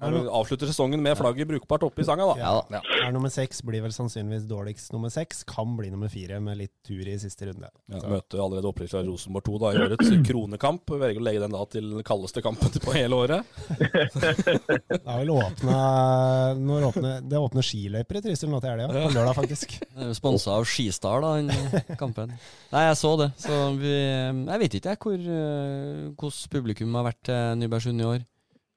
Ja, 0.00 0.08
avslutter 0.40 0.70
sesongen 0.70 1.02
med 1.04 1.18
flagget 1.18 1.48
brukbart 1.50 1.82
oppe 1.84 2.00
i 2.00 2.06
sanga, 2.08 2.24
da. 2.32 2.36
Ja. 2.40 2.52
Ja. 2.72 2.80
Er 3.04 3.12
nummer 3.12 3.28
seks 3.32 3.60
blir 3.66 3.82
vel 3.84 3.92
sannsynligvis 3.92 4.46
dårligst 4.48 4.94
nummer 4.94 5.12
seks. 5.12 5.42
Kan 5.48 5.74
bli 5.76 5.90
nummer 5.92 6.08
fire 6.12 6.38
med 6.40 6.56
litt 6.56 6.72
tur 6.86 7.04
i 7.04 7.18
siste 7.20 7.50
runde. 7.50 7.68
Ja, 7.92 8.00
møter 8.08 8.40
allerede 8.40 8.70
opprykk 8.70 8.94
fra 8.94 9.02
Rosenborg 9.04 9.44
2 9.50 9.58
da, 9.60 9.72
i 9.74 9.82
årets 9.84 10.14
kronekamp. 10.30 10.94
Velger 11.04 11.20
å 11.20 11.26
legge 11.26 11.44
den 11.44 11.56
da 11.56 11.64
til 11.68 11.90
den 11.96 12.06
kaldeste 12.06 12.44
kampen 12.44 12.72
på 12.80 12.96
hele 12.96 13.18
året. 13.20 13.44
Det 14.90 14.98
er 15.04 15.20
vel 15.22 15.30
åpna 15.34 15.76
når 16.58 16.86
åpne, 16.90 17.12
Det 17.28 17.38
åpner 17.40 17.64
skiløyper 17.66 18.18
i 18.18 18.22
Trysil 18.24 18.50
nå 18.52 18.60
til 18.62 18.72
helga. 18.72 18.88
På 18.90 19.12
lørdag, 19.12 19.36
faktisk. 19.36 19.76
sponsa 20.16 20.56
av 20.56 20.66
Skistar, 20.68 21.24
da, 21.24 21.36
den 21.40 21.96
kampen. 22.00 22.34
Nei, 22.72 22.86
jeg 22.88 22.98
så 23.00 23.14
det. 23.20 23.30
Så 23.40 23.60
vi 23.80 23.94
Jeg 23.94 24.62
vet 24.64 24.76
ikke 24.78 24.94
jeg 24.94 25.22
eh, 25.28 26.10
hvordan 26.16 26.52
publikum 26.52 26.96
har 26.98 27.10
vært 27.10 27.24
til 27.28 27.58
Nybergsund 27.60 28.00
i 28.00 28.08
år. 28.14 28.28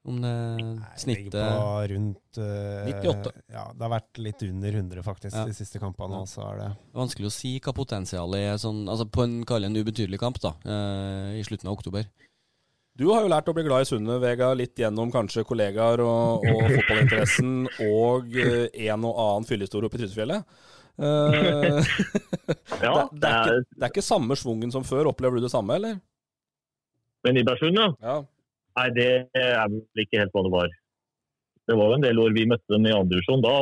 Om 0.04 0.18
det 0.20 0.32
Nei, 0.60 0.88
snittet 1.00 1.30
ligger 1.30 1.54
på 1.56 1.68
rundt 1.94 2.39
uh, 2.44 2.88
98. 2.89 3.32
Ja, 3.54 3.62
det 3.72 3.86
har 3.86 3.92
vært 3.94 4.20
litt 4.20 4.44
under 4.44 4.76
100, 4.76 5.04
faktisk, 5.06 5.38
Ja. 5.38 5.46
de 5.48 5.56
siste 5.56 5.80
kampene. 5.80 6.20
Ja. 6.20 6.28
så 6.28 6.44
er 6.50 6.60
det 6.60 6.68
Vanskelig 6.98 7.30
å 7.30 7.32
si 7.32 7.54
hva 7.63 7.72
potensialet 7.78 8.50
er 8.50 8.60
sånn, 8.60 8.84
altså 8.92 9.08
på 9.08 9.24
en, 9.24 9.38
kall 9.48 9.63
en 9.63 9.80
ubetydelig 9.80 10.20
kamp 10.20 10.42
da, 10.44 10.52
uh, 10.68 11.32
i 11.39 11.46
slutten 11.48 11.72
av 11.72 11.78
oktober. 11.78 12.10
Du 13.00 13.08
har 13.13 13.24
jo 13.24 13.32
lært 13.32 13.48
å 13.48 13.56
bli 13.56 13.63
glad 13.66 13.86
i 13.86 13.88
Sunne, 13.89 14.20
Vega, 14.22 14.52
litt 14.54 14.78
gjennom 14.78 15.10
kanskje 15.13 15.46
kollegaer 15.48 16.04
og, 16.04 16.44
og 16.52 16.68
fotballinteressen 16.68 17.56
og 17.88 18.36
uh, 18.36 18.68
en 18.70 19.08
og 19.08 19.24
annen 19.24 19.48
fyllehistorie 19.48 19.88
oppe 19.88 20.02
i 20.02 20.04
Trysilfjellet. 20.04 20.44
Uh, 21.00 21.80
Ja, 22.84 23.08
det, 23.08 23.24
det, 23.24 23.32
er 23.32 23.39
ikke, 23.39 23.56
det 23.72 23.88
er 23.88 23.96
ikke 23.96 24.04
samme 24.04 24.36
svungen 24.36 24.76
som 24.76 24.84
før. 24.84 25.13
Opplever 25.16 25.39
du 25.39 25.48
det 25.48 25.56
samme, 25.56 25.80
eller? 25.80 25.96
Men 27.24 27.39
i 27.39 27.44
ja. 27.48 27.88
Ja. 28.04 28.18
Nei, 28.74 28.88
det 28.96 29.10
er 29.38 29.68
vel 29.70 30.04
ikke 30.06 30.22
helt 30.22 30.34
hva 30.34 30.46
det 30.46 30.54
var. 30.54 30.72
Det 31.70 31.78
var 31.80 31.92
jo 31.92 31.98
en 32.00 32.06
del 32.06 32.20
år 32.20 32.34
vi 32.36 32.48
møtte 32.50 32.74
dem 32.74 32.88
i 32.90 32.96
andre 32.96 33.16
divisjon. 33.16 33.44
Da 33.44 33.54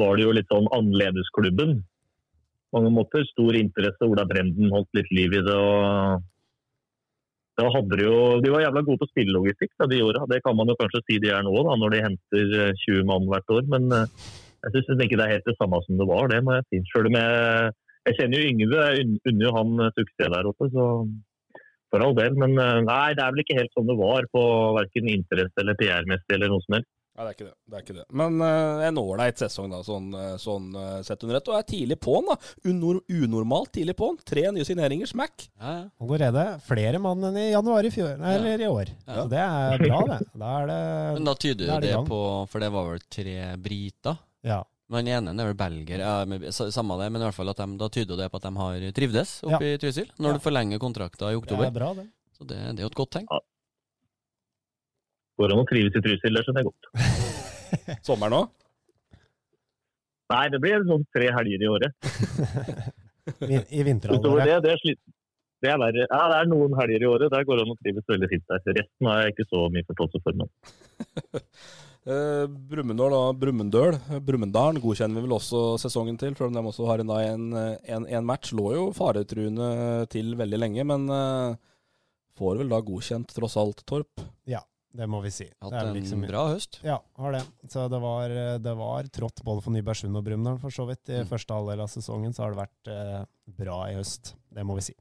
var 0.00 0.18
det 0.18 0.26
jo 0.26 0.34
litt 0.36 0.50
sånn 0.50 0.68
annerledesklubben. 0.76 1.78
Mange 2.74 2.90
måter. 2.94 3.24
Stor 3.30 3.56
interesse. 3.56 4.06
Ola 4.06 4.26
Brenden 4.28 4.74
holdt 4.74 4.90
litt 4.98 5.10
liv 5.14 5.38
i 5.38 5.44
det. 5.46 5.56
og 5.56 6.26
da 7.60 7.68
hadde 7.74 7.98
de 7.98 8.06
jo, 8.06 8.18
De 8.40 8.52
var 8.52 8.62
jævla 8.64 8.82
gode 8.86 9.02
på 9.02 9.08
spillelogistikk 9.10 9.72
da, 9.76 9.88
de 9.90 10.02
åra. 10.06 10.26
Det 10.30 10.40
kan 10.44 10.56
man 10.56 10.70
jo 10.70 10.78
kanskje 10.80 11.02
si 11.04 11.18
de 11.22 11.32
er 11.34 11.42
nå, 11.44 11.52
da, 11.66 11.76
når 11.80 11.94
de 11.94 12.04
henter 12.06 12.54
eh, 12.66 12.84
20 12.86 13.08
mann 13.10 13.28
hvert 13.30 13.54
år. 13.56 13.66
Men 13.72 13.90
eh, 13.96 14.28
jeg 14.64 14.84
syns 14.86 15.04
ikke 15.04 15.18
det 15.20 15.26
er 15.26 15.34
helt 15.36 15.48
det 15.48 15.56
samme 15.58 15.80
som 15.86 16.00
det 16.00 16.08
var, 16.08 16.30
det 16.32 16.42
må 16.44 16.56
jeg 16.56 16.68
si. 16.68 16.82
Selv 16.92 17.10
om 17.10 17.18
jeg, 17.20 17.72
jeg 18.08 18.18
kjenner 18.18 18.40
jo 18.40 18.52
Yngve, 18.52 18.86
unner 19.32 19.46
jo 19.46 19.54
han 19.58 19.84
eh, 19.86 19.92
suksess 19.98 20.32
der 20.36 20.50
oppe. 20.52 20.70
så 20.72 20.86
for 21.90 22.06
all 22.06 22.16
del. 22.16 22.38
Men 22.38 22.56
eh, 22.56 22.78
nei, 22.86 23.10
det 23.18 23.24
er 23.24 23.34
vel 23.34 23.44
ikke 23.44 23.58
helt 23.58 23.76
sånn 23.76 23.90
det 23.90 23.98
var 24.00 24.30
på 24.32 24.46
verken 24.78 25.12
interesse 25.12 25.62
eller 25.62 25.78
PR-messig 25.80 26.36
eller 26.36 26.52
noe 26.52 26.66
som 26.66 26.78
helst. 26.78 26.92
Nei, 27.20 27.24
det 27.26 27.30
er 27.30 27.34
ikke 27.34 27.44
det. 27.44 27.54
det, 27.66 27.74
er 27.76 27.82
ikke 27.84 27.94
det. 27.98 28.04
Men 28.16 28.36
uh, 28.40 28.82
en 28.86 28.98
ålreit 29.00 29.40
sesong, 29.42 29.72
da, 29.74 29.80
sånn, 29.84 30.06
eh, 30.16 30.36
sånn 30.40 30.70
uh, 30.72 31.00
sett 31.04 31.24
under 31.26 31.36
ett. 31.36 31.50
Og 31.50 31.58
er 31.58 31.66
tidlig 31.68 31.98
på'n, 32.00 32.30
da. 32.30 32.36
Unor 32.70 33.00
unormalt 33.10 33.74
tidlig 33.76 33.96
på'n. 33.98 34.16
Tre 34.24 34.46
nye 34.54 34.64
signeringer, 34.64 35.10
smack. 35.10 35.44
Ja, 35.58 35.74
ja. 35.74 35.82
allerede 36.00 36.46
flere 36.64 37.02
mann 37.02 37.26
enn 37.28 37.36
i 37.42 37.50
januar 37.50 37.84
i 37.84 37.92
fjor, 37.92 38.14
nei, 38.22 38.36
eller 38.38 38.64
i 38.64 38.70
år. 38.70 38.94
Ja. 39.04 39.18
Så 39.18 39.26
det 39.34 39.42
er 39.44 39.84
bra, 39.84 40.00
det. 40.14 40.20
Da 40.32 40.54
er 40.62 40.70
det 40.70 40.80
Men 41.18 41.28
da 41.28 41.36
tyder 41.44 41.66
jo 41.66 41.78
det 41.82 41.90
det 41.90 42.02
på 42.08 42.20
For 42.54 42.64
det 42.64 42.72
var 42.72 42.88
vel 42.88 43.04
tre 43.18 43.38
briter? 43.60 44.22
Ja. 44.46 44.62
Men 44.90 45.06
den 45.06 45.12
ene 45.28 45.34
er 45.44 45.50
vel 45.52 45.58
belger, 45.60 46.00
ja, 46.02 46.14
samme 46.74 46.96
det, 46.98 47.10
men 47.14 47.22
i 47.22 47.26
hvert 47.28 47.36
fall 47.36 47.52
at 47.52 47.60
de, 47.62 47.66
da 47.78 47.86
tyder 47.94 48.18
det 48.18 48.26
på 48.32 48.40
at 48.40 48.46
de 48.48 48.50
har 48.58 48.86
trivdes 48.96 49.34
oppe 49.46 49.68
i 49.68 49.76
Trysil, 49.78 50.08
når 50.18 50.32
Ja. 50.32 50.38
du 50.40 50.42
forlenger 50.42 50.80
kontrakta 50.82 51.30
i 51.30 51.36
oktober. 51.38 51.68
Det 51.68 51.70
er 51.70 51.76
bra, 51.78 51.90
det. 51.94 52.06
Så 52.34 52.46
det, 52.50 52.58
det 52.74 52.82
er 52.82 52.88
jo 52.88 52.90
et 52.90 52.98
godt 52.98 53.12
tegn. 53.14 53.28
Går 55.38 55.54
an 55.54 55.62
å 55.62 55.68
trives 55.70 55.94
i 55.94 56.02
Trysil, 56.04 56.34
det 56.34 56.42
skjønner 56.44 56.64
jeg 56.64 56.72
godt. 56.72 56.90
Sommeren 58.08 58.34
òg. 58.40 58.50
Nei, 60.30 60.42
det 60.54 60.60
blir 60.62 60.82
sånn 60.86 61.06
tre 61.14 61.30
helger 61.38 61.62
i 61.64 61.70
året. 61.70 61.94
I 63.30 63.56
Utover 63.62 63.86
vinterhalvåret. 63.86 64.46
det, 64.50 64.58
det 64.66 64.74
er 64.74 64.82
slitt. 64.82 65.00
Det 65.60 65.68
er 65.70 65.78
verre. 65.78 66.04
Ja, 66.08 66.20
det 66.32 66.36
er 66.40 66.46
noen 66.50 66.74
helger 66.78 67.02
i 67.04 67.08
året. 67.10 67.30
Der 67.34 67.44
går 67.46 67.58
det 67.58 67.64
an 67.66 67.72
å 67.74 67.78
trives 67.82 68.06
veldig 68.10 68.28
fint 68.30 68.46
der. 68.48 68.62
Resten 68.78 69.08
har 69.10 69.22
jeg 69.22 69.34
ikke 69.34 69.46
så 69.50 69.64
mye 69.74 69.86
forståelse 69.90 70.22
for. 70.24 70.38
Men. 70.40 70.48
Uh, 72.08 72.46
Brumunddal 72.48 73.12
og 73.12 73.34
Brumunddøl. 73.40 73.98
Brumunddal 74.24 74.78
godkjenner 74.80 75.20
vi 75.20 75.26
vel 75.26 75.34
også 75.36 75.60
sesongen 75.82 76.16
til, 76.20 76.32
selv 76.38 76.48
om 76.48 76.56
de 76.56 76.62
også 76.70 76.86
har 76.88 77.02
en, 77.04 77.10
en, 77.12 77.50
en, 77.84 78.06
en 78.08 78.24
match. 78.26 78.54
Lå 78.56 78.70
jo 78.76 78.86
faretruende 78.96 80.06
til 80.12 80.32
veldig 80.40 80.60
lenge, 80.62 80.86
men 80.88 81.04
uh, 81.12 81.58
får 82.40 82.62
vel 82.62 82.72
da 82.72 82.80
godkjent 82.80 83.34
tross 83.36 83.58
alt, 83.60 83.84
Torp. 83.84 84.24
Ja, 84.48 84.62
det 84.96 85.06
må 85.12 85.20
vi 85.22 85.30
si. 85.34 85.44
Hatt 85.60 85.74
Det 85.74 85.82
er 85.82 85.90
en 85.90 85.98
liksom, 86.00 86.24
bra 86.26 86.46
høst. 86.54 86.80
Ja, 86.86 86.96
har 87.20 87.36
det. 87.36 87.44
Så 87.70 87.84
det 87.92 88.00
var, 88.02 88.32
det 88.64 88.74
var 88.80 89.12
trått 89.12 89.44
både 89.46 89.62
for 89.66 89.76
Nybergsund 89.76 90.16
og 90.16 90.24
Brumunddal, 90.26 90.56
for 90.64 90.72
så 90.74 90.88
vidt. 90.88 91.04
I 91.12 91.20
Mm. 91.20 91.28
første 91.30 91.54
halvdel 91.54 91.84
av 91.84 91.92
sesongen 91.92 92.32
så 92.34 92.46
har 92.46 92.56
det 92.56 92.62
vært 92.64 92.90
eh, 92.96 93.20
bra 93.60 93.82
i 93.92 93.94
høst. 94.00 94.32
Det 94.50 94.64
må 94.66 94.80
vi 94.80 94.88
si. 94.88 94.96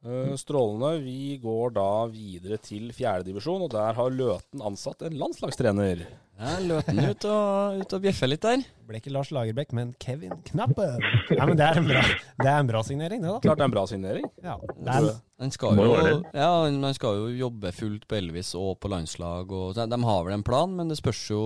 Eh, 0.00 0.32
strålende. 0.40 0.94
Vi 1.04 1.36
går 1.42 1.74
da 1.76 2.06
videre 2.08 2.56
til 2.64 2.88
fjerdedivisjon, 2.96 3.66
og 3.66 3.70
der 3.74 3.92
har 3.98 4.10
Løten 4.14 4.62
ansatt 4.64 5.02
en 5.04 5.18
landslagstrener. 5.20 6.06
Ja, 6.40 6.54
Løten 6.64 6.96
ut 7.04 7.24
og, 7.28 7.80
ut 7.82 7.92
og 7.98 8.00
bjeffe 8.06 8.24
litt 8.30 8.40
der. 8.40 8.62
Ble 8.88 8.96
ikke 8.96 9.12
Lars 9.12 9.28
Lagerbäck, 9.28 9.74
men 9.76 9.90
Kevin 10.00 10.38
Knappen. 10.48 11.02
Ja, 11.36 11.44
men 11.44 11.58
det 11.60 11.66
er 11.66 11.80
en 11.82 11.88
bra, 11.90 12.00
det 12.40 12.46
er 12.48 12.62
en 12.62 12.70
bra 12.70 12.80
signering, 12.88 13.20
det, 13.20 13.28
da. 13.28 13.42
Klart 13.44 13.60
det 13.60 13.66
er 13.66 13.68
en 13.68 13.74
bra 13.74 13.82
signering. 13.90 14.24
Ja, 14.42 14.54
det 14.72 14.94
er, 14.94 15.10
Han 15.44 15.52
skal 15.52 15.76
jo, 15.76 15.90
ja, 16.32 16.48
han- 16.64 16.82
han 16.88 16.96
skal 16.96 17.20
jo 17.20 17.28
jobbe 17.42 17.70
fullt 17.76 18.08
på 18.08 18.16
Elvis 18.16 18.54
og 18.56 18.80
på 18.80 18.88
landslag. 18.88 19.52
Og, 19.52 19.74
de, 19.76 19.84
de 19.92 20.00
har 20.08 20.24
vel 20.24 20.38
en 20.38 20.42
plan, 20.48 20.72
men 20.80 20.88
det 20.88 20.96
spørs 20.96 21.20
jo 21.28 21.42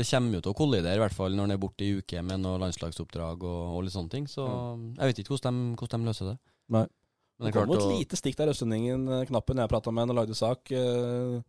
Det 0.00 0.08
kommer 0.08 0.40
jo 0.40 0.40
til 0.48 0.52
å 0.54 0.56
kollidere, 0.56 0.96
i 0.96 1.04
hvert 1.04 1.12
fall 1.20 1.36
når 1.36 1.44
han 1.50 1.50
er 1.58 1.60
borte 1.60 1.84
i 1.84 1.92
uke 2.00 2.24
med 2.24 2.40
noe 2.40 2.56
landslagsoppdrag 2.64 3.44
og, 3.44 3.76
og 3.76 3.84
litt 3.84 3.92
sånne 3.92 4.10
ting. 4.16 4.24
Så 4.32 4.48
jeg 4.96 5.12
vet 5.12 5.18
ikke 5.26 5.36
hvordan 5.36 5.60
de, 5.60 5.76
hvordan 5.76 6.00
de 6.00 6.08
løser 6.08 6.32
det. 6.32 6.38
Nei. 6.72 6.86
Men 7.42 7.50
Det 7.50 7.52
det 7.52 7.58
kom 7.58 7.72
jo 7.74 7.78
et 7.80 7.86
å 7.88 7.98
lite 7.98 8.18
stikk 8.20 8.36
der 8.38 8.52
Østlendingen 8.54 9.08
eh, 9.08 9.24
Knappen 9.26 9.58
jeg 9.58 9.70
prata 9.72 9.90
med 9.90 10.06
han 10.06 10.14
og 10.14 10.20
lagde 10.22 10.36
sak. 10.38 10.70
Noen 10.72 11.42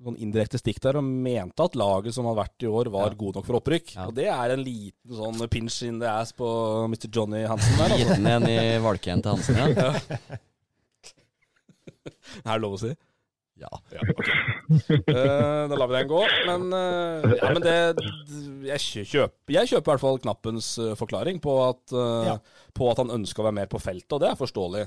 Sånn 0.00 0.16
indirekte 0.16 0.56
stikk 0.56 0.78
der, 0.80 0.96
og 0.96 1.04
mente 1.04 1.60
at 1.60 1.74
laget 1.76 2.14
som 2.16 2.24
hadde 2.24 2.40
vært 2.40 2.64
i 2.64 2.68
år, 2.72 2.88
var 2.88 3.10
Ja. 3.10 3.16
god 3.20 3.34
nok 3.36 3.44
for 3.44 3.58
opprykk. 3.58 3.90
Ja. 3.98 4.06
Og 4.08 4.14
det 4.16 4.28
er 4.32 4.54
en 4.54 4.62
liten 4.64 5.12
sånn 5.12 5.42
pinch 5.52 5.82
in 5.84 5.98
the 6.00 6.06
ass 6.08 6.32
på 6.32 6.48
Mr. 6.88 7.08
Johnny 7.12 7.42
Hansen 7.44 7.76
der, 7.76 7.90
altså. 7.92 7.98
Gitt 8.06 8.16
den 8.16 8.26
en 8.32 8.46
i 8.48 8.78
valken 8.80 9.20
til 9.20 9.30
Hansen, 9.34 9.56
ja. 9.60 9.92
Er 12.46 12.54
det 12.56 12.60
lov 12.62 12.78
å 12.78 12.80
si? 12.80 12.94
Ja. 13.62 13.70
Eh, 15.10 15.64
da 15.70 15.74
lar 15.76 15.88
vi 15.90 15.96
den 15.98 16.08
gå. 16.10 16.20
Men, 16.46 16.68
uh, 16.70 17.32
ja, 17.34 17.48
men 17.50 17.64
det 17.64 17.74
jeg 18.70 19.06
kjøper, 19.10 19.54
jeg 19.56 19.70
kjøper 19.72 19.82
i 19.88 19.92
hvert 19.94 20.02
fall 20.04 20.20
Knappens 20.22 20.68
eh, 20.78 20.92
forklaring 20.98 21.40
på 21.42 21.56
at, 21.66 21.82
Ja. 22.28 22.36
på 22.76 22.86
at 22.92 23.00
han 23.02 23.10
ønsker 23.16 23.42
å 23.42 23.48
være 23.48 23.58
mer 23.62 23.70
på 23.72 23.80
feltet, 23.82 24.12
og 24.14 24.22
det 24.22 24.30
er 24.30 24.38
forståelig. 24.38 24.84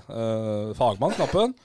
Fagmann, 0.80 1.16
Knappen. 1.18 1.56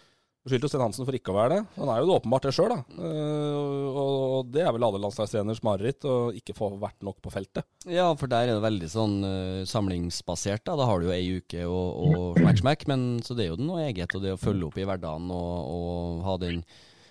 beskyldte 0.49 0.69
Sten 0.71 0.81
Hansen 0.83 1.05
for 1.07 1.13
ikke 1.17 1.31
å 1.35 1.37
være 1.37 1.51
det. 1.59 1.61
Han 1.77 1.91
er 1.93 2.01
jo 2.01 2.09
det 2.09 2.15
åpenbart 2.17 2.47
det 2.49 2.53
sjøl, 2.57 2.73
da. 2.73 2.79
Eh, 2.97 3.87
og, 3.93 4.13
og 4.39 4.51
det 4.55 4.63
er 4.65 4.73
vel 4.75 4.87
alle 4.89 5.01
landslagstreners 5.03 5.63
mareritt, 5.67 6.07
å 6.09 6.31
ikke 6.35 6.57
få 6.57 6.71
vært 6.81 7.05
nok 7.07 7.21
på 7.25 7.33
feltet. 7.35 7.67
Ja, 7.87 8.09
for 8.19 8.31
der 8.33 8.49
er 8.49 8.57
det 8.57 8.65
veldig 8.67 8.91
sånn 8.93 9.17
samlingsbasert. 9.69 10.65
Da 10.67 10.77
Da 10.81 10.89
har 10.89 11.01
du 11.03 11.09
jo 11.11 11.15
ei 11.15 11.39
uke 11.39 11.65
og, 11.69 11.89
og 12.09 12.41
smack, 12.43 12.63
smack, 12.65 12.87
men 12.91 13.09
så 13.27 13.37
det 13.39 13.47
er 13.47 13.53
jo 13.55 13.61
noe 13.63 13.87
eget. 13.89 14.15
Og 14.17 14.25
det 14.25 14.35
å 14.35 14.41
følge 14.41 14.71
opp 14.71 14.79
i 14.81 14.87
hverdagen 14.89 15.31
og, 15.31 15.57
og 15.79 16.23
ha 16.27 16.37
den 16.43 16.63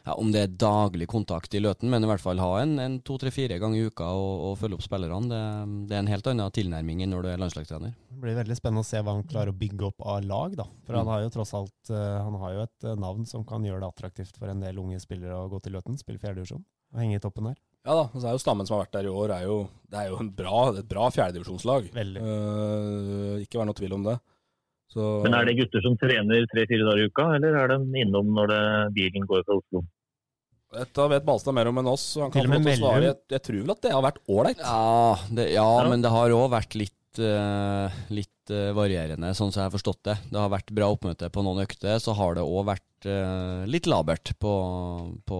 ja, 0.08 0.14
Om 0.16 0.30
det 0.32 0.42
er 0.46 0.54
daglig 0.56 1.10
kontakt 1.12 1.52
i 1.58 1.60
Løten, 1.60 1.90
men 1.92 2.06
i 2.06 2.08
hvert 2.08 2.24
fall 2.24 2.40
ha 2.40 2.62
en, 2.62 2.78
en 2.80 2.94
to, 3.04 3.18
tre, 3.20 3.32
fire 3.34 3.58
ganger 3.60 3.82
i 3.82 3.90
uka 3.92 4.08
og, 4.16 4.44
og 4.48 4.54
følge 4.62 4.78
opp 4.78 4.86
spillerne. 4.86 5.28
Det, 5.28 5.42
det 5.90 5.98
er 5.98 6.04
en 6.06 6.12
helt 6.14 6.30
annen 6.32 6.54
tilnærming 6.56 7.04
enn 7.04 7.12
når 7.12 7.26
du 7.26 7.30
er 7.34 7.42
landslagstrener. 7.42 7.92
Det 8.08 8.22
blir 8.24 8.38
veldig 8.40 8.56
spennende 8.56 8.86
å 8.86 8.88
se 8.88 9.02
hva 9.04 9.18
han 9.18 9.28
klarer 9.28 9.52
å 9.52 9.58
bygge 9.60 9.90
opp 9.90 10.06
av 10.08 10.24
lag, 10.24 10.56
da. 10.62 10.68
For 10.88 10.96
han 10.96 11.12
har 11.12 11.26
jo 11.26 11.34
tross 11.36 11.52
alt 11.60 11.92
eh, 11.92 12.20
Han 12.24 12.40
har 12.40 12.54
jo 12.56 12.64
et 12.64 12.88
eh, 12.88 13.00
navn 13.04 13.28
som 13.28 13.44
kan 13.48 13.68
gjøre 13.68 13.84
det 13.84 13.90
attraktivt 13.92 14.40
for 14.40 14.48
en 14.52 14.64
del 14.64 14.80
unge 14.80 15.02
spillere 15.04 15.36
å 15.36 15.50
gå 15.52 15.60
til 15.66 15.76
Løten, 15.76 16.00
spille 16.00 16.24
fjerdedivisjon 16.24 16.64
og 16.64 17.02
henge 17.04 17.20
i 17.20 17.24
toppen 17.24 17.50
der. 17.50 17.60
Ja 17.88 17.96
da, 18.00 18.08
så 18.16 18.30
er 18.30 18.36
jo 18.36 18.42
Stammen 18.44 18.68
som 18.68 18.78
har 18.78 18.86
vært 18.86 18.96
der 18.96 19.08
i 19.08 19.12
år, 19.12 19.36
er 19.36 19.44
jo, 19.48 19.60
det 19.92 20.00
er 20.00 20.10
jo 20.14 20.22
en 20.24 20.32
bra, 20.40 20.64
et 20.72 20.88
bra 20.88 21.12
fjerdedivisjonslag. 21.12 21.92
Uh, 21.92 23.44
ikke 23.44 23.60
være 23.60 23.70
noe 23.70 23.80
tvil 23.80 23.96
om 24.00 24.08
det. 24.08 24.18
Så, 24.92 25.04
Men 25.24 25.36
er 25.36 25.48
det 25.48 25.58
gutter 25.60 25.84
som 25.84 25.96
trener 26.00 26.48
tre-fire 26.52 26.88
dager 26.88 27.04
i 27.04 27.12
uka, 27.12 27.28
eller 27.36 27.60
er 27.60 27.74
de 27.74 28.02
innom 28.04 28.32
når 28.36 28.52
det, 28.54 28.64
bilen 28.96 29.28
går 29.28 29.44
fra 29.44 29.60
Oslo? 29.60 29.84
Dette 30.78 31.08
vet 31.12 31.26
Balstad 31.28 31.56
mer 31.58 31.70
om 31.72 31.82
enn 31.82 31.90
oss, 31.90 32.04
så 32.16 32.26
han 32.26 32.32
kan 32.34 32.46
få 32.46 32.54
lov 32.54 32.64
til 32.68 32.74
å 32.74 32.80
svare. 32.84 33.04
Jeg, 33.10 33.18
jeg 33.36 33.44
tror 33.48 33.60
vel 33.64 33.74
at 33.74 33.82
det 33.86 33.94
har 33.96 34.06
vært 34.06 34.20
ålreit. 34.30 34.62
Ja, 34.62 35.18
det, 35.40 35.46
ja, 35.56 35.66
Ja. 35.82 35.88
men 35.90 36.04
det 36.06 36.12
har 36.14 36.36
òg 36.38 36.46
vært 36.54 36.78
litt, 36.80 37.22
uh, 37.22 37.98
litt 38.14 38.54
uh, 38.54 38.70
varierende, 38.78 39.32
sånn 39.38 39.52
som 39.52 39.64
jeg 39.64 39.70
har 39.72 39.74
forstått 39.76 40.02
det. 40.10 40.16
Det 40.30 40.40
har 40.44 40.52
vært 40.54 40.70
bra 40.78 40.92
oppmøte 40.94 41.32
på 41.34 41.44
noen 41.46 41.64
økter, 41.66 41.98
så 42.04 42.14
har 42.20 42.38
det 42.38 42.46
òg 42.46 42.68
vært 42.70 43.10
uh, 43.10 43.66
litt 43.70 43.90
labert 43.90 44.36
på, 44.40 44.54
på 45.28 45.40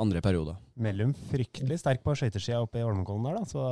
andre 0.00 0.24
perioder. 0.24 0.56
Mellum 0.82 1.12
fryktelig 1.30 1.78
sterk 1.84 2.02
på 2.06 2.16
skøytesida 2.16 2.62
oppe 2.64 2.80
i 2.80 2.86
Holmenkollen 2.86 3.28
der, 3.28 3.38
da. 3.42 3.44
Så 3.52 3.68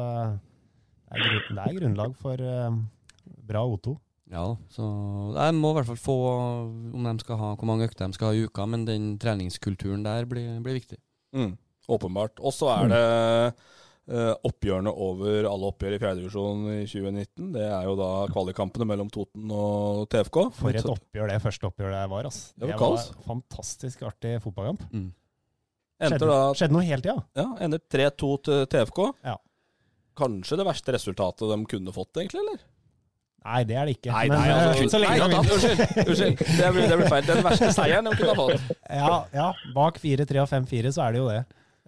det 1.11 1.25
er, 1.27 1.41
det 1.49 1.65
er 1.65 1.81
grunnlag 1.81 2.15
for 2.21 2.45
bra 3.51 3.65
O2. 3.67 3.97
Ja, 4.31 4.45
så 4.71 4.85
jeg 5.35 5.55
må 5.59 5.73
i 5.73 5.77
hvert 5.81 5.89
fall 5.91 5.99
få 5.99 6.15
om 6.95 7.07
de 7.09 7.15
skal 7.25 7.39
ha, 7.41 7.49
hvor 7.59 7.67
mange 7.67 7.89
økter 7.89 8.07
de 8.07 8.15
skal 8.15 8.31
ha 8.31 8.37
i 8.39 8.45
uka, 8.47 8.67
men 8.71 8.85
den 8.87 9.13
treningskulturen 9.19 10.05
der 10.07 10.29
blir, 10.31 10.53
blir 10.63 10.77
viktig. 10.79 11.01
Mm, 11.35 11.57
åpenbart. 11.91 12.39
Og 12.39 12.55
så 12.55 12.69
er 12.77 12.93
det 12.93 13.01
eh, 14.11 14.33
oppgjørene 14.47 14.93
over 14.95 15.49
alle 15.51 15.71
oppgjør 15.73 15.97
i 15.97 16.01
fjerdedivisjon 16.03 16.63
i 16.77 16.79
2019. 16.87 17.51
Det 17.59 17.67
er 17.67 17.89
jo 17.91 17.97
da 17.99 18.11
kvalikkampene 18.31 18.87
mellom 18.93 19.11
Toten 19.11 19.51
og 19.51 20.07
TFK. 20.15 20.41
For 20.63 20.79
et 20.79 20.87
oppgjør 20.95 21.35
det 21.35 21.43
første 21.43 21.71
oppgjøret 21.73 21.99
det 21.99 22.07
var, 22.15 22.31
ass. 22.31 22.41
Det 22.55 22.69
var 22.69 22.75
Det 22.77 22.79
var 22.79 22.87
kaos. 22.87 23.11
fantastisk 23.27 24.07
artig 24.07 24.37
fotballkamp. 24.47 24.87
Mm. 24.95 25.09
Skjedde, 26.01 26.27
da 26.31 26.41
skjedde 26.57 26.73
noe 26.79 26.87
hele 26.87 27.03
tida. 27.05 27.19
ja, 27.37 27.49
ender 27.67 27.83
3-2 27.93 28.29
til 28.47 28.63
TFK. 28.73 29.01
Ja. 29.27 29.35
Kanskje 30.17 30.57
det 30.57 30.65
verste 30.71 30.95
resultatet 30.95 31.51
de 31.51 31.59
kunne 31.69 31.93
fått, 31.93 32.15
egentlig, 32.17 32.41
eller? 32.47 32.63
Nei, 33.45 33.61
det 33.65 33.77
er 33.81 33.87
det 33.89 33.95
ikke. 33.97 34.11
Nei, 34.13 34.27
Men, 34.29 34.39
nei, 34.39 34.49
altså, 34.53 34.83
eh, 34.85 34.89
så 34.93 34.99
lenge 35.01 35.29
nei. 35.33 35.39
Unnskyld, 35.41 35.81
unnskyld. 36.05 36.43
Det 36.59 36.67
blir, 36.75 36.89
det 36.91 36.99
blir 37.01 37.09
feil. 37.09 37.25
Den 37.31 37.41
verste 37.47 37.71
seieren 37.73 38.05
de 38.11 38.13
kunne 38.19 38.35
ha 38.35 38.37
fått. 38.37 38.75
Ja, 38.91 39.15
ja, 39.33 39.47
bak 39.75 40.01
4-3 40.03 40.43
og 40.43 40.49
5-4 40.51 40.93
så 40.93 41.07
er 41.07 41.13
det 41.17 41.23
jo 41.23 41.29
det. 41.31 41.41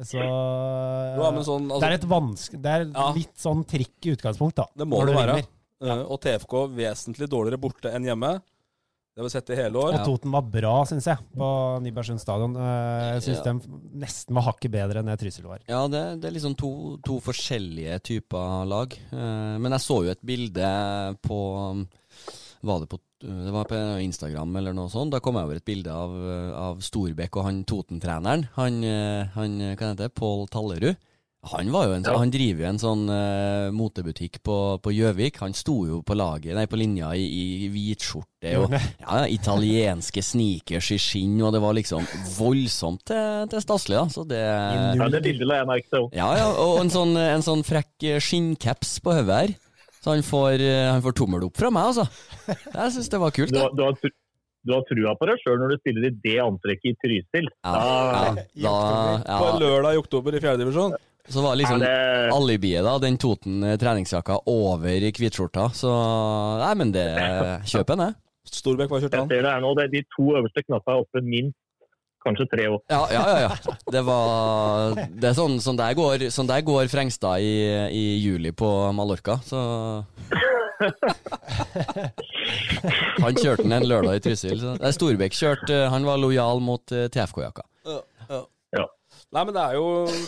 Så 0.08 0.18
Ja, 0.18 1.30
men 1.30 1.44
sånn, 1.44 1.66
altså- 1.68 1.80
Det 1.84 1.88
er 1.90 1.94
et 1.98 2.08
vanske, 2.08 2.62
Det 2.62 2.70
er 2.72 2.86
Ja. 2.88 3.12
litt 3.12 3.36
sånn 3.36 3.60
trikk 3.68 4.08
i 4.08 4.14
utgangspunkt, 4.16 4.54
da. 4.56 4.64
Det 4.76 4.86
må 4.88 5.04
det 5.06 5.14
være. 5.14 5.34
vinner. 5.36 5.46
Eh, 5.82 6.02
og 6.08 6.20
TFK 6.22 6.68
vesentlig 6.78 7.28
dårligere 7.28 7.58
borte 7.60 7.92
enn 7.92 8.04
hjemme. 8.06 8.40
Det 9.12 9.20
har 9.20 9.26
vi 9.28 9.30
sett 9.34 9.50
i 9.52 9.56
hele 9.58 9.76
år. 9.76 9.92
Og 9.98 10.06
Toten 10.08 10.32
var 10.32 10.44
bra, 10.48 10.70
syns 10.88 11.04
jeg, 11.04 11.20
på 11.36 11.48
Nybergsund 11.84 12.20
stadion. 12.22 12.54
Eh, 12.56 13.10
Jeg 13.18 13.22
syns 13.26 13.42
Ja. 13.44 13.52
de 13.52 13.98
nesten 14.00 14.34
var 14.34 14.46
hakket 14.46 14.72
bedre 14.72 15.00
enn 15.02 15.10
det 15.10 15.18
Trysil 15.20 15.44
var. 15.44 15.60
Ja, 15.68 15.82
det, 15.86 16.00
det 16.22 16.30
er 16.30 16.36
liksom 16.38 16.56
to, 16.56 16.96
to 17.04 17.18
forskjellige 17.20 17.98
typer 18.08 18.64
lag. 18.64 18.96
Eh, 19.12 19.58
men 19.60 19.70
jeg 19.76 19.84
så 19.84 19.98
jo 20.06 20.10
et 20.14 20.24
bilde 20.24 20.64
på 21.28 21.40
Var 22.62 22.80
det 22.80 22.88
på 22.88 22.98
det 23.22 23.52
var 23.54 23.68
på 23.70 23.76
Instagram 24.02 24.56
eller 24.58 24.72
noe 24.74 24.90
sånt. 24.90 25.12
Da 25.14 25.20
kom 25.22 25.36
jeg 25.38 25.44
over 25.46 25.54
et 25.60 25.64
bilde 25.64 25.92
av, 25.94 26.10
av 26.58 26.80
Storbekk 26.82 27.36
og 27.38 27.44
han 27.46 27.60
Toten-treneren. 27.70 28.48
Han, 28.56 28.80
eh, 28.82 29.28
han 29.36 29.54
hva 29.60 29.76
heter 29.92 30.00
det, 30.08 30.14
Pål 30.18 30.48
Tallerud. 30.50 30.96
Han, 31.50 31.72
var 31.74 31.88
jo 31.88 31.94
en, 31.96 32.04
Ja. 32.06 32.12
han 32.20 32.30
driver 32.30 32.62
jo 32.62 32.68
en 32.68 32.78
sånn 32.78 33.00
uh, 33.10 33.72
motebutikk 33.74 34.36
på 34.46 34.56
på 34.78 34.92
Gjøvik. 34.94 35.40
Han 35.42 35.52
sto 35.58 35.74
jo 35.88 35.96
på 36.06 36.14
laget, 36.14 36.54
nei, 36.54 36.66
på 36.70 36.78
linja 36.78 37.08
i, 37.18 37.24
i 37.64 37.68
hvitskjorte 37.72 38.52
og 38.60 38.70
ja, 38.76 38.78
ja, 39.00 39.24
italienske 39.26 40.22
sneakers 40.22 40.92
i 40.94 41.00
skinn, 41.02 41.34
og 41.42 41.50
det 41.56 41.60
var 41.64 41.74
liksom 41.74 42.06
voldsomt 42.38 43.02
til, 43.10 43.48
til 43.50 43.64
staselig. 43.64 44.04
Så 44.14 44.22
det 44.30 44.38
Ja, 44.38 45.08
det 45.10 45.22
bildet 45.26 45.48
la 45.50 45.58
jeg 45.64 45.70
merke 45.72 45.90
til 45.90 46.04
òg. 46.06 46.14
ja, 46.14 46.30
ja, 46.38 46.48
og 46.62 46.78
en 46.84 46.94
sånn, 46.94 47.16
en 47.18 47.42
sånn 47.42 47.66
frekk 47.66 48.06
eh, 48.06 48.20
skinncaps 48.22 49.00
på 49.02 49.18
hodet 49.18 49.40
her. 49.42 49.54
Så 50.02 50.14
han 50.14 50.22
får, 50.26 50.62
eh, 50.62 50.88
han 50.94 51.02
får 51.02 51.14
tommel 51.18 51.44
opp 51.46 51.58
fra 51.58 51.70
meg, 51.74 51.90
altså. 51.90 52.06
Jeg 52.46 52.94
syns 52.96 53.10
det 53.10 53.18
var 53.22 53.34
kult. 53.34 53.50
Du, 53.50 53.58
det. 53.58 53.62
har- 53.66 53.74
du, 53.74 53.82
har 53.82 53.94
du 54.62 54.72
har 54.76 54.82
trua 54.86 55.12
på 55.18 55.26
deg 55.26 55.40
sjøl 55.42 55.58
når 55.58 55.72
du 55.74 55.78
stiller 55.82 56.04
i 56.06 56.10
det 56.22 56.38
antrekket 56.42 56.92
i 56.92 56.98
Trysil. 57.02 57.48
Ja, 57.66 58.34
Da- 58.62 59.22
ja, 59.26 59.38
På 59.42 59.48
en 59.56 59.58
lørdag 59.62 59.94
i 59.96 59.98
oktober 59.98 60.34
i 60.38 60.42
fjerdedivisjon. 60.42 60.94
Så 61.28 61.42
var 61.42 61.52
Ja, 61.54 61.58
liksom 61.60 61.78
det, 61.78 61.92
alibiet, 62.34 62.82
da, 62.84 62.96
den 62.98 63.18
Toten 63.20 63.62
eh, 63.62 63.76
treningsjakka 63.78 64.40
over 64.50 64.90
i 64.90 65.12
hvitskjorta. 65.14 65.68
Så 65.76 65.90
nei, 66.58 66.72
men 66.80 66.92
det 66.94 67.06
kjøper 67.70 67.94
en, 67.94 68.04
det. 68.06 68.10
Storbekk 68.52 68.90
var 68.90 69.04
kjørt 69.04 69.14
jeg 69.20 69.28
ser 69.30 69.44
det 69.46 69.52
her 69.54 69.62
nå. 69.62 69.74
Det 69.78 69.84
er 69.86 69.92
de 69.92 70.02
to 70.16 70.32
øverste 70.34 70.64
knappene 70.66 70.96
er 70.98 71.04
oppe 71.06 71.22
minst 71.22 71.58
kanskje 72.22 72.46
tre 72.50 72.68
år. 72.70 72.80
Ja, 72.90 73.02
ja, 73.10 73.22
ja. 73.28 73.38
ja. 73.46 73.76
Det 73.92 74.02
var 74.06 74.94
Det 74.94 75.30
er 75.30 75.34
sånn, 75.34 75.58
sånn 75.62 75.78
der 75.78 75.94
går, 75.98 76.28
sånn 76.34 76.50
der 76.50 76.62
går 76.66 76.90
Frengstad 76.92 77.42
i, 77.42 77.54
i 77.90 78.04
juli 78.22 78.52
på 78.54 78.68
Mallorca, 78.94 79.38
så 79.46 79.58
Han 83.22 83.36
kjørte 83.38 83.62
den 83.62 83.74
en 83.76 83.86
lørdag 83.86 84.18
i 84.18 84.22
Trysil. 84.24 84.62
Storbekk 84.94 85.36
kjørte 85.36 85.84
Han 85.92 86.06
var 86.08 86.18
lojal 86.18 86.62
mot 86.64 86.94
eh, 86.94 87.06
TFK-jakka. 87.12 87.62
Nei, 89.32 89.44
men 89.48 89.54
det 89.56 89.62
er 89.62 89.78
jo 89.78 89.86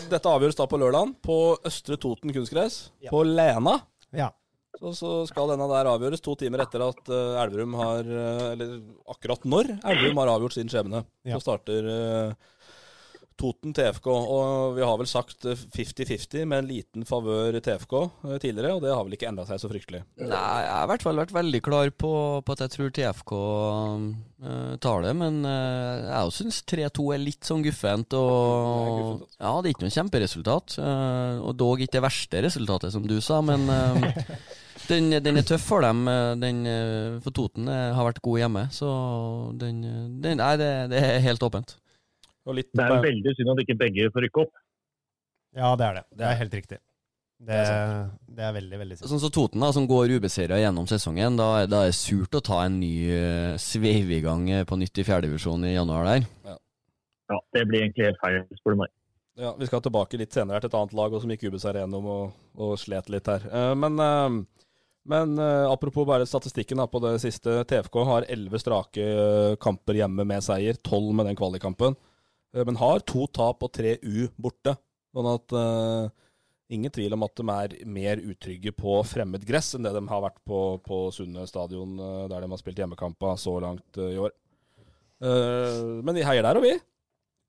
Dette 0.09 0.31
avgjøres 0.31 0.57
da 0.57 0.65
på 0.69 0.79
lørdagen. 0.81 1.13
På 1.25 1.37
Østre 1.67 1.97
Toten 2.01 2.33
kunstgress. 2.33 2.87
Ja. 3.03 3.11
På 3.13 3.21
Lena. 3.27 3.77
Ja. 4.15 4.31
Så, 4.79 4.91
så 4.97 5.11
skal 5.29 5.53
denne 5.53 5.67
der 5.71 5.87
avgjøres 5.87 6.23
to 6.23 6.33
timer 6.39 6.65
etter 6.65 6.83
at 6.83 7.11
uh, 7.11 7.37
Elverum 7.39 7.77
har 7.79 8.01
eh, 8.03 8.47
Eller 8.51 8.73
akkurat 9.13 9.45
når 9.47 9.69
Elverum 9.77 10.19
har 10.19 10.31
avgjort 10.33 10.57
sin 10.57 10.71
skjebne. 10.71 11.05
Ja. 11.23 11.37
Så 11.37 11.45
starter 11.45 11.87
eh, 11.93 12.49
Toten 13.39 13.73
TFK. 13.75 14.07
Og 14.11 14.75
vi 14.77 14.83
har 14.85 14.95
vel 14.99 15.09
sagt 15.09 15.45
eh, 15.49 15.59
50-50 15.75 16.45
med 16.47 16.63
en 16.63 16.69
liten 16.69 17.05
favør 17.07 17.57
TFK 17.59 17.95
eh, 17.99 18.37
tidligere, 18.43 18.73
og 18.77 18.83
det 18.85 18.93
har 18.93 19.03
vel 19.03 19.17
ikke 19.17 19.27
endra 19.31 19.45
seg 19.49 19.59
så 19.61 19.69
fryktelig. 19.71 20.03
Nei, 20.21 20.29
jeg 20.65 20.71
har 20.71 20.87
i 20.87 20.91
hvert 20.93 21.05
fall 21.05 21.21
vært 21.23 21.35
veldig 21.35 21.61
klar 21.65 21.91
på, 21.91 22.13
på 22.47 22.55
at 22.55 22.63
jeg 22.65 22.73
tror 22.75 22.93
TFK 22.95 23.33
uh, 23.35 24.75
tar 24.83 25.05
det, 25.05 25.13
men 25.19 25.41
uh, 25.43 26.05
jeg 26.07 26.35
syns 26.39 26.61
3-2 26.71 27.07
er 27.15 27.23
litt 27.23 27.47
sånn 27.47 27.63
guffent. 27.65 28.15
Og, 28.17 28.29
guffent, 28.31 29.25
altså. 29.25 29.31
ja, 29.45 29.53
det 29.59 29.67
er 29.69 29.75
ikke 29.75 29.87
noe 29.87 29.97
kjemperesultat, 29.99 30.77
uh, 30.81 31.45
og 31.45 31.55
dog 31.59 31.83
ikke 31.83 31.97
det 31.99 32.05
verste 32.07 32.43
resultatet, 32.47 32.93
som 32.95 33.05
du 33.07 33.17
sa, 33.23 33.41
men, 33.45 33.67
eh, 33.71 34.29
Den, 34.85 35.07
den 35.23 35.39
er 35.39 35.45
tøff 35.47 35.63
for 35.65 35.81
dem. 35.81 36.03
eh, 36.11 36.35
Den, 36.37 36.59
eh, 36.69 37.15
for 37.23 37.33
Toten 37.33 37.65
eh, 37.71 37.93
har 37.95 38.05
vært 38.05 38.19
god 38.21 38.37
hjemme, 38.43 38.65
så 38.75 38.89
den, 39.57 39.79
eh, 39.87 40.03
den 40.21 40.37
Nei, 40.37 40.51
det, 40.61 40.67
det 40.91 40.99
er 41.01 41.23
helt 41.25 41.41
åpent. 41.47 41.73
Og 42.45 42.57
litt 42.59 42.69
Det 42.75 42.83
er 42.85 43.01
veldig 43.03 43.33
synd 43.37 43.53
at 43.55 43.61
ikke 43.63 43.77
begge 43.79 44.09
får 44.13 44.25
rykke 44.27 44.43
opp. 44.45 44.59
Ja, 45.55 45.71
det 45.79 45.85
er 45.87 45.97
det. 45.99 46.03
Det 46.19 46.27
er 46.27 46.37
helt 46.41 46.57
riktig. 46.59 46.79
Det, 47.45 47.57
det 48.31 48.43
er 48.47 48.53
veldig, 48.55 48.77
veldig 48.79 48.97
synd. 48.97 49.09
Sånn 49.11 49.21
som 49.25 49.31
Toten, 49.33 49.63
da, 49.63 49.71
som 49.75 49.87
går 49.89 50.13
ubeseira 50.15 50.59
gjennom 50.61 50.85
sesongen, 50.87 51.35
da, 51.39 51.47
er- 51.61 51.71
da 51.71 51.81
er 51.83 51.91
det 51.91 51.97
surt 51.97 52.37
å 52.37 52.43
ta 52.43 52.61
en 52.63 52.77
ny 52.79 52.93
uh, 53.11 53.55
sveivegang 53.59 54.45
eh, 54.51 54.63
på 54.67 54.77
nytt 54.79 55.01
i 55.01 55.05
fjerdedivisjon 55.07 55.65
i 55.67 55.73
januar 55.75 56.07
der. 56.07 56.27
Ja, 56.47 57.39
Det 57.57 57.65
blir 57.67 57.83
egentlig 57.83 58.07
helt 58.11 58.21
feil, 58.21 58.39
spør 58.61 58.75
du 58.77 58.81
meg. 58.85 58.93
Ja, 59.35 59.51
Vi 59.59 59.67
skal 59.67 59.83
tilbake 59.83 60.19
litt 60.21 60.31
senere 60.35 60.61
til 60.63 60.69
et 60.71 60.77
annet 60.79 60.95
lag 60.95 61.11
og 61.11 61.23
som 61.23 61.31
gikk 61.33 61.47
ubeseiret 61.49 61.81
gjennom 61.83 62.05
og, 62.07 62.35
og 62.55 62.77
slet 62.79 63.09
litt 63.11 63.27
her. 63.27 63.47
Uh, 63.51 63.73
men 63.83 63.99
uh, 63.99 64.43
men 65.05 65.35
uh, 65.37 65.69
apropos 65.69 66.07
bare 66.07 66.25
statistikken 66.25 66.79
da, 66.81 66.87
på 66.89 66.97
det 67.03 67.19
siste. 67.21 67.59
TFK 67.69 67.97
har 68.07 68.25
elleve 68.31 68.57
strake 68.57 69.03
uh, 69.05 69.55
kamper 69.61 69.99
hjemme 69.99 70.25
med 70.25 70.41
seier, 70.41 70.79
tolv 70.81 71.11
med 71.13 71.27
den 71.29 71.37
kvalikkampen. 71.37 71.93
Eh, 72.55 72.65
men 72.65 72.79
har 72.79 73.03
to 73.03 73.27
tap 73.27 73.63
og 73.65 73.73
tre 73.75 73.97
U 74.01 74.29
borte. 74.39 74.77
Sånn 75.15 75.27
at 75.31 75.53
uh, 75.55 76.07
ingen 76.75 76.91
tvil 76.91 77.13
om 77.15 77.23
at 77.23 77.39
de 77.39 77.45
er 77.53 77.75
mer 77.87 78.19
utrygge 78.19 78.73
på 78.75 78.97
fremmed 79.07 79.45
gress 79.47 79.75
enn 79.77 79.85
det 79.87 79.93
de 79.95 80.01
har 80.09 80.23
vært 80.25 80.41
på, 80.43 80.63
på 80.83 81.05
Sunne 81.15 81.45
stadion, 81.47 81.93
eh, 81.99 82.25
der 82.31 82.43
de 82.43 82.49
har 82.51 82.59
spilt 82.59 82.81
hjemmekamper 82.81 83.37
så 83.39 83.53
langt 83.63 84.01
i 84.01 84.17
år. 84.19 84.33
Uh, 85.23 86.03
men 86.03 86.17
vi 86.17 86.25
heier 86.27 86.43
der, 86.43 86.59
og 86.59 86.65
vi. 86.67 86.73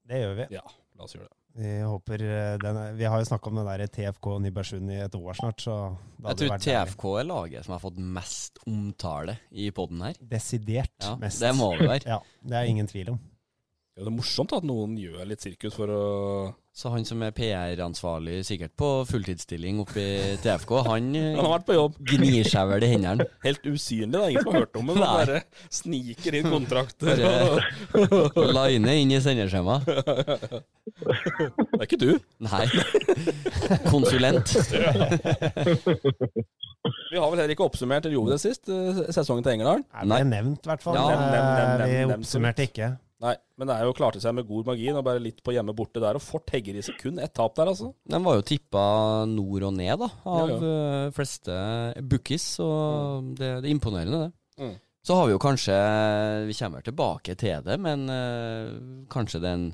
Det 0.06 0.22
gjør 0.22 0.38
vi. 0.38 0.46
Ja, 0.54 0.62
la 0.94 1.08
oss 1.08 1.16
gjøre 1.16 1.26
det. 1.26 1.34
Vi 1.56 1.70
håper 1.80 2.20
den 2.60 2.78
Vi 2.98 3.06
har 3.08 3.16
jo 3.16 3.26
snakka 3.30 3.48
om 3.48 3.56
den 3.56 3.64
der 3.64 3.88
TFK 3.88 4.26
Nybergsund 4.44 4.90
i 4.92 4.98
et 5.00 5.14
år 5.16 5.38
snart, 5.38 5.62
så 5.64 5.76
Jeg 6.20 6.36
tror 6.36 6.50
vært. 6.52 6.66
TFK 6.66 7.06
er 7.16 7.28
laget 7.30 7.64
som 7.64 7.72
har 7.72 7.80
fått 7.80 7.96
mest 7.96 8.60
omtale 8.68 9.38
i 9.50 9.70
poden 9.74 10.04
her. 10.04 10.20
Desidert 10.20 10.92
Ja, 11.00 11.14
mest. 11.18 11.40
det 11.40 11.54
må 11.56 11.70
det 11.80 11.88
være. 11.88 12.04
Ja, 12.12 12.20
det 12.44 12.60
er 12.60 12.68
ingen 12.68 12.90
tvil 12.92 13.14
om. 13.14 13.22
Det 13.96 14.04
er 14.04 14.12
morsomt 14.12 14.52
at 14.52 14.64
noen 14.68 14.92
gjør 15.00 15.22
litt 15.24 15.40
sirkus 15.40 15.72
for 15.72 15.88
å 15.88 16.00
Så 16.76 16.90
han 16.92 17.06
som 17.08 17.22
er 17.24 17.30
PR-ansvarlig, 17.32 18.42
sikkert 18.44 18.74
på 18.76 18.88
fulltidsstilling 19.08 19.78
oppe 19.80 20.02
i 20.02 20.34
TFK, 20.42 20.72
han, 20.84 21.06
eh, 21.16 21.30
Han 21.38 21.46
har 21.46 21.54
vært 21.54 21.64
på 21.70 21.76
jobb. 21.78 21.94
gnir 22.10 22.44
seg 22.44 22.68
vel 22.68 22.84
i 22.84 22.90
hendene. 22.92 23.24
Helt 23.46 23.64
usynlig, 23.64 24.10
det 24.12 24.20
er 24.20 24.34
ingen 24.34 24.44
som 24.44 24.52
har 24.52 24.66
hørt 24.66 24.76
om 24.76 24.90
det. 24.92 24.96
Bare 25.00 25.38
sniker 25.78 26.36
inn 26.36 26.50
kontrakter. 26.52 27.22
Bare 28.36 28.52
line 28.58 28.98
inn 29.00 29.14
i 29.16 29.22
sendeskjemaet. 29.24 29.88
Det 29.88 31.80
er 31.80 31.86
ikke 31.88 32.00
du. 32.04 32.12
Nei. 32.44 32.66
Konsulent. 33.88 34.52
Vi 35.96 37.16
har 37.16 37.32
vel 37.32 37.40
heller 37.40 37.56
ikke 37.56 37.64
oppsummert, 37.70 38.04
eller 38.04 38.18
gjorde 38.18 38.28
vi 38.28 38.36
det 38.36 38.42
sist, 38.44 38.68
eh, 38.68 39.00
sesongen 39.16 39.40
til 39.48 39.56
Engerdal? 39.56 39.80
Det 39.88 40.20
er 40.20 40.28
nevnt, 40.28 40.60
i 40.68 40.74
hvert 40.74 40.84
fall. 40.84 41.00
Ja, 41.00 41.08
Nevnt, 41.08 41.32
nevnt, 41.32 41.32
nevnt, 41.32 41.56
nevnt. 41.56 41.80
nevnt, 41.80 42.12
vi 42.12 42.20
oppsummerte 42.20 42.68
ikke. 42.68 42.92
Nei, 43.24 43.32
men 43.56 43.70
det 43.70 43.74
er 43.78 43.86
jo 43.88 43.94
klarte 43.96 44.20
seg 44.20 44.34
med 44.36 44.44
god 44.48 44.66
margin, 44.68 44.96
og 44.98 45.04
bare 45.06 45.22
litt 45.24 45.38
på 45.44 45.54
hjemme 45.54 45.72
borte 45.76 46.02
der. 46.02 46.18
Og 46.18 46.24
Fort 46.24 46.50
hegger 46.52 46.76
i 46.76 46.82
seg 46.84 46.98
kun 47.00 47.20
ett 47.22 47.32
tap 47.36 47.54
der, 47.56 47.70
altså. 47.72 47.94
Den 48.04 48.26
var 48.26 48.36
jo 48.36 48.44
tippa 48.44 48.82
nord 49.30 49.64
og 49.70 49.72
ned 49.78 50.02
da, 50.02 50.10
av 50.28 50.52
Ja, 50.52 50.58
ja. 50.60 51.14
fleste 51.16 51.56
bookies, 52.04 52.44
og 52.60 53.32
det, 53.38 53.54
det 53.64 53.70
er 53.70 53.72
imponerende, 53.72 54.26
det. 54.26 54.66
Mm. 54.66 54.76
Så 55.06 55.14
har 55.14 55.28
vi 55.28 55.34
jo 55.36 55.38
kanskje 55.38 55.74
Vi 56.48 56.54
kommer 56.58 56.82
tilbake 56.82 57.36
til 57.38 57.60
det, 57.62 57.76
men 57.78 58.08
eh, 58.10 58.70
kanskje 59.12 59.40
det 59.42 59.50
er 59.50 59.58
en, 59.60 59.66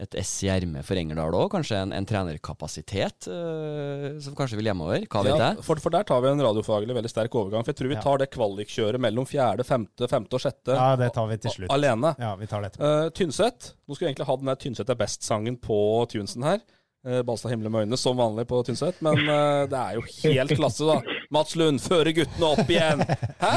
et 0.00 0.14
ess 0.16 0.30
i 0.46 0.48
ermet 0.48 0.86
for 0.86 0.96
Engerdal 1.00 1.34
òg? 1.36 1.50
Kanskje 1.52 1.76
en, 1.84 1.92
en 1.92 2.06
trenerkapasitet 2.08 3.28
eh, 3.28 4.06
som 4.24 4.34
kanskje 4.38 4.56
vil 4.58 4.70
hjemover? 4.70 5.04
Hva 5.10 5.22
vet 5.26 5.36
Ja, 5.42 5.50
for, 5.66 5.80
for 5.82 5.92
der 5.94 6.06
tar 6.08 6.22
vi 6.24 6.30
en 6.32 6.40
radiofaglig 6.44 6.96
veldig 6.96 7.12
sterk 7.12 7.36
overgang. 7.36 7.64
For 7.66 7.74
jeg 7.74 7.80
tror 7.82 7.92
vi 7.92 7.98
Ja. 7.98 8.04
tar 8.06 8.22
det 8.22 8.30
kvalikkjøret 8.34 9.00
mellom 9.04 9.28
fjerde, 9.28 9.66
femte, 9.68 10.08
femte 10.10 10.38
og 10.38 10.44
sjette 10.44 10.76
Ja, 10.76 10.94
det 10.96 11.12
tar 11.16 11.28
vi 11.30 11.36
til 11.44 11.50
slutt. 11.58 11.70
alene. 11.76 12.14
Ja, 12.18 12.34
vi 12.40 12.48
tar 12.50 12.64
det. 12.66 12.72
Uh, 12.80 13.08
Tynset. 13.14 13.72
Nå 13.86 13.94
skulle 13.94 14.08
vi 14.08 14.12
egentlig 14.14 14.28
ha 14.30 14.36
den 14.40 14.50
der 14.52 14.60
Tynset 14.64 14.90
er 14.90 15.00
best-sangen 15.00 15.60
på 15.60 15.80
tunesen 16.10 16.42
her. 16.48 16.60
Uh, 17.06 17.20
Balstad 17.24 17.52
himle 17.54 17.70
med 17.72 17.86
øynene, 17.86 17.96
som 18.00 18.16
vanlig 18.18 18.46
på 18.48 18.58
Tynset. 18.66 18.98
Men 19.04 19.20
uh, 19.28 19.66
det 19.70 19.78
er 19.78 19.94
jo 19.96 20.02
helt 20.24 20.56
klasse, 20.56 20.84
da. 20.88 20.98
Mats 21.32 21.54
Lund 21.56 21.80
fører 21.80 22.12
guttene 22.16 22.50
opp 22.56 22.68
igjen. 22.72 23.04
Hæ? 23.40 23.54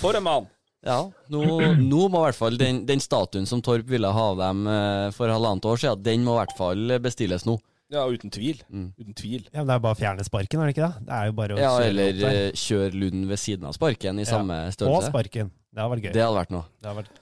For 0.00 0.16
en 0.18 0.26
mann. 0.26 0.50
Ja, 0.82 0.98
nå, 1.30 1.42
nå 1.78 2.06
må 2.10 2.22
i 2.22 2.26
hvert 2.26 2.38
fall 2.38 2.56
den, 2.58 2.80
den 2.88 3.02
statuen 3.02 3.46
som 3.46 3.60
Torp 3.62 3.86
ville 3.86 4.08
ha 4.10 4.24
av 4.32 4.40
dem 4.40 4.64
eh, 4.66 5.10
for 5.14 5.30
halvannet 5.30 5.68
år 5.70 5.78
siden, 5.78 6.02
den 6.02 6.24
må 6.26 6.34
i 6.34 6.40
hvert 6.40 6.56
fall 6.58 6.96
bestilles 7.04 7.46
nå. 7.46 7.54
Ja, 7.92 8.06
uten 8.08 8.32
tvil. 8.32 8.62
Mm. 8.72 8.88
Uten 8.96 9.14
tvil. 9.14 9.42
Ja, 9.52 9.60
men 9.60 9.68
Det 9.68 9.74
er 9.76 9.82
bare 9.84 9.94
å 9.94 10.00
fjerne 10.00 10.24
sparken, 10.24 10.62
er 10.62 10.70
det 10.70 10.74
ikke 10.74 10.86
det? 10.88 11.06
Det 11.06 11.16
er 11.18 11.26
jo 11.28 11.34
bare 11.36 11.54
å 11.54 11.60
Ja, 11.60 11.72
eller 11.84 12.14
kjøre 12.16 12.30
eh, 12.46 12.62
kjør 12.62 12.96
Lund 13.02 13.26
ved 13.28 13.40
siden 13.42 13.68
av 13.68 13.76
sparken 13.76 14.18
i 14.18 14.24
Ja. 14.24 14.30
samme 14.32 14.56
Og 14.66 14.72
størrelse. 14.78 15.10
sparken. 15.12 15.50
Det 15.72 15.82
hadde 15.82 15.92
vært 15.94 16.06
gøy. 16.08 16.12
Det 16.16 16.24
hadde 16.24 16.38
vært 16.40 16.54
noe. 16.56 16.64
Det 16.80 16.88
hadde 16.88 17.02
vært... 17.02 17.20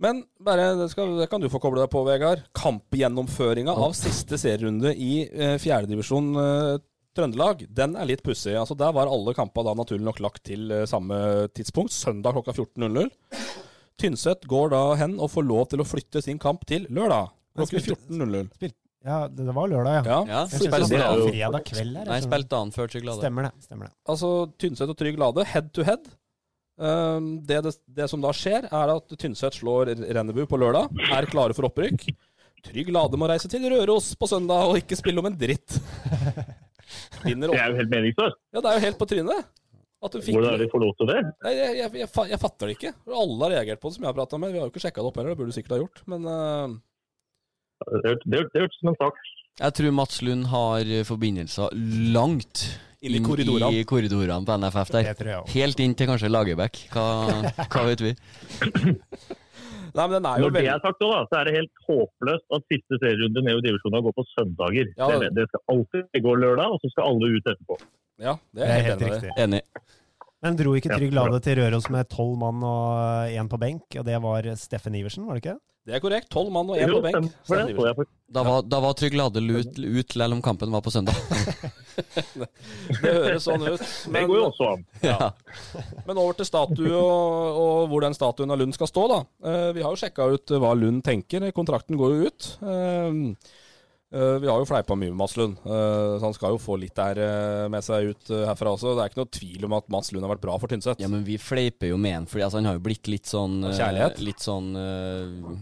Men 0.00 0.22
bare, 0.40 0.66
det, 0.80 0.88
skal, 0.90 1.10
det 1.20 1.28
kan 1.30 1.42
du 1.42 1.48
få 1.52 1.60
koble 1.60 1.82
deg 1.82 1.90
på, 1.92 2.02
Vegard. 2.08 2.42
Kampgjennomføringa 2.56 3.74
av 3.76 3.92
siste 3.98 4.38
serierunde 4.40 4.94
i 4.96 5.26
uh, 5.28 5.56
fjerdedivisjon 5.60 6.30
uh, 6.36 6.78
Trøndelag, 7.16 7.64
den 7.74 7.96
er 7.98 8.06
litt 8.06 8.22
pussig. 8.22 8.54
Altså, 8.58 8.76
der 8.78 8.92
var 8.94 9.10
alle 9.10 9.34
kamper 9.34 9.66
da 9.66 9.74
naturlig 9.78 10.06
nok 10.06 10.20
lagt 10.22 10.44
til 10.46 10.70
eh, 10.70 10.86
samme 10.90 11.48
tidspunkt, 11.56 11.94
søndag 11.94 12.36
klokka 12.36 12.54
14.00. 12.54 13.10
Tynset 14.00 14.46
går 14.48 14.70
da 14.72 14.82
hen 15.00 15.18
og 15.20 15.32
får 15.32 15.44
lov 15.48 15.66
til 15.72 15.82
å 15.82 15.88
flytte 15.88 16.22
sin 16.24 16.38
kamp 16.40 16.62
til 16.70 16.86
lørdag 16.88 17.32
klokka 17.58 17.82
14.00. 17.82 18.72
Ja, 19.00 19.24
det, 19.32 19.46
det 19.48 19.54
var 19.56 19.68
lørdag, 19.72 19.94
ja. 19.96 20.02
Ja. 20.04 20.20
Ja, 20.28 20.40
Jeg 20.44 20.60
spilte 20.60 20.88
det 20.92 21.00
var 21.00 21.22
fredag 21.24 21.66
kveld 21.70 21.94
her. 21.96 22.08
Nei, 22.08 22.16
jeg 22.20 22.26
spilte 22.28 22.52
dagen 22.54 22.72
før 22.74 22.90
til 22.92 23.04
Glade. 23.04 23.22
Stemmer 23.24 23.46
det. 23.48 23.52
stemmer 23.64 23.88
det. 23.88 23.94
Altså 24.12 24.32
Tynset 24.60 24.92
og 24.92 24.98
Trygg 25.00 25.20
Lade, 25.20 25.46
head 25.50 25.70
to 25.76 25.86
head. 25.88 26.10
Um, 26.80 27.30
det, 27.48 27.62
det, 27.64 27.74
det 27.96 28.08
som 28.12 28.22
da 28.24 28.32
skjer, 28.36 28.68
er 28.68 28.92
at 28.94 29.16
Tynset 29.20 29.56
slår 29.56 29.94
Rennebu 30.04 30.44
på 30.48 30.60
lørdag, 30.60 30.92
er 31.16 31.28
klare 31.32 31.56
for 31.56 31.68
opprykk. 31.68 32.06
Trygg 32.64 32.92
Lade 32.92 33.20
må 33.20 33.28
reise 33.28 33.48
til 33.52 33.64
Røros 33.72 34.12
på 34.20 34.28
søndag 34.28 34.68
og 34.68 34.80
ikke 34.82 35.00
spille 35.00 35.20
om 35.24 35.28
en 35.30 35.38
dritt. 35.40 35.80
Vinner 37.24 37.52
Det 37.52 37.60
er 37.60 37.72
jo 37.72 37.78
helt 37.80 37.92
meningsløst. 37.94 38.38
Ja, 38.54 38.60
det 38.60 38.70
er 38.70 38.78
jo 38.78 38.84
helt 38.86 38.98
på 39.00 39.08
trynet. 39.10 39.48
At 40.00 40.14
fikk 40.16 40.32
Hvordan 40.32 40.54
er 40.54 40.60
det 40.62 40.66
de 40.66 40.72
får 40.72 40.80
lov 40.80 40.92
til 40.96 41.10
det? 41.10 41.18
Nei, 41.44 41.50
jeg, 41.58 41.72
jeg, 41.76 41.90
jeg, 42.00 42.10
jeg 42.32 42.40
fatter 42.40 42.70
det 42.70 42.76
ikke. 42.78 42.92
Alle 43.12 43.40
har 43.44 43.52
reagert 43.58 43.82
på 43.82 43.90
det 43.90 43.98
som 43.98 44.06
jeg 44.06 44.08
har 44.08 44.16
prata 44.16 44.38
med. 44.40 44.54
Vi 44.54 44.60
har 44.62 44.64
jo 44.68 44.72
ikke 44.72 44.82
sjekka 44.86 45.02
det 45.02 45.10
opp 45.10 45.18
heller, 45.20 45.34
det 45.34 45.40
burde 45.42 45.52
du 45.52 45.56
sikkert 45.58 45.74
ha 45.76 45.80
gjort. 45.82 46.00
Men 46.08 46.24
uh, 46.24 46.78
Det 47.90 48.14
hørtes- 48.38 48.64
ut 48.64 48.78
som 48.78 48.92
en 48.94 49.00
sak. 49.02 49.20
Jeg 49.60 49.76
tror 49.76 49.92
Mats 49.92 50.22
Lund 50.24 50.46
har 50.48 50.88
forbindelser 51.04 51.74
langt 52.16 52.62
Inn 53.04 53.16
i 53.16 53.20
korridorene. 53.24 53.76
i 53.76 53.84
korridorene 53.88 54.44
på 54.48 54.56
NFF 54.60 54.94
der. 54.96 55.12
Helt 55.52 55.84
inn 55.84 55.94
til 55.96 56.08
kanskje 56.08 56.32
Lagerbäck. 56.32 56.86
Hva, 56.94 57.04
hva 57.68 57.84
vet 57.90 58.04
vi? 58.04 58.14
Nei, 59.96 60.04
men 60.06 60.14
den 60.16 60.28
er 60.30 60.38
jo 60.38 60.48
Når 60.48 60.54
det 60.56 60.64
er 60.70 60.82
sagt, 60.84 61.00
da, 61.02 61.22
så 61.30 61.38
er 61.40 61.48
det 61.48 61.54
helt 61.58 61.84
håpløst 61.86 62.46
at 62.56 62.66
siste 62.72 62.98
serierunde 63.02 63.44
ned 63.46 63.62
i 63.62 63.64
divisjonen 63.68 64.04
går 64.06 64.14
på 64.18 64.24
søndager. 64.34 64.92
Ja. 65.00 65.08
Det, 65.22 65.30
det 65.38 65.46
skal 65.50 65.64
alltid 65.74 66.22
gå 66.26 66.34
lørdag, 66.44 66.76
og 66.76 66.82
så 66.84 66.92
skal 66.92 67.10
alle 67.10 67.32
ut 67.36 67.50
etterpå. 67.54 67.80
Ja, 68.20 68.36
det 68.52 68.60
Det 68.60 68.66
er 68.66 68.70
er 68.70 68.76
jeg 68.76 68.88
helt 68.90 69.06
helt 69.08 69.42
enig 69.46 69.62
i. 69.62 69.84
Men 70.40 70.56
dro 70.56 70.72
ikke 70.78 70.94
Trygg. 70.96 71.12
Lade 71.12 71.40
til 71.44 71.58
Røros 71.60 71.90
med 71.92 72.08
tolv 72.12 72.38
mann 72.40 72.62
og 72.64 73.34
én 73.34 73.50
på 73.50 73.58
benk, 73.60 73.98
og 74.00 74.06
det 74.06 74.16
var 74.24 74.46
Steffen 74.56 74.96
Iversen, 74.96 75.26
var 75.28 75.36
det 75.36 75.44
ikke? 75.44 75.58
Det 75.88 75.94
er 75.96 76.02
korrekt. 76.04 76.28
Tolv 76.32 76.52
mann 76.52 76.68
og 76.70 76.76
én 76.80 76.90
på 76.92 77.00
benk. 77.04 77.28
det, 77.48 78.06
Da 78.30 78.42
var, 78.46 78.62
da 78.68 78.80
var 78.84 78.96
Trygg 78.96 79.16
Lade 79.16 79.40
lut, 79.44 79.78
ut 79.80 80.12
selv 80.12 80.36
om 80.36 80.42
kampen 80.44 80.72
var 80.72 80.84
på 80.84 80.92
søndag. 80.92 81.16
Det 82.00 83.10
høres 83.12 83.44
sånn 83.44 83.64
ut. 83.66 83.80
Det 83.82 84.12
Men, 84.14 84.28
går 84.30 84.38
jo 84.38 84.44
også 84.46 84.68
an. 84.70 84.84
Ja. 85.04 85.30
men 86.06 86.16
over 86.20 86.38
til 86.38 86.46
statue 86.48 86.92
og, 86.96 87.58
og 87.60 87.90
hvor 87.90 88.04
den 88.06 88.16
statuen 88.16 88.52
av 88.54 88.60
Lund 88.60 88.72
skal 88.76 88.88
stå, 88.88 89.04
da. 89.10 89.18
Eh, 89.44 89.66
vi 89.76 89.84
har 89.84 89.92
jo 89.92 90.00
sjekka 90.00 90.28
ut 90.32 90.54
hva 90.62 90.70
Lund 90.78 91.02
tenker. 91.04 91.44
Kontrakten 91.56 91.98
går 92.00 92.14
jo 92.14 92.30
ut. 92.30 92.48
Eh, 94.10 94.38
vi 94.42 94.48
har 94.50 94.58
jo 94.58 94.66
fleipa 94.66 94.96
mye 94.98 95.12
med 95.12 95.18
Mats 95.20 95.36
Lund, 95.38 95.60
eh, 95.62 96.18
så 96.18 96.24
han 96.24 96.34
skal 96.34 96.56
jo 96.56 96.58
få 96.58 96.74
litt 96.82 96.96
der 96.98 97.18
eh, 97.22 97.66
med 97.70 97.84
seg 97.86 98.10
ut 98.10 98.32
herfra 98.48 98.72
også. 98.74 98.96
Det 98.98 99.04
er 99.04 99.12
ikke 99.12 99.20
noe 99.20 99.34
tvil 99.36 99.66
om 99.68 99.76
at 99.78 99.90
Mats 99.94 100.10
Lund 100.10 100.26
har 100.26 100.32
vært 100.32 100.42
bra 100.42 100.56
for 100.58 100.72
Tynset. 100.72 101.02
Ja, 101.02 101.10
men 101.12 101.22
vi 101.26 101.36
fleiper 101.38 101.92
jo 101.92 101.98
med 102.00 102.16
han, 102.16 102.26
for 102.30 102.42
altså, 102.42 102.58
han 102.58 102.66
har 102.66 102.80
jo 102.80 102.82
blitt 102.88 103.06
litt 103.10 103.30
sånn 103.30 103.60
kjærlighet? 103.68 104.18
Litt 104.26 104.42
sånn 104.42 104.72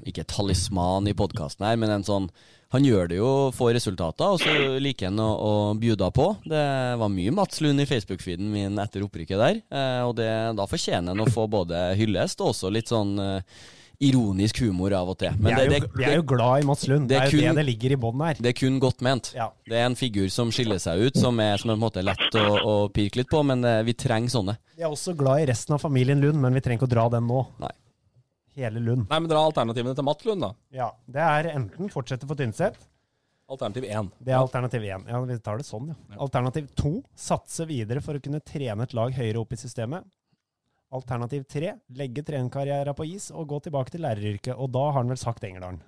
Ikke 0.09 0.24
talisman 0.28 1.11
i 1.11 1.16
podkasten 1.16 1.66
her, 1.68 1.76
men 1.80 1.92
en 1.92 2.07
sånn 2.07 2.30
Han 2.72 2.84
gjør 2.84 3.09
det 3.09 3.18
jo, 3.20 3.28
får 3.57 3.74
resultater, 3.76 4.32
og 4.32 4.40
så 4.40 4.80
liker 4.80 5.09
han 5.09 5.20
å, 5.24 5.28
å 5.40 5.53
bjuda 5.80 6.11
på. 6.12 6.26
Det 6.49 6.64
var 7.01 7.12
mye 7.12 7.32
Mats 7.32 7.62
Lund 7.64 7.80
i 7.80 7.88
Facebook-feeden 7.88 8.49
min 8.53 8.80
etter 8.80 9.05
opprykket 9.05 9.40
der, 9.40 9.61
og 10.05 10.16
det, 10.18 10.28
da 10.57 10.66
fortjener 10.68 11.14
han 11.14 11.24
å 11.24 11.32
få 11.32 11.46
både 11.49 11.90
hyllest 12.01 12.40
og 12.44 12.53
også 12.53 12.72
litt 12.72 12.92
sånn 12.92 13.16
ironisk 14.01 14.61
humor 14.62 14.92
av 14.94 15.09
og 15.11 15.16
til. 15.18 15.34
Vi 15.42 15.51
er, 15.51 15.57
det, 15.59 15.64
jo, 15.80 15.86
det, 15.88 15.99
vi 15.99 16.05
er 16.07 16.16
jo 16.20 16.24
glad 16.30 16.62
i 16.62 16.66
Mats 16.68 16.84
Lund. 16.86 17.09
det 17.11 17.16
Det 17.16 17.18
er 17.18 17.30
jo 17.32 17.38
kun- 17.38 17.49
det 17.49 17.55
det 17.59 17.64
ligger 17.66 17.92
i 17.92 17.96
bånn 17.96 18.20
her. 18.26 18.34
det 18.38 18.46
er 18.53 18.57
kun 18.61 18.78
godt 18.80 19.01
ment. 19.03 19.32
Ja. 19.34 19.49
Det 19.66 19.74
er 19.76 19.86
en 19.86 19.96
figur 19.99 20.28
som 20.30 20.51
skiller 20.55 20.78
seg 20.78 21.01
ut, 21.09 21.16
som 21.18 21.40
er, 21.40 21.57
som 21.59 21.70
er 21.70 21.74
på 21.74 21.78
en 21.78 21.82
måte 21.82 22.05
lett 22.05 22.38
å, 22.38 22.44
å 22.62 22.74
pirke 22.94 23.16
litt 23.16 23.28
på, 23.30 23.42
men 23.44 23.64
eh, 23.64 23.82
vi 23.82 23.94
trenger 23.94 24.30
sånne. 24.30 24.57
Vi 24.76 24.82
er 24.86 24.88
også 24.92 25.16
glad 25.18 25.40
i 25.42 25.46
resten 25.51 25.74
av 25.74 25.80
familien 25.82 26.20
Lund, 26.22 26.38
men 26.40 26.55
vi 26.55 26.61
trenger 26.61 26.78
ikke 26.84 26.90
å 26.90 26.94
dra 26.94 27.09
den 27.16 27.26
nå. 27.26 27.42
Nei. 27.59 27.72
Hele 28.59 28.78
Lund. 28.82 29.09
Nei, 29.11 29.18
men 29.20 29.28
dra 29.30 29.42
alternativene 29.46 29.94
til 29.94 30.05
Matt 30.07 30.24
Lund, 30.26 30.40
da. 30.46 30.53
Ja, 30.74 30.92
Det 31.07 31.20
er 31.22 31.51
enten 31.57 31.90
fortsette 31.90 32.26
for 32.26 32.34
Tynset, 32.38 32.78
Alternativ 33.49 33.84
1. 33.88 34.11
Det 34.20 34.32
er 34.34 34.36
alternativ 34.36 34.82
1. 34.84 35.07
Ja, 35.09 35.18
vi 35.24 35.38
tar 35.40 35.57
det 35.57 35.64
sånn, 35.64 35.86
ja. 35.88 36.16
Alternativ 36.20 36.66
2. 36.76 36.90
satse 37.16 37.64
videre 37.66 38.03
for 38.05 38.12
å 38.18 38.20
kunne 38.20 38.42
trene 38.44 38.82
et 38.84 38.92
lag 38.92 39.11
høyere 39.16 39.40
opp 39.40 39.55
i 39.57 39.57
systemet. 39.57 40.05
Alternativ 40.95 41.43
tre 41.51 41.74
legge 41.99 42.22
trenerkarrieren 42.24 42.95
på 42.97 43.05
is 43.05 43.30
og 43.34 43.49
gå 43.51 43.59
tilbake 43.66 43.93
til 43.93 44.01
læreryrket. 44.07 44.55
Og 44.57 44.70
da 44.72 44.86
har 44.89 45.01
han 45.03 45.11
vel 45.12 45.20
sagt 45.20 45.45
Engerdalen. 45.45 45.82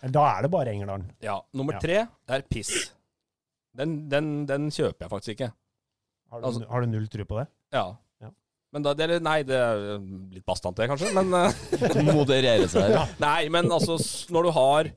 Eller 0.00 0.14
da 0.14 0.26
er 0.38 0.42
det 0.46 0.50
bare 0.54 0.72
Engerdalen. 0.72 1.08
Ja. 1.20 1.40
Nummer 1.52 1.76
Ja. 1.76 1.80
tre 1.82 1.96
er 2.36 2.44
piss. 2.48 2.92
Den, 3.76 4.08
den, 4.08 4.46
den 4.48 4.70
kjøper 4.72 5.04
jeg 5.04 5.10
faktisk 5.10 5.34
ikke. 5.36 5.50
Har 6.30 6.40
du, 6.40 6.46
Altså- 6.46 6.68
har 6.70 6.80
du 6.80 6.86
null 6.86 7.08
tro 7.08 7.24
på 7.28 7.38
det? 7.42 7.46
Ja. 7.72 7.84
Ja. 8.20 8.30
Men 8.72 8.82
da, 8.82 8.94
det, 8.94 9.10
er- 9.10 9.20
nei, 9.20 9.42
det 9.42 9.56
er 9.56 9.98
litt 10.32 10.46
bastant 10.48 10.76
det, 10.76 10.88
kanskje. 10.88 11.12
Men 11.14 11.32
eh, 11.42 12.14
Moderere 12.14 12.68
seg. 12.68 12.90
Ja. 12.96 13.04
Nei, 13.20 13.48
men 13.52 13.68
altså, 13.70 13.98
når 14.32 14.48
du 14.48 14.50
har 14.56 14.90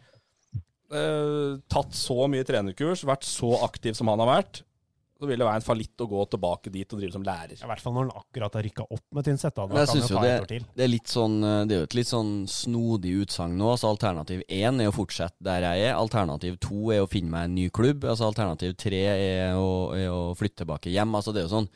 uh, 0.96 1.58
tatt 1.72 1.94
så 1.96 2.28
mye 2.32 2.44
trenerkurs, 2.48 3.04
vært 3.08 3.28
så 3.28 3.52
aktiv 3.68 3.96
som 3.98 4.08
han 4.12 4.20
har 4.24 4.32
vært, 4.38 4.64
så 5.22 5.28
vil 5.30 5.38
det 5.38 5.46
være 5.46 5.60
en 5.60 5.66
fallitt 5.66 6.02
å 6.02 6.06
gå 6.10 6.22
tilbake 6.34 6.72
dit 6.74 6.94
og 6.96 6.98
drive 6.98 7.14
som 7.14 7.26
lærer. 7.26 7.54
I 7.54 7.68
hvert 7.70 7.84
fall 7.84 7.94
når 7.94 8.08
han 8.08 8.24
akkurat 8.24 8.56
har 8.58 8.64
rykka 8.66 8.86
opp 8.90 9.04
med 9.14 9.28
Tynset. 9.28 9.54
Da, 9.54 9.68
da 9.70 9.84
jeg 9.84 9.92
synes 9.92 10.10
jo 10.10 10.24
det, 10.24 10.58
det 10.80 10.86
er 10.88 10.90
litt 10.90 11.12
sånn 11.12 11.36
eh, 11.46 11.58
Det 11.70 11.76
er 11.76 11.84
jo 11.84 11.90
et 11.92 11.98
litt 12.00 12.10
sånn 12.10 12.32
snodig 12.50 13.12
utsagn 13.22 13.54
nå. 13.60 13.68
Altså 13.76 13.92
Alternativ 13.92 14.42
én 14.50 14.82
er 14.82 14.90
å 14.90 14.96
fortsette 14.96 15.38
der 15.46 15.68
jeg 15.68 15.92
er. 15.92 15.94
Alternativ 15.94 16.58
to 16.66 16.90
er 16.96 17.04
å 17.06 17.12
finne 17.12 17.30
meg 17.36 17.52
en 17.52 17.56
ny 17.60 17.68
klubb. 17.70 18.08
Altså 18.10 18.32
Alternativ 18.32 18.74
tre 18.82 19.04
er 19.14 19.62
å, 19.62 19.94
er 19.94 20.10
å 20.10 20.34
flytte 20.40 20.64
tilbake 20.64 20.90
hjem. 20.90 21.14
Altså 21.22 21.36
Det 21.36 21.44
er 21.44 21.50
jo 21.52 21.54
sånn 21.60 21.70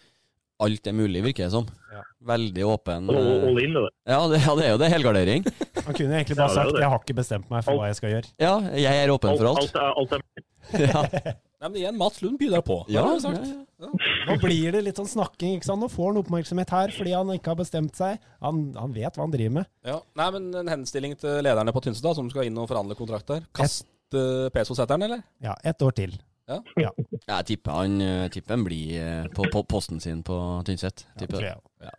Alt 0.66 0.88
er 0.88 0.94
mulig, 0.96 1.20
virker 1.22 1.46
det 1.46 1.52
som. 1.52 1.66
Ja. 1.92 2.02
Veldig 2.32 2.66
åpen. 2.66 3.10
All, 3.12 3.18
eh, 3.20 3.64
in, 3.68 3.74
det. 3.76 3.90
Ja, 4.08 4.22
det, 4.32 4.40
ja, 4.40 4.54
det 4.56 4.66
er 4.66 4.72
jo 4.72 4.78
det. 4.80 4.90
Helgardering. 4.94 5.46
Han 5.86 5.94
kunne 5.94 6.16
egentlig 6.18 6.38
bare 6.40 6.54
sagt 6.56 6.80
'jeg 6.80 6.90
har 6.90 7.02
ikke 7.04 7.18
bestemt 7.22 7.52
meg 7.52 7.66
for 7.68 7.78
hva 7.78 7.92
jeg 7.92 7.98
skal 8.00 8.14
gjøre'. 8.16 8.32
Ja, 8.40 8.54
jeg 8.74 9.04
er 9.04 9.12
åpen 9.14 9.36
Alt, 9.36 9.44
for 9.44 9.52
alt. 9.52 9.60
alt, 9.62 9.76
er, 9.76 9.92
alt 10.00 10.16
er 10.16 10.24
Ja. 10.90 11.36
Nei, 11.62 11.70
men 11.70 11.78
igjen, 11.80 11.98
Mats 12.00 12.22
Lund 12.22 12.38
bidrar 12.42 12.64
på. 12.68 12.82
Ja, 12.92 13.06
ja, 13.16 13.32
ja. 13.32 13.90
Nå 14.28 14.36
blir 14.42 14.76
det 14.76 14.82
litt 14.86 15.00
sånn 15.00 15.10
snakking. 15.10 15.56
ikke 15.58 15.70
sant? 15.70 15.82
Nå 15.84 15.90
får 15.92 16.12
han 16.12 16.22
oppmerksomhet 16.22 16.72
her 16.76 16.94
fordi 16.96 17.16
han 17.16 17.32
ikke 17.36 17.54
har 17.54 17.60
bestemt 17.60 17.98
seg. 17.98 18.22
Han, 18.44 18.68
han 18.78 18.96
vet 18.96 19.18
hva 19.18 19.26
han 19.26 19.34
driver 19.34 19.58
med. 19.62 19.72
Ja. 19.88 19.98
Nei, 20.20 20.30
men 20.36 20.48
en 20.62 20.72
henstilling 20.76 21.18
til 21.20 21.42
lederne 21.46 21.74
på 21.76 21.84
Tynset, 21.86 22.08
som 22.20 22.32
skal 22.32 22.50
inn 22.50 22.62
og 22.62 22.70
forhandle 22.72 22.98
kontrakt 23.00 23.32
der. 23.32 23.44
Kast 23.56 23.88
uh, 24.16 24.48
Peso-setteren, 24.56 25.08
eller? 25.08 25.26
Ja, 25.44 25.58
ett 25.64 25.84
år 25.86 25.96
til. 25.98 26.16
Jeg 26.46 27.46
tipper 27.50 27.80
han, 27.80 28.02
tipper 28.30 28.54
han 28.54 28.66
blir 28.68 28.90
eh, 29.02 29.30
på, 29.34 29.48
på 29.50 29.64
posten 29.66 29.98
sin 30.04 30.20
på 30.22 30.36
Tynset. 30.68 31.08
Ja, 31.08 31.22
Tipper 31.24 31.40
tror 31.40 31.48
jeg. 31.48 31.64
Ja. 31.88 31.94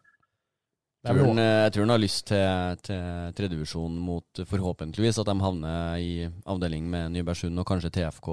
Er 1.06 1.14
Tror 1.14 1.28
han, 1.30 1.38
eh, 1.38 1.62
jeg 1.66 1.72
tror 1.74 1.84
han 1.84 1.94
har 1.94 2.02
lyst 2.02 2.26
til, 2.26 2.78
til 2.86 3.34
tredjevisjon 3.38 3.98
mot 4.02 4.40
forhåpentligvis 4.50 5.20
at 5.22 5.28
de 5.28 5.34
havner 5.38 5.98
i 6.02 6.12
avdeling 6.50 6.88
med 6.90 7.14
Nybergsund 7.14 7.62
og 7.62 7.66
kanskje 7.68 7.92
TFK, 7.94 8.30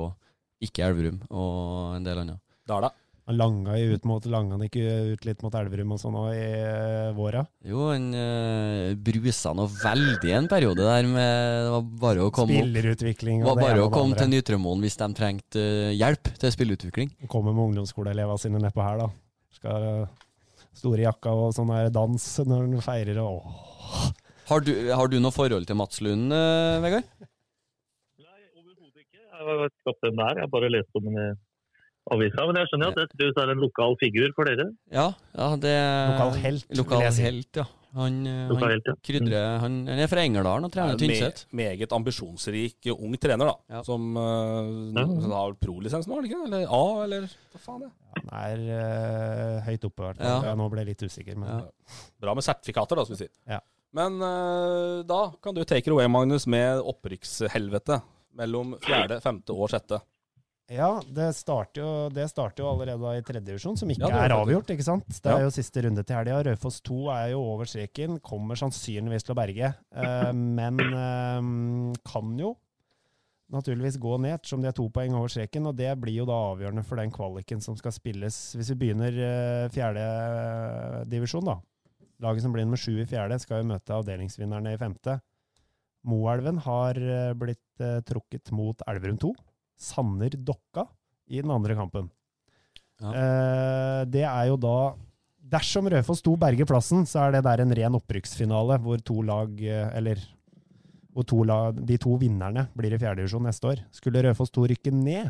ikke 0.66 0.86
Elverum, 0.88 1.22
og 1.30 1.95
en 1.97 2.05
del 2.05 2.24
annet. 2.24 2.41
Dala. 2.70 2.91
Han 3.24 3.38
langa 3.39 3.78
jo 3.80 3.95
ut 3.95 4.05
mot 4.07 4.26
Langa 4.28 4.57
han 4.57 4.66
ikke 4.66 5.14
ut 5.14 5.22
litt 5.24 5.43
mot 5.45 5.53
Elverum 5.55 5.93
og 5.95 5.99
sånn 6.01 6.16
òg 6.20 6.34
i 6.36 6.47
uh, 6.59 7.14
våra. 7.16 7.45
Jo, 7.64 7.86
han 7.93 8.09
uh, 8.11 8.91
brusa 8.99 9.53
nå 9.55 9.64
veldig 9.72 10.34
en 10.36 10.49
periode 10.51 10.84
der 10.84 11.07
med 11.07 11.30
Det 11.64 11.70
var 11.72 11.86
bare 12.01 12.26
å 12.26 12.34
komme 12.36 12.57
opp. 12.57 12.68
Spillerutvikling 12.68 13.45
Det 13.45 13.47
var 13.47 13.61
bare 13.61 13.86
å 13.86 13.91
komme 13.93 14.18
til 14.18 14.28
andre. 14.28 14.41
Nytremoen 14.41 14.84
hvis 14.84 14.99
de 14.99 15.07
trengte 15.16 15.64
eh, 15.64 15.93
hjelp 15.95 16.34
til 16.41 16.51
spillutvikling. 16.57 17.14
Kommer 17.32 17.55
med 17.55 17.70
ungdomsskoleelevene 17.70 18.43
sine 18.43 18.59
nedpå 18.59 18.84
her, 18.84 19.05
da. 19.05 19.07
Skal 19.55 19.88
uh, 20.03 20.36
store 20.76 21.05
jakka 21.05 21.32
og 21.45 21.55
sånn 21.55 21.72
her 21.72 21.88
dans 21.95 22.28
når 22.43 22.66
han 22.66 22.84
feirer 22.84 23.24
og 23.24 23.39
åh. 23.39 24.11
Har 24.49 24.64
du, 24.68 24.74
har 24.91 25.07
du 25.07 25.16
noe 25.24 25.32
forhold 25.32 25.70
til 25.70 25.80
Mats 25.80 26.01
Lund, 26.03 26.34
eh, 26.36 26.82
Vegard? 26.84 27.07
Jeg 29.44 29.60
vet 29.64 29.74
ikke 29.76 29.98
hvem 30.08 30.20
det 30.22 30.28
er. 30.30 30.39
Jeg 30.39 30.48
har 30.48 30.54
bare 30.54 30.72
lest 30.74 31.00
om 31.00 31.10
den 31.10 31.20
i 31.20 31.28
avisa. 32.12 32.48
Men 32.50 32.60
jeg 32.60 32.70
skjønner 32.72 32.98
at 33.04 33.16
det 33.20 33.30
er 33.32 33.54
en 33.54 33.62
lokal 33.64 33.96
figur 34.02 34.34
for 34.36 34.50
dere. 34.50 34.68
Ja, 34.94 35.08
ja 35.38 35.48
det 35.60 35.78
Lokal 36.12 36.36
helt, 36.44 36.68
vil 36.70 36.82
Lokal 36.82 37.08
helt, 37.08 37.62
ja. 37.62 37.66
Han, 37.94 38.16
eh, 38.26 38.48
Lokal 38.50 38.64
han 38.66 38.72
helt, 38.74 38.88
ja. 38.89 38.94
krydrer 39.06 39.60
han, 39.62 39.74
han 39.86 40.00
er 40.02 40.10
fra 40.10 40.24
Engerdalen 40.26 40.66
og 40.66 40.72
trener 40.74 40.96
Er 40.96 40.98
en 40.98 41.02
Tynset. 41.04 41.44
me 41.52 41.68
meget 41.68 41.91
ambisjonsrik 41.94 42.88
uh, 42.89 42.96
ung 42.98 43.14
trener, 43.22 43.52
da. 43.52 43.76
Ja. 43.78 43.84
Som 43.86 44.18
uh, 44.18 44.98
Ja. 44.98 45.06
har 45.36 45.54
pro-lisens 45.62 46.10
nå, 46.10 46.18
er 46.18 46.30
ikke? 46.32 46.39
Eller 46.48 46.66
A, 46.66 46.82
eller 47.06 47.28
hva 47.30 47.62
faen 47.62 47.84
er 47.86 47.91
det? 47.91 47.94
Han 48.18 48.34
er 48.39 48.64
uh, 48.72 49.60
høyt 49.68 49.86
oppe, 49.86 50.02
i 50.02 50.08
hvert 50.08 50.24
fall. 50.24 50.50
Ja. 50.50 50.56
Nå 50.58 50.72
ble 50.74 50.82
jeg 50.82 50.91
litt 50.94 51.06
usikker, 51.06 51.38
men 51.38 51.54
Ja. 51.54 51.62
Bra 52.26 52.34
med 52.34 52.48
sertifikater, 52.48 52.98
da, 52.98 53.06
skal 53.06 53.20
vi 53.20 53.28
si. 53.28 53.32
Ja. 53.52 53.62
Men 53.94 54.18
uh, 54.26 55.06
da 55.06 55.22
kan 55.38 55.54
du 55.54 55.62
take 55.62 55.86
it 55.86 55.94
away, 55.94 56.10
Magnus, 56.10 56.50
med 56.50 56.82
opprykkshelvete 56.82 58.02
mellom 58.38 58.76
fjerde, 58.84 59.20
femte 59.24 59.54
og 59.56 59.70
sjette. 59.74 60.02
Ja, 60.72 61.02
det 61.12 61.34
starter 61.36 61.82
jo, 61.84 61.88
det 62.16 62.24
starter 62.32 62.64
jo 62.64 62.70
allerede 62.72 63.18
i 63.20 63.24
tredje 63.28 63.46
divisjon, 63.50 63.76
som 63.78 63.90
ikke 63.92 64.08
Ja, 64.10 64.22
er 64.24 64.32
avgjort. 64.32 64.70
ikke 64.72 64.86
sant? 64.88 65.06
Det 65.22 65.26
Ja. 65.30 65.38
er 65.38 65.44
jo 65.44 65.50
siste 65.52 65.84
runde 65.84 66.06
til 66.08 66.16
helga. 66.16 66.40
Raufoss 66.48 66.80
2 66.82 67.10
er 67.12 67.32
jo 67.34 67.42
over 67.44 67.66
streken, 67.66 68.20
kommer 68.24 68.56
sannsynligvis 68.56 69.24
til 69.28 69.36
å 69.36 69.40
berge. 69.42 69.74
Eh, 69.94 70.32
men 70.32 70.80
eh, 70.80 72.00
kan 72.08 72.38
jo 72.40 72.56
naturligvis 73.54 74.00
gå 74.02 74.16
ned, 74.24 74.40
ettersom 74.40 74.62
de 74.64 74.70
er 74.70 74.72
to 74.80 74.88
poeng 74.90 75.14
over 75.14 75.28
streken. 75.30 75.68
Og 75.68 75.76
det 75.76 75.92
blir 76.02 76.16
jo 76.24 76.26
da 76.26 76.40
avgjørende 76.56 76.86
for 76.88 76.96
den 76.96 77.12
kvaliken 77.12 77.62
som 77.62 77.76
skal 77.78 77.92
spilles 77.92 78.56
hvis 78.56 78.72
vi 78.74 78.80
begynner 78.88 79.12
eh, 79.20 79.68
fjerde 79.70 81.06
divisjon, 81.12 81.44
da. 81.46 81.60
Laget 82.24 82.42
som 82.42 82.54
blir 82.56 82.64
nummer 82.64 82.80
sju 82.80 82.96
i 83.02 83.06
fjerde, 83.06 83.38
skal 83.44 83.62
jo 83.62 83.68
møte 83.74 83.94
avdelingsvinnerne 84.00 84.74
i 84.74 84.78
femte. 84.80 85.20
Moelven 86.08 86.60
har 86.66 86.99
eh, 86.99 87.32
blitt 87.38 87.82
eh, 87.84 88.01
trukket 88.08 88.51
mot 88.56 88.80
Elverum 88.88 89.18
2. 89.22 89.32
Sanner 89.80 90.36
Dokka 90.36 90.86
i 91.32 91.41
den 91.41 91.51
andre 91.54 91.78
kampen. 91.80 92.10
Ja. 93.01 93.14
Eh, 93.14 94.01
det 94.12 94.28
er 94.28 94.51
jo 94.51 94.60
da 94.60 94.78
Dersom 95.54 95.89
Raufoss 95.91 96.24
2 96.24 96.38
berger 96.39 96.66
plassen, 96.66 97.04
så 97.06 97.26
er 97.26 97.36
det 97.36 97.43
der 97.45 97.62
en 97.62 97.74
ren 97.76 97.97
opprykksfinale, 97.97 98.78
hvor 98.82 99.01
to 99.04 99.18
lag 99.28 99.60
Eller 99.60 100.22
hvor 101.14 101.28
to 101.30 101.43
lag, 101.45 101.78
de 101.78 101.97
to 102.01 102.16
vinnerne 102.18 102.64
blir 102.74 102.95
i 102.95 102.97
fjerdedivisjon 102.97 103.43
neste 103.45 103.68
år. 103.70 103.82
Skulle 103.93 104.24
Raufoss 104.24 104.54
2 104.56 104.64
rykke 104.72 104.93
ned, 104.95 105.30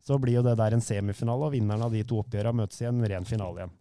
så 0.00 0.16
blir 0.22 0.38
jo 0.38 0.44
det 0.46 0.54
der 0.56 0.76
en 0.76 0.84
semifinale, 0.84 1.50
og 1.50 1.52
vinneren 1.52 1.84
av 1.84 1.92
de 1.92 2.04
to 2.08 2.22
oppgjørene 2.22 2.62
møtes 2.62 2.80
i 2.80 2.88
en 2.88 3.02
ren 3.10 3.26
finale 3.28 3.60
igjen. 3.64 3.74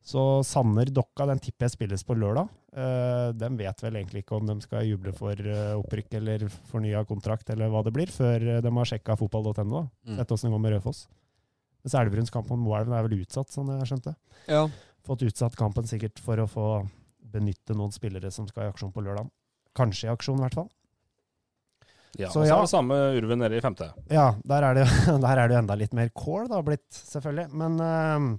Så 0.00 0.42
Sanner 0.48 0.88
Dokka, 0.88 1.26
den 1.28 1.40
tipper 1.42 1.66
jeg 1.68 1.74
spilles 1.74 2.04
på 2.06 2.16
lørdag. 2.16 2.48
Uh, 2.70 3.30
de 3.36 3.48
vet 3.58 3.82
vel 3.84 3.98
egentlig 3.98 4.22
ikke 4.24 4.38
om 4.38 4.46
de 4.48 4.56
skal 4.64 4.86
juble 4.88 5.12
for 5.16 5.36
uh, 5.44 5.76
opprykk 5.80 6.16
eller 6.20 6.46
fornya 6.70 7.02
kontrakt, 7.08 7.50
eller 7.52 7.70
hva 7.72 7.82
det 7.86 7.92
blir, 7.94 8.12
før 8.14 8.46
eh, 8.56 8.60
de 8.64 8.72
har 8.76 8.88
sjekka 8.88 9.18
fotball.no. 9.20 9.84
Mm. 10.06 10.16
Sett 10.16 10.32
åssen 10.36 10.48
det 10.48 10.54
går 10.54 10.62
med 10.64 10.74
Rødfoss. 10.76 11.02
Mens 11.84 11.96
Elverums 11.96 12.32
kamp 12.32 12.48
mot 12.52 12.60
Moelven 12.60 12.96
er 12.96 13.06
vel 13.06 13.20
utsatt, 13.20 13.52
sånn 13.52 13.72
jeg 13.74 13.90
skjønte. 13.90 14.16
Ja. 14.48 14.64
Fått 15.06 15.24
utsatt 15.26 15.56
kampen 15.58 15.88
sikkert 15.88 16.20
for 16.22 16.40
å 16.40 16.48
få 16.50 16.66
benytte 17.30 17.76
noen 17.76 17.94
spillere 17.94 18.32
som 18.34 18.48
skal 18.48 18.66
i 18.68 18.72
aksjon 18.72 18.92
på 18.92 19.04
lørdag. 19.04 19.30
Kanskje 19.76 20.08
i 20.08 20.12
aksjon, 20.12 20.40
i 20.40 20.46
hvert 20.46 20.58
fall. 20.62 20.70
Ja, 22.18 22.26
Så 22.32 22.40
og 22.40 22.44
så 22.44 22.48
ja. 22.48 22.56
er 22.56 22.66
det 22.66 22.72
samme 22.72 22.96
Urven 23.16 23.38
nede 23.38 23.58
i 23.58 23.62
femte. 23.62 23.92
Ja, 24.10 24.32
der 24.42 24.66
er 24.66 24.80
det, 24.80 24.86
jo 24.90 25.58
enda 25.60 25.76
litt 25.78 25.94
mer 25.96 26.10
kål, 26.10 26.48
da, 26.50 26.58
blitt, 26.66 26.88
selvfølgelig. 26.90 27.50
Men 27.54 27.78
eh, 27.84 28.30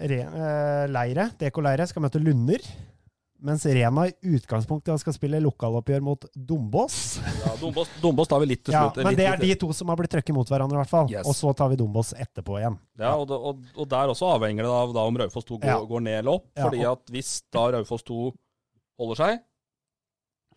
eh, 0.00 0.86
Leire, 0.90 1.30
DK-Leire, 1.38 1.86
skal 1.86 2.02
møte 2.02 2.20
Lunder. 2.22 2.60
Mens 3.42 3.64
Rena 3.66 4.04
i 4.06 4.12
utgangspunktet 4.36 5.00
skal 5.02 5.14
spille 5.16 5.40
lokaloppgjør 5.42 6.02
mot 6.06 6.24
Dombås. 6.32 7.18
Ja, 7.42 7.56
Dombås, 7.58 7.88
Dombås 8.00 8.28
tar 8.30 8.38
vi 8.38 8.46
litt 8.52 8.62
til 8.64 8.76
Ja, 8.76 8.84
slutt. 8.86 9.02
men 9.04 9.16
det 9.18 9.26
er 9.26 9.36
de 9.40 9.54
to 9.58 9.72
som 9.74 9.88
har 9.90 9.96
blitt 9.98 10.12
trøkket 10.14 10.36
mot 10.36 10.46
hverandre, 10.46 10.76
i 10.78 10.80
hvert 10.84 10.88
fall. 10.92 11.10
Yes. 11.10 11.26
Og 11.26 11.34
så 11.34 11.50
tar 11.58 11.72
vi 11.72 11.78
Dombås 11.80 12.12
etterpå 12.14 12.60
igjen. 12.60 12.76
Ja, 13.02 13.16
og, 13.18 13.32
og, 13.34 13.64
og 13.74 13.88
der 13.90 14.12
også 14.14 14.28
avhenger 14.36 14.62
det 14.62 14.70
av 14.70 14.94
da 14.94 15.02
om 15.10 15.18
Raufoss 15.18 15.44
2 15.48 15.58
går, 15.58 15.66
Ja. 15.72 15.80
går 15.90 16.04
ned 16.06 16.18
eller 16.20 16.38
opp. 16.38 16.46
Ja, 16.54 16.68
fordi 16.68 16.84
og- 16.86 16.92
at 17.00 17.10
hvis 17.16 17.32
da 17.50 17.64
Raufoss 17.74 18.04
2 18.06 18.20
holder 19.02 19.16
seg, 19.24 19.42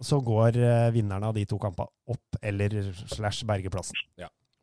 Så 0.04 0.20
går 0.22 0.58
uh, 0.60 0.92
vinnerne 0.92 1.24
av 1.24 1.34
de 1.34 1.46
to 1.48 1.58
kampene 1.58 1.88
opp 2.12 2.38
eller 2.44 2.92
slash 3.08 3.46
bergeplassen. 3.48 3.96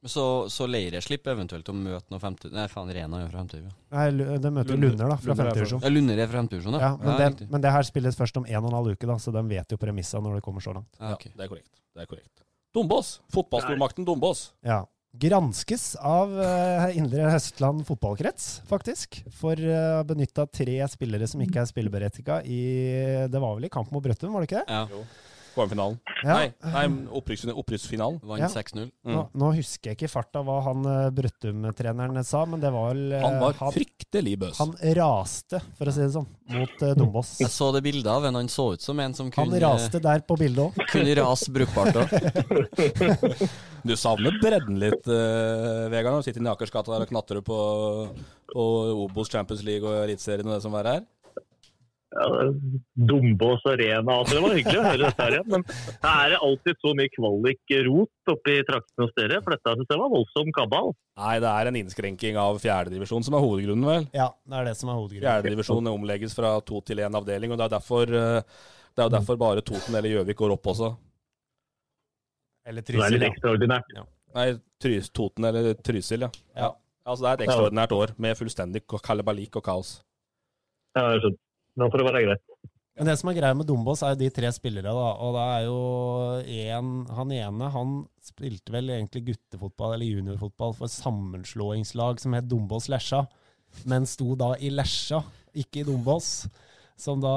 Så, 0.05 0.23
så 0.51 0.67
Leireslipp 0.67 1.29
eventuelt 1.31 1.69
å 1.71 1.75
møte 1.77 2.11
noe 2.11 2.19
femte... 2.19 2.49
Nei, 2.51 2.65
faen, 2.71 2.89
Rena 2.91 3.21
er 3.21 3.23
jo 3.23 3.29
fra 3.31 3.43
femte. 3.45 3.61
Ja, 3.63 3.75
Nei, 3.95 4.07
de 4.19 4.39
det 4.43 4.51
møter 4.51 4.75
Lunder- 4.75 4.89
Lunder, 4.89 5.13
da, 5.13 5.19
fra 5.23 5.31
Lunder 5.31 5.45
er 5.45 5.51
fra- 5.53 5.59
divisjon. 5.61 5.83
Ja, 5.85 5.93
Lunder 5.95 6.23
er 6.25 6.31
fra 6.33 6.41
femte 6.41 6.63
Ja, 6.73 6.89
men, 6.99 7.13
det, 7.21 7.51
men 7.53 7.63
det 7.63 7.75
her 7.77 7.87
spilles 7.87 8.19
først 8.19 8.41
om 8.41 8.49
en 8.49 8.59
og 8.65 8.73
en 8.73 8.79
halv 8.81 8.97
uke, 8.97 9.07
da, 9.07 9.19
så 9.23 9.35
de 9.35 9.45
vet 9.47 9.77
jo 9.77 9.79
premissa 9.79 10.19
når 10.25 10.41
det 10.41 10.47
kommer 10.49 10.65
så 10.65 10.75
langt. 10.75 10.91
Ja, 10.99 11.13
okay. 11.15 11.31
det 11.37 11.47
er 11.47 11.53
korrekt. 11.55 11.71
Det 11.95 12.03
er 12.03 12.11
korrekt. 12.11 12.43
Dombås. 12.75 13.21
Fotballstormakten 13.31 14.09
Dombås. 14.09 14.49
Ja. 14.67 14.83
Granskes 15.23 15.91
av 16.01 16.31
uh, 16.35 16.87
Indre 16.97 17.29
Høstland 17.29 17.85
fotballkrets, 17.87 18.63
faktisk. 18.67 19.21
For 19.39 19.55
å 19.55 19.83
uh, 20.01 20.07
benytta 20.09 20.49
tre 20.49 20.79
spillere 20.89 21.29
som 21.29 21.43
ikke 21.45 21.61
er 21.63 21.69
spilleberettiga 21.69 22.39
i 22.49 22.63
Det 23.29 23.43
var 23.43 23.59
vel 23.59 23.69
i 23.69 23.71
kamp 23.73 23.93
mot 23.93 24.03
Brøttum, 24.03 24.33
var 24.33 24.43
det 24.43 24.49
ikke 24.51 24.65
det? 24.65 24.81
Ja. 24.81 25.05
KM-finalen. 25.55 25.99
Ja. 26.23 26.35
Nei, 26.37 26.47
nei 26.73 26.85
opprykks, 27.19 27.45
opprykksfinalen. 27.53 28.21
Vant 28.27 28.43
Ja. 28.43 28.49
6-0. 28.53 28.89
Mm. 29.05 29.15
Nå, 29.17 29.23
nå 29.43 29.51
husker 29.57 29.91
jeg 29.93 29.99
ikke 29.99 30.09
i 30.09 30.13
farta 30.13 30.43
hva 30.47 30.59
han 30.67 30.85
eh, 30.87 31.11
Brøttum-treneren 31.17 32.25
sa, 32.27 32.45
men 32.49 32.63
det 32.63 32.71
var 32.75 32.93
vel 32.93 33.13
eh, 33.17 33.25
Han 33.25 33.39
var 33.43 33.57
han- 33.61 33.75
fryktelig 33.75 34.35
bøs. 34.43 34.59
Han 34.63 34.75
raste, 34.99 35.61
for 35.79 35.91
å 35.91 35.95
si 35.95 36.03
det 36.05 36.13
sånn, 36.15 36.29
mot 36.53 36.83
uh, 36.85 36.93
Dombås. 36.99 37.35
Jeg 37.43 37.53
så 37.55 37.71
det 37.75 37.83
bildet 37.87 38.11
av 38.13 38.27
en. 38.29 38.39
Han 38.41 38.51
så 38.53 38.73
ut 38.75 38.85
som 38.85 38.99
en 39.03 39.15
som 39.17 39.31
kunne 39.33 39.57
Han 39.57 39.65
raste 39.67 40.01
der 40.03 40.25
på 40.27 40.37
bildet 40.41 40.71
òg. 40.71 40.87
kunne 40.93 41.17
rase 41.21 41.53
brukbart 41.55 42.03
òg. 42.03 43.49
Du 43.83 43.97
savner 43.99 44.37
bredden 44.39 44.77
litt, 44.79 45.09
uh, 45.11 45.89
Vegard, 45.91 46.15
når 46.15 46.23
du 46.23 46.27
sitter 46.29 46.45
i 46.45 46.51
Akersgata 46.53 46.93
der 46.95 47.03
og 47.03 47.11
knatrer 47.11 47.41
på, 47.43 47.57
på 48.53 48.67
Obos 49.03 49.31
Champions 49.33 49.65
League 49.67 49.83
og 49.89 50.05
Eliteserien 50.05 50.47
og 50.47 50.55
det 50.55 50.63
som 50.63 50.77
er 50.79 50.89
er. 50.93 51.03
Ja, 52.13 52.27
Dombås 53.09 53.63
Arena. 53.71 54.19
Altså, 54.19 54.37
det 54.37 54.43
var 54.45 54.57
hyggelig 54.59 54.81
å 54.81 54.85
høre 54.85 55.07
dette 55.07 55.25
her 55.25 55.37
igjen. 55.39 55.49
Men 55.55 55.65
det 55.67 56.11
er 56.13 56.35
alltid 56.39 56.83
så 56.85 56.93
mye 56.99 57.13
kvalik-rot 57.15 58.35
oppi 58.35 58.59
traktene 58.69 59.07
hos 59.07 59.17
dere. 59.17 59.41
For 59.41 59.57
dette 59.57 59.75
synes 59.79 59.95
jeg 59.95 60.03
var 60.03 60.13
voldsom 60.13 60.53
kabal. 60.59 60.93
Nei, 61.23 61.33
det 61.45 61.55
er 61.55 61.71
en 61.71 61.81
innskrenking 61.81 62.39
av 62.43 62.61
fjerdedivisjon 62.61 63.25
som 63.25 63.39
er 63.39 63.45
hovedgrunnen, 63.47 63.89
vel. 63.89 64.07
Ja, 64.17 64.29
det 64.45 64.61
er 64.61 64.71
det 64.71 64.77
som 64.81 64.93
er 64.93 65.01
hovedgrunnen. 65.01 65.27
Fjerdedivisjon 65.29 65.93
omlegges 65.95 66.37
fra 66.37 66.55
to 66.69 66.85
til 66.85 67.01
én 67.05 67.17
avdeling, 67.17 67.55
og 67.55 67.61
det 67.61 67.69
er 67.69 67.75
derfor 67.79 68.13
uh, 68.13 68.63
det 68.93 69.05
er 69.05 69.13
derfor 69.13 69.39
bare 69.41 69.65
Toten 69.65 69.97
eller 69.97 70.13
Gjøvik 70.13 70.37
går 70.37 70.53
opp 70.57 70.69
også. 70.75 70.91
Eller 72.69 72.85
Trysil. 72.85 73.01
Det 73.01 73.09
er 73.09 73.17
litt 73.17 73.29
ekstraordinært. 73.31 73.95
ja. 73.97 74.05
Nei, 74.37 74.47
Trys, 74.81 75.09
Toten 75.13 75.45
eller 75.49 75.73
Trysil, 75.81 76.27
ja. 76.27 76.31
Ja. 76.57 76.71
Altså, 77.05 77.25
det 77.25 77.31
er 77.31 77.35
et 77.35 77.47
ekstraordinært 77.49 77.95
år 77.97 78.13
med 78.23 78.37
fullstendig 78.39 78.85
kalabalik 79.03 79.57
og 79.59 79.65
kaos. 79.65 79.95
Ja, 80.97 81.09
jeg 81.15 81.25
skjønner. 81.25 81.41
Nå 81.79 81.89
får 81.89 82.03
det 82.03 82.07
være 82.09 82.25
greit. 82.27 82.45
Men 82.99 83.09
det 83.09 83.15
som 83.17 83.31
er 83.31 83.39
greia 83.39 83.57
med 83.57 83.67
Dombås, 83.67 84.03
er 84.05 84.13
jo 84.13 84.21
de 84.21 84.29
tre 84.37 84.51
spillere, 84.53 84.93
da. 84.93 85.13
Og 85.25 85.33
det 85.37 85.45
er 85.55 85.63
jo 85.65 85.79
en 86.69 86.91
Han 87.17 87.33
ene, 87.33 87.71
han 87.73 87.95
spilte 88.23 88.75
vel 88.75 88.93
egentlig 88.93 89.25
guttefotball 89.31 89.97
eller 89.97 90.11
juniorfotball 90.11 90.77
for 90.77 90.93
sammenslåingslag 90.93 92.21
som 92.21 92.37
het 92.37 92.51
Dombås 92.51 92.91
Lesja, 92.93 93.25
men 93.89 94.05
sto 94.07 94.37
da 94.37 94.53
i 94.61 94.69
Lesja, 94.71 95.23
ikke 95.57 95.81
i 95.83 95.89
Dombås. 95.89 96.47
Som 97.01 97.23
da 97.25 97.33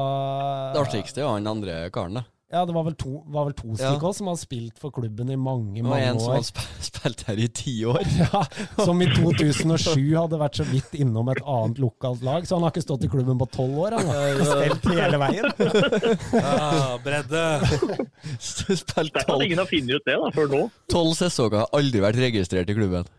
Det 0.76 0.84
artigste 0.84 1.24
er 1.24 1.26
jo 1.26 1.34
han 1.38 1.48
andre 1.48 1.78
karen, 1.96 2.20
da. 2.20 2.26
Ja, 2.56 2.62
det 2.64 2.72
var 2.72 2.86
vel 2.88 2.93
to, 2.95 3.18
var 3.28 3.49
vel 3.49 3.56
to 3.58 3.74
stykker 3.76 4.08
ja. 4.08 4.14
som 4.16 4.30
har 4.32 4.38
spilt 4.39 4.78
for 4.80 4.93
klubben 4.95 5.28
i 5.34 5.36
mange, 5.36 5.82
Det 5.82 5.89
var 5.89 5.99
Og 5.99 6.06
en 6.08 6.22
som 6.24 6.36
har 6.38 6.45
spilt 6.88 7.24
her 7.28 7.41
i 7.43 7.47
ti 7.51 7.74
år. 7.84 7.99
Ja, 8.22 8.45
som 8.80 9.01
i 9.03 9.10
2007 9.12 9.99
hadde 10.16 10.39
vært 10.39 10.62
så 10.62 10.66
vidt 10.70 10.95
innom 10.95 11.28
et 11.34 11.41
annet 11.43 11.82
lokalt 11.84 12.24
lag. 12.24 12.47
Så 12.47 12.56
han 12.56 12.64
har 12.64 12.72
ikke 12.72 12.86
stått 12.86 13.03
i 13.03 13.12
klubben 13.12 13.41
på 13.41 13.49
tolv 13.51 13.82
år. 13.84 13.97
Han 13.99 14.08
har 14.08 14.39
spilt 14.53 14.88
hele 14.95 15.20
veien. 15.20 15.51
Ja, 16.32 16.95
bredde! 17.03 17.43
Spilt 18.39 19.20
tolv 19.28 19.43
ingen 19.43 19.60
har 19.60 19.68
funnet 19.70 19.99
ut 19.99 20.08
det 20.08 20.16
da, 20.22 20.32
før 20.36 20.51
nå. 20.51 20.64
tolv 20.91 21.14
sesonger, 21.20 21.68
aldri 21.76 22.01
vært 22.08 22.24
registrert 22.24 22.72
i 22.72 22.78
klubben. 22.78 23.12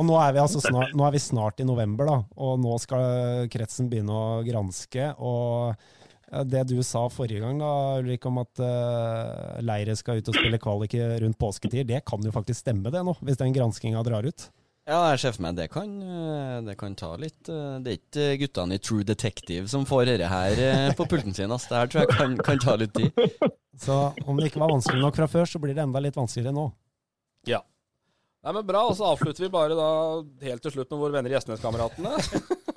Og 0.00 0.06
nå 0.08 0.16
er, 0.16 0.32
vi 0.32 0.40
altså 0.40 0.62
snart, 0.64 0.94
nå 0.96 1.04
er 1.04 1.12
vi 1.12 1.20
snart 1.20 1.60
i 1.60 1.68
november, 1.68 2.08
da, 2.08 2.20
og 2.40 2.60
nå 2.62 2.78
skal 2.80 3.48
kretsen 3.52 3.90
begynne 3.92 4.16
å 4.16 4.44
granske. 4.46 5.12
Og 5.20 5.76
det 6.48 6.64
du 6.70 6.78
sa 6.86 7.04
forrige 7.12 7.42
gang, 7.42 7.60
da, 7.60 7.70
Ulrik, 8.00 8.24
om 8.28 8.40
at 8.40 8.62
uh, 8.62 9.60
Leire 9.64 9.96
skal 9.98 10.22
ut 10.22 10.30
og 10.32 10.38
spille 10.38 10.60
kvalik 10.62 10.96
rundt 11.22 11.38
påsketid, 11.40 11.86
det 11.90 12.02
kan 12.08 12.24
jo 12.24 12.32
faktisk 12.34 12.62
stemme, 12.64 12.92
det 12.92 13.04
nå, 13.04 13.14
hvis 13.20 13.40
den 13.40 13.54
granskinga 13.56 14.02
drar 14.06 14.28
ut. 14.28 14.48
Ja, 14.88 14.98
jeg 15.12 15.20
ser 15.22 15.34
for 15.36 15.44
meg 15.44 15.58
det 15.60 15.68
kan, 15.70 15.90
eh, 16.02 16.56
det 16.66 16.72
kan 16.74 16.96
ta 16.98 17.12
litt 17.14 17.46
eh, 17.46 17.76
Det 17.78 17.92
er 17.92 17.98
ikke 18.00 18.24
guttene 18.40 18.74
i 18.74 18.80
True 18.82 19.04
Detective 19.06 19.70
som 19.70 19.84
får 19.86 20.08
dette 20.08 20.26
her 20.26 20.96
på 20.98 21.06
pulten 21.06 21.36
sin. 21.36 21.54
Altså. 21.54 21.68
Det 21.70 21.78
her 21.78 21.92
tror 21.92 22.02
jeg 22.02 22.16
kan, 22.18 22.34
kan 22.48 22.62
ta 22.64 22.74
litt 22.80 22.96
tid. 22.96 23.14
Så 23.78 23.98
om 24.26 24.40
det 24.40 24.50
ikke 24.50 24.64
var 24.64 24.72
vanskelig 24.74 25.04
nok 25.04 25.20
fra 25.20 25.28
før, 25.30 25.46
så 25.46 25.62
blir 25.62 25.78
det 25.78 25.84
enda 25.84 26.02
litt 26.02 26.18
vanskeligere 26.18 26.56
nå. 26.56 26.66
Ja. 27.46 27.62
Nei, 28.42 28.56
men 28.56 28.66
Bra, 28.66 28.82
og 28.90 28.98
så 28.98 29.12
avslutter 29.12 29.44
vi 29.44 29.52
bare 29.54 29.78
da 29.78 29.88
helt 30.48 30.66
til 30.66 30.74
slutt 30.74 30.90
med 30.90 30.98
våre 31.04 31.14
venner 31.14 31.30
i 31.30 31.38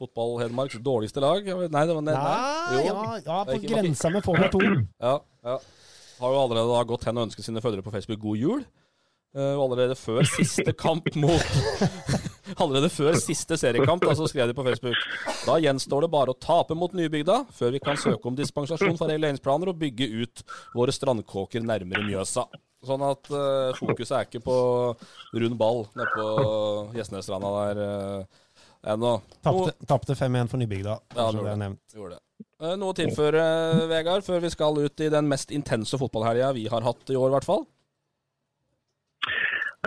Gjesnes-kameratene. 0.00 0.80
Fotball-Hedmarks 0.80 0.80
dårligste 0.82 1.20
lag. 1.20 1.44
Nei, 1.44 1.86
det 1.86 1.94
var 1.94 2.02
ned 2.02 2.14
Nei, 2.14 2.86
Jo. 2.86 2.94
ja, 2.94 3.20
ja, 3.24 3.44
på 3.44 3.58
ikke- 3.60 3.74
grensa 3.74 4.10
med 4.10 4.22
Fåmer 4.24 4.50
2. 4.50 4.60
Ja, 5.00 5.20
ja. 5.44 5.58
Har 6.20 6.32
jo 6.32 6.38
allerede 6.38 6.68
da 6.68 6.84
gått 6.84 7.04
hen 7.04 7.16
og 7.18 7.28
ønsket 7.28 7.44
sine 7.44 7.60
følgere 7.60 7.82
på 7.82 7.92
Facebook 7.92 8.20
god 8.20 8.36
jul. 8.36 8.64
Uh, 9.30 9.54
og 9.54 9.70
allerede 9.70 9.94
før 9.94 10.24
siste 10.26 10.72
kamp 10.72 11.06
mot 11.14 11.38
Allerede 12.60 12.88
før 12.90 13.14
siste 13.14 13.54
seriekamp 13.56 14.02
da, 14.02 14.10
så 14.18 14.26
skrev 14.26 14.48
de 14.48 14.54
på 14.58 14.64
Facebook 14.66 14.96
Da 15.46 15.54
gjenstår 15.62 16.02
det 16.02 16.10
bare 16.10 16.34
å 16.34 16.34
tape 16.34 16.74
mot 16.74 16.90
Nybygda 16.90 17.46
før 17.54 17.70
vi 17.70 17.78
kan 17.78 17.94
søke 17.94 18.26
om 18.26 18.34
dispensasjon 18.34 18.98
fra 18.98 19.06
reguleringsplaner 19.06 19.70
og 19.70 19.78
bygge 19.78 20.08
ut 20.24 20.42
våre 20.74 20.90
strandkåker 20.90 21.62
nærmere 21.62 22.02
Mjøsa. 22.08 22.48
Sånn 22.82 23.06
at 23.06 23.30
uh, 23.30 23.70
fokuset 23.78 24.16
er 24.18 24.26
ikke 24.26 24.42
på 24.42 24.58
rund 25.38 25.56
ball 25.62 25.86
nede 25.94 26.10
på 26.10 26.26
Gjesnesstranda 26.98 27.54
der 27.70 27.80
eh, 27.86 28.24
ennå. 28.86 29.12
Tapte 29.44 29.74
tapte 29.88 30.16
5-1 30.16 30.50
for 30.52 30.60
Nybygda, 30.60 30.96
Ja, 31.16 31.26
det 31.30 31.40
gjorde 31.40 31.56
det. 31.60 31.70
Gjorde 31.94 32.16
det. 32.16 32.22
Eh, 32.60 32.76
Noe 32.80 32.92
å 32.92 32.96
tilføre, 32.96 33.44
Vegard, 33.90 34.24
før 34.24 34.40
vi 34.44 34.50
skal 34.52 34.78
ut 34.80 35.04
i 35.04 35.10
den 35.12 35.28
mest 35.28 35.52
intense 35.52 35.98
fotballhelga 36.00 36.54
vi 36.56 36.66
har 36.72 36.84
hatt 36.84 37.12
i 37.12 37.18
år, 37.18 37.28
i 37.30 37.36
hvert 37.36 37.48
fall? 37.48 37.66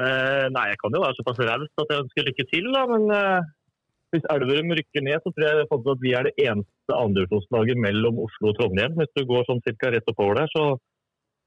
Eh, 0.02 0.46
nei, 0.50 0.70
jeg 0.72 0.80
kan 0.82 0.96
jo 0.96 1.04
være 1.04 1.18
såpass 1.20 1.41
raus 1.46 1.84
at 1.84 1.91
jeg 1.91 2.02
ønsker 2.04 2.26
lykke 2.30 2.46
til, 2.50 2.70
da. 2.74 2.86
Men 2.89 3.04
eh, 3.14 3.52
hvis 4.14 4.26
Elverum 4.34 4.74
rykker 4.78 5.06
ned, 5.06 5.22
så 5.22 5.34
tror 5.34 5.46
jeg 5.46 5.68
at 5.70 6.02
vi 6.02 6.16
er 6.18 6.30
det 6.30 6.34
eneste 6.41 6.98
andredivisjonslaget 6.98 7.82
mellom 7.82 8.24
Oslo 8.26 8.52
og 8.52 8.58
Trondheim. 8.58 8.98
Hvis 8.98 9.14
du 9.18 9.24
går 9.30 9.46
sånn 9.50 9.62
cirka 9.68 9.94
rett 9.94 10.10
oppover 10.10 10.41
der, 10.41 10.50
så 10.54 10.66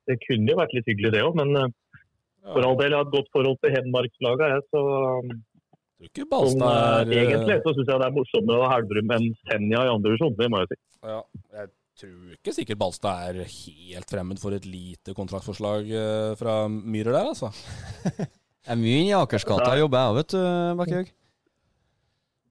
det 0.06 0.20
kunne 0.22 0.52
jo 0.52 0.60
vært 0.60 0.74
litt 0.78 0.86
hyggelig 0.90 1.12
det 1.16 1.24
òg. 1.26 1.34
Men 1.42 1.58
eh, 1.58 1.74
for 2.52 2.62
all 2.62 2.78
del, 2.78 2.94
jeg 2.94 3.00
har 3.00 3.08
et 3.08 3.14
godt 3.16 3.30
forhold 3.34 3.58
til 3.62 3.74
Hedmarkslaget, 3.74 4.54
jeg. 4.54 4.66
Så 4.70 4.82
Tror 5.96 6.10
ikke 6.10 6.26
Balstad 6.28 6.68
eh, 6.68 7.16
er 7.16 7.22
egentlig 7.24 7.56
så 7.64 7.72
syns 7.72 7.88
jeg 7.88 8.00
det 8.02 8.06
er 8.06 8.14
morsommere 8.14 8.60
å 8.60 8.68
ha 8.68 8.78
Elverum 8.82 9.12
enn 9.16 9.28
Senja 9.48 9.84
i 9.86 9.92
andre 9.94 10.12
divisjon. 10.12 10.34
Det 10.36 10.48
må 10.52 10.60
jeg 10.60 10.74
si. 10.74 10.78
Ja, 11.08 11.20
jeg 11.56 11.70
tror 11.96 12.34
ikke 12.34 12.52
sikkert 12.52 12.80
Balstad 12.82 13.30
er 13.30 13.46
helt 13.48 14.12
fremmed 14.12 14.42
for 14.42 14.56
et 14.56 14.66
lite 14.68 15.16
kontraktforslag 15.16 15.88
eh, 15.88 16.32
fra 16.36 16.58
Myhrer 16.68 17.16
der, 17.16 17.30
altså. 17.32 17.52
Jeg 18.66 18.74
er 18.74 18.78
mye 18.80 18.98
inne 18.98 19.12
i 19.12 19.14
Akersgata, 19.14 19.76
jobber 19.78 20.00
jeg 20.00 20.10
òg, 20.10 20.16
vet 20.16 20.32
du, 20.32 20.40
Bakkhaug. 20.80 21.10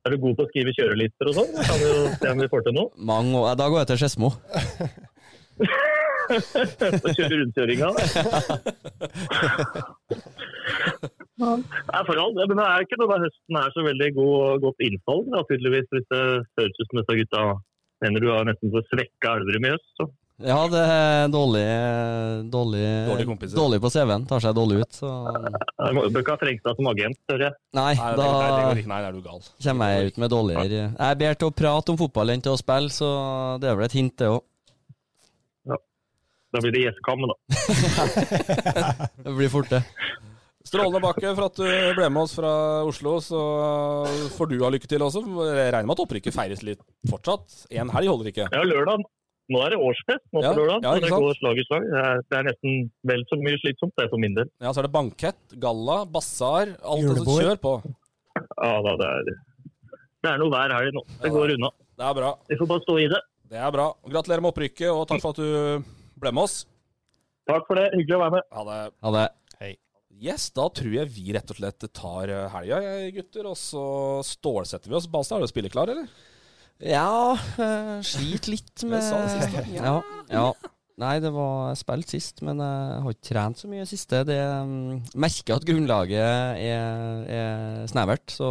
Er 0.06 0.14
du 0.14 0.22
god 0.22 0.38
på 0.38 0.46
å 0.46 0.48
skrive 0.48 0.72
kjørelister 0.78 1.28
og 1.28 1.36
sånn? 1.36 1.50
Kan 1.60 1.82
vi 1.82 1.90
jo 1.90 1.96
se 2.14 2.30
om 2.32 2.40
vi 2.40 2.48
får 2.54 2.64
til 2.64 2.76
noe. 2.78 2.88
Mange 3.12 3.42
år. 3.42 3.58
Da 3.60 3.68
går 3.68 3.82
jeg 3.82 3.90
til 3.90 4.00
Skedsmo. 4.00 4.30
Så 6.26 7.12
kjøre 7.18 7.42
rundkjøringa. 7.42 7.90
Nei, 11.42 12.02
for 12.08 12.16
all 12.22 12.36
det. 12.38 12.46
men 12.48 12.60
det 12.62 12.66
er 12.66 12.84
ikke 12.86 12.98
noe 13.02 13.12
da 13.12 13.18
høsten 13.26 13.58
er 13.60 13.74
så 13.76 13.84
veldig 13.86 14.12
god, 14.16 14.62
godt 14.64 14.84
innhold. 14.88 15.26
da, 15.34 15.42
tydeligvis. 15.50 15.90
Hvis 15.92 16.06
det 16.14 16.22
høres 16.60 16.78
ut 16.80 16.86
som 16.92 17.02
disse 17.02 17.18
gutta 17.22 17.42
mener 18.04 18.24
du 18.24 18.30
har 18.32 18.46
nesten 18.48 18.72
fått 18.76 18.88
svekka 18.94 19.34
Elverum 19.40 19.68
i 19.68 19.74
høst. 19.76 19.90
Så. 20.00 20.08
Ja, 20.44 20.58
det 20.68 20.82
er 20.84 21.30
dårlig 21.32 21.62
Dårlig, 22.52 22.82
dårlig, 23.08 23.52
dårlig 23.56 23.78
på 23.84 23.92
CV-en. 23.94 24.26
Tar 24.28 24.42
seg 24.44 24.56
dårlig 24.58 24.82
ut, 24.84 24.98
så 24.98 25.12
Jeg 25.32 26.12
bør 26.12 26.20
ikke 26.26 26.34
ha 26.36 26.42
trengt 26.42 26.66
deg 26.66 26.76
som 26.80 26.90
agent, 26.92 27.20
tør 27.32 27.44
jeg. 27.46 27.56
Nei, 27.80 27.94
Nei, 27.96 28.10
da 28.20 28.26
nei. 28.26 28.84
Nei, 28.92 29.00
er 29.08 29.16
du 29.16 29.22
gal. 29.24 29.40
kommer 29.64 29.94
jeg 29.94 30.12
ut 30.12 30.20
med 30.26 30.34
dårligere 30.36 30.68
Jeg 30.76 30.92
er 31.08 31.22
bedre 31.24 31.40
til 31.40 31.48
å 31.52 31.56
prate 31.64 31.96
om 31.96 32.00
fotball 32.04 32.34
enn 32.36 32.44
til 32.44 32.52
å 32.56 32.60
spille, 32.60 32.92
så 32.92 33.08
det 33.64 33.72
er 33.72 33.80
vel 33.80 33.88
et 33.88 33.96
hint, 33.96 34.16
det 34.20 34.28
òg. 34.34 34.44
Da 36.56 36.62
blir 36.64 36.72
det 36.72 36.84
gjestekammen, 36.86 37.32
da. 37.32 37.36
Det 39.26 39.34
blir 39.36 39.50
fort, 39.52 39.72
det. 39.72 39.82
Strålende, 40.76 41.02
Bakke, 41.04 41.32
for 41.38 41.48
at 41.48 41.60
du 41.60 41.66
ble 41.98 42.08
med 42.12 42.22
oss 42.26 42.36
fra 42.38 42.52
Oslo. 42.88 43.18
Så 43.24 43.40
får 44.38 44.50
du 44.52 44.58
ha 44.64 44.70
lykke 44.74 44.90
til 44.92 45.04
også. 45.06 45.24
Jeg 45.48 45.72
regner 45.74 45.88
med 45.90 45.96
at 45.98 46.04
opprykket 46.06 46.36
feires 46.36 46.64
litt 46.68 46.82
fortsatt. 47.10 47.62
En 47.72 47.92
helg 47.96 48.12
holder 48.12 48.32
ikke. 48.32 48.48
Ja, 48.52 48.64
lørdag. 48.68 49.06
Nå 49.54 49.60
er 49.62 49.76
det 49.76 49.78
årsfest 49.78 50.24
nå 50.34 50.42
Ja, 50.42 50.52
lørdag. 50.58 50.82
ja, 50.82 50.94
det 51.04 51.10
går 51.14 51.36
slag 51.38 51.60
i 51.62 51.66
slag. 51.68 51.84
Det 51.86 52.00
er, 52.02 52.22
det 52.32 52.38
er 52.40 52.46
nesten 52.48 52.78
vel 53.06 53.22
så 53.30 53.38
mye 53.38 53.60
slitsomt 53.62 53.94
det 54.02 54.08
for 54.10 54.18
min 54.24 54.34
del. 54.34 54.50
Ja, 54.60 54.72
Så 54.74 54.82
er 54.82 54.88
det 54.88 54.94
bankett, 54.96 55.38
galla, 55.62 56.00
basar. 56.10 56.72
Alt 56.82 57.06
det 57.06 57.20
som 57.20 57.30
kjører 57.30 57.60
på. 57.62 57.76
Ja, 58.36 58.72
da, 58.88 58.96
det, 58.98 59.06
er, 59.12 59.36
det 60.26 60.32
er 60.32 60.42
noe 60.42 60.50
hver 60.50 60.74
helg 60.80 60.98
nå. 60.98 61.04
Det 61.22 61.30
går 61.36 61.54
unna. 61.60 61.70
Det 61.96 62.08
er 62.10 62.18
bra. 62.18 62.32
Vi 62.50 62.58
får 62.58 62.72
bare 62.74 62.84
stå 62.88 62.98
i 63.04 63.08
det. 63.14 63.22
Det 63.54 63.60
er 63.62 63.72
bra. 63.78 63.86
Gratulerer 64.10 64.42
med 64.42 64.50
opprykket, 64.56 64.90
og 64.90 65.06
takk 65.14 65.22
for 65.22 65.38
at 65.38 65.40
du 65.46 65.86
ble 66.26 66.32
med 66.34 66.48
oss. 66.50 66.58
Takk 67.46 67.68
for 67.70 67.78
det. 67.78 67.86
Hyggelig 67.94 68.18
å 68.18 68.24
være 68.26 68.34
med. 68.40 68.48
Ha 68.58 68.64
det. 68.72 68.80
Ha 69.06 69.12
det. 69.14 69.26
Yes, 70.22 70.48
da 70.56 70.68
tror 70.72 70.94
jeg 70.96 71.12
vi 71.12 71.34
rett 71.36 71.50
og 71.52 71.58
slett 71.58 71.88
tar 71.96 72.32
eh, 72.32 72.46
helga, 72.54 72.80
gutter. 73.18 73.50
Og 73.52 73.58
så 73.60 73.86
stålsetter 74.26 74.92
vi 74.92 74.98
oss. 75.00 75.10
Balstad, 75.12 75.42
er 75.42 75.48
du 75.48 75.52
spilleklar, 75.52 75.92
eller? 75.92 76.08
Ja, 76.84 77.36
uh, 77.36 78.00
sliter 78.04 78.52
litt 78.52 78.84
med 78.84 79.00
det 79.00 79.28
sist, 79.32 79.54
da. 79.56 79.66
Ja. 79.76 80.00
ja. 80.32 80.48
Nei, 81.00 81.18
det 81.24 81.32
var 81.36 81.76
spilt 81.76 82.12
sist, 82.12 82.40
men 82.48 82.60
jeg 82.64 83.00
har 83.04 83.16
ikke 83.16 83.28
trent 83.28 83.60
så 83.60 83.68
mye 83.72 83.84
siste. 83.88 84.22
Det 84.28 84.40
um, 84.40 85.02
merker 85.20 85.58
at 85.58 85.68
grunnlaget 85.68 86.60
er, 86.64 87.26
er 87.28 87.90
snevert, 87.92 88.32
så 88.32 88.50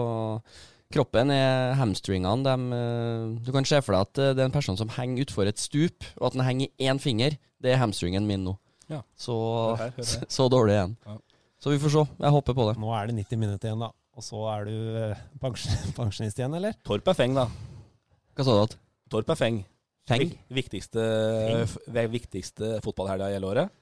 kroppen 0.93 1.33
er 1.33 1.73
hamstringene. 1.79 2.45
De, 2.45 2.81
eh, 2.81 3.45
du 3.45 3.49
kan 3.55 3.67
se 3.69 3.81
for 3.85 3.97
deg 3.97 4.05
at 4.05 4.37
det 4.37 4.45
er 4.45 4.51
en 4.51 4.57
person 4.57 4.77
som 4.79 4.93
henger 4.93 5.25
utfor 5.25 5.49
et 5.49 5.61
stup, 5.61 6.05
og 6.21 6.29
at 6.29 6.37
den 6.37 6.45
henger 6.45 6.69
i 6.69 6.91
én 6.93 7.01
finger. 7.01 7.39
Det 7.65 7.73
er 7.73 7.81
hamstringen 7.81 8.29
min 8.29 8.45
nå. 8.45 8.59
Ja. 8.93 9.01
Så, 9.17 9.35
Hør 9.35 9.81
her, 9.81 9.95
hør 9.97 10.05
her. 10.05 10.29
så 10.37 10.49
dårlig 10.53 10.77
er 10.77 10.85
den. 10.85 10.99
Ja. 11.09 11.17
Så 11.63 11.71
vi 11.73 11.79
får 11.81 11.93
se. 11.95 12.03
Jeg 12.21 12.35
håper 12.35 12.57
på 12.57 12.67
det. 12.71 12.75
Nå 12.83 12.91
er 12.97 13.07
det 13.11 13.15
90 13.23 13.41
minutter 13.41 13.71
igjen, 13.71 13.85
da. 13.87 13.91
Og 14.15 14.23
så 14.23 14.41
er 14.53 14.67
du 14.69 14.75
eh, 15.01 15.23
pensjon, 15.43 15.93
pensjonist 15.99 16.39
igjen, 16.39 16.55
eller? 16.59 16.77
Torp 16.87 17.09
er 17.11 17.17
feng, 17.19 17.35
da. 17.39 17.47
Hva 18.35 18.45
sa 18.47 18.57
du? 18.59 18.63
at? 18.69 18.77
Torp 19.15 19.31
er 19.35 19.39
feng. 19.41 19.63
Feng? 20.11 20.21
Vik- 20.29 20.39
Viktigste, 20.59 21.05
ve- 21.95 22.09
viktigste 22.13 22.75
fotballhelga 22.85 23.31
i 23.33 23.37
hele 23.39 23.49
året. 23.49 23.73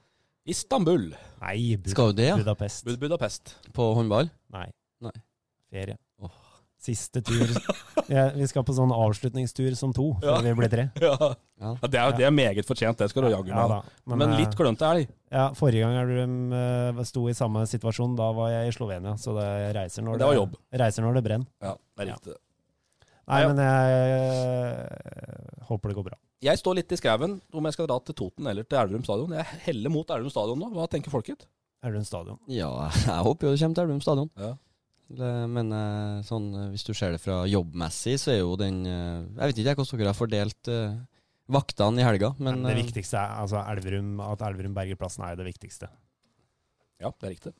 Istanbul. 0.49 1.09
Nei, 1.41 1.75
Bud 1.79 1.91
Skal 1.93 2.09
jo 2.11 2.15
det, 2.17 2.29
ja? 2.31 2.37
Budapest. 2.39 2.83
Bud 2.87 2.97
Budapest. 2.99 3.53
På 3.75 3.89
håndball? 3.97 4.29
Nei. 4.55 4.65
Nei. 5.03 5.13
Ferie. 5.73 5.97
Siste 6.83 7.21
tur. 7.23 7.47
ja, 8.11 8.25
vi 8.35 8.43
skal 8.51 8.65
på 8.67 8.73
sånn 8.75 8.91
avslutningstur 8.91 9.71
som 9.79 9.93
to, 9.95 10.09
før 10.19 10.33
Ja. 10.33 10.41
vi 10.43 10.53
blir 10.59 10.71
tre. 10.73 10.89
Ja. 10.99 11.15
Ja. 11.63 11.69
Det, 11.87 11.95
er, 11.95 12.15
det 12.19 12.25
er 12.27 12.33
meget 12.35 12.67
fortjent, 12.67 12.97
det 12.99 13.07
skal 13.13 13.23
du 13.23 13.29
jaggu 13.31 13.47
Ja 13.53 13.61
meg. 13.61 13.71
ha. 13.77 14.01
Men 14.11 14.25
eh, 14.27 14.33
litt 14.41 14.57
klønete 14.59 14.83
elg. 14.91 15.11
Ja, 15.31 15.45
Forrige 15.55 15.85
gang 15.85 15.95
Elverum 16.01 16.33
uh, 16.51 17.03
sto 17.07 17.23
i 17.31 17.35
samme 17.37 17.63
situasjon, 17.71 18.17
da 18.19 18.27
var 18.35 18.51
jeg 18.51 18.67
i 18.67 18.73
Slovenia. 18.75 19.13
Så 19.15 19.31
det 19.37 19.47
reiser 19.77 20.03
når 20.03 20.19
Det 20.19 20.27
var 20.27 20.35
jobb. 20.41 20.57
reiser 20.83 21.05
når 21.07 21.15
det 21.21 21.23
brenner. 21.29 21.47
Ja, 21.63 21.77
det 21.95 22.03
er 22.03 22.11
riktig. 22.11 22.35
Nei, 23.31 23.39
men 23.47 23.61
jeg 23.63 24.43
eh, 24.43 25.63
håper 25.69 25.93
det 25.93 25.95
går 26.01 26.07
bra. 26.09 26.17
Jeg 26.43 26.59
står 26.59 26.75
litt 26.81 26.91
i 26.91 26.99
skreven 26.99 27.37
om 27.55 27.67
jeg 27.69 27.75
skal 27.77 27.87
dra 27.87 27.95
til 28.03 28.17
Toten 28.19 28.49
eller 28.51 28.67
til 28.67 28.81
Elverum 28.81 29.05
stadion. 29.07 29.31
Jeg 29.39 29.61
heller 29.69 29.93
mot 29.93 30.09
Elverum 30.11 30.33
stadion 30.33 30.59
nå. 30.59 30.71
Hva 30.75 30.89
tenker 30.91 31.13
folket? 31.13 31.47
Elverum 31.83 32.03
stadion. 32.07 32.39
Ja, 32.51 32.67
jeg 33.07 33.23
håper 33.29 33.47
jo 33.47 33.55
det 33.55 33.61
kommer 33.63 33.79
til 33.79 33.85
Elverum 33.87 34.03
stadion. 34.03 34.29
Ja. 34.35 34.51
Men 35.11 35.73
eh, 35.75 36.21
sånn, 36.25 36.47
eh, 36.57 36.69
hvis 36.73 36.85
du 36.87 36.93
ser 36.95 37.13
det 37.15 37.21
fra 37.21 37.43
jobbmessig, 37.49 38.15
så 38.21 38.31
er 38.33 38.39
jo 38.39 38.55
den 38.59 38.83
eh, 38.87 39.25
Jeg 39.37 39.51
vet 39.51 39.59
ikke 39.61 39.75
hvordan 39.81 40.01
dere 40.01 40.13
har 40.13 40.17
fordelt 40.17 40.71
vaktene 41.53 42.01
i 42.01 42.07
helga, 42.07 42.31
men 42.39 42.61
Men 42.63 42.71
det 42.71 42.85
viktigste 42.85 43.19
er 43.19 43.43
altså 43.43 43.61
Elverum, 43.67 44.15
at 44.23 44.41
Elverum 44.47 44.73
berger 44.73 44.97
plassen, 44.97 45.25
er 45.27 45.35
det 45.37 45.45
viktigste. 45.49 45.89
Ja, 47.03 47.11
det 47.11 47.27
er 47.27 47.33
riktig. 47.35 47.53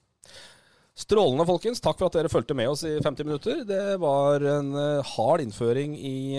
Strålende, 0.96 1.46
folkens. 1.50 1.82
Takk 1.84 1.98
for 2.00 2.08
at 2.08 2.16
dere 2.16 2.32
fulgte 2.32 2.56
med 2.56 2.70
oss 2.70 2.86
i 2.88 2.94
50 3.02 3.28
minutter. 3.28 3.64
Det 3.68 3.98
var 4.00 4.46
en 4.46 4.72
hard 5.10 5.42
innføring 5.42 5.98
i 5.98 6.38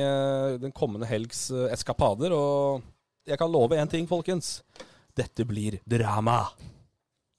den 0.62 0.72
kommende 0.72 1.09
helgs 1.11 1.48
eskapader. 1.74 2.32
Og 2.32 2.86
jeg 3.26 3.38
kan 3.40 3.50
love 3.50 3.76
én 3.76 3.90
ting, 3.90 4.07
folkens. 4.09 4.62
Dette 5.18 5.44
blir 5.44 5.80
drama. 5.90 6.44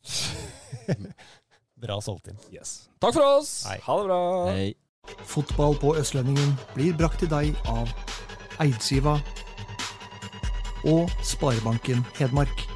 Bra 1.76 2.00
solgt 2.02 2.30
inn. 2.32 2.38
Yes. 2.54 2.88
Takk 3.04 3.18
for 3.18 3.26
oss. 3.40 3.66
Hei. 3.68 3.80
Ha 3.84 3.98
det 4.00 4.06
bra. 4.08 4.20
Hei. 4.52 4.74
Fotball 5.30 5.76
på 5.78 5.96
Østlendingen 6.00 6.56
blir 6.74 6.96
brakt 6.98 7.20
til 7.22 7.30
deg 7.30 7.60
av 7.70 7.92
Eidsiva 8.64 9.20
og 10.86 11.12
Sparebanken 11.26 12.06
Hedmark. 12.18 12.75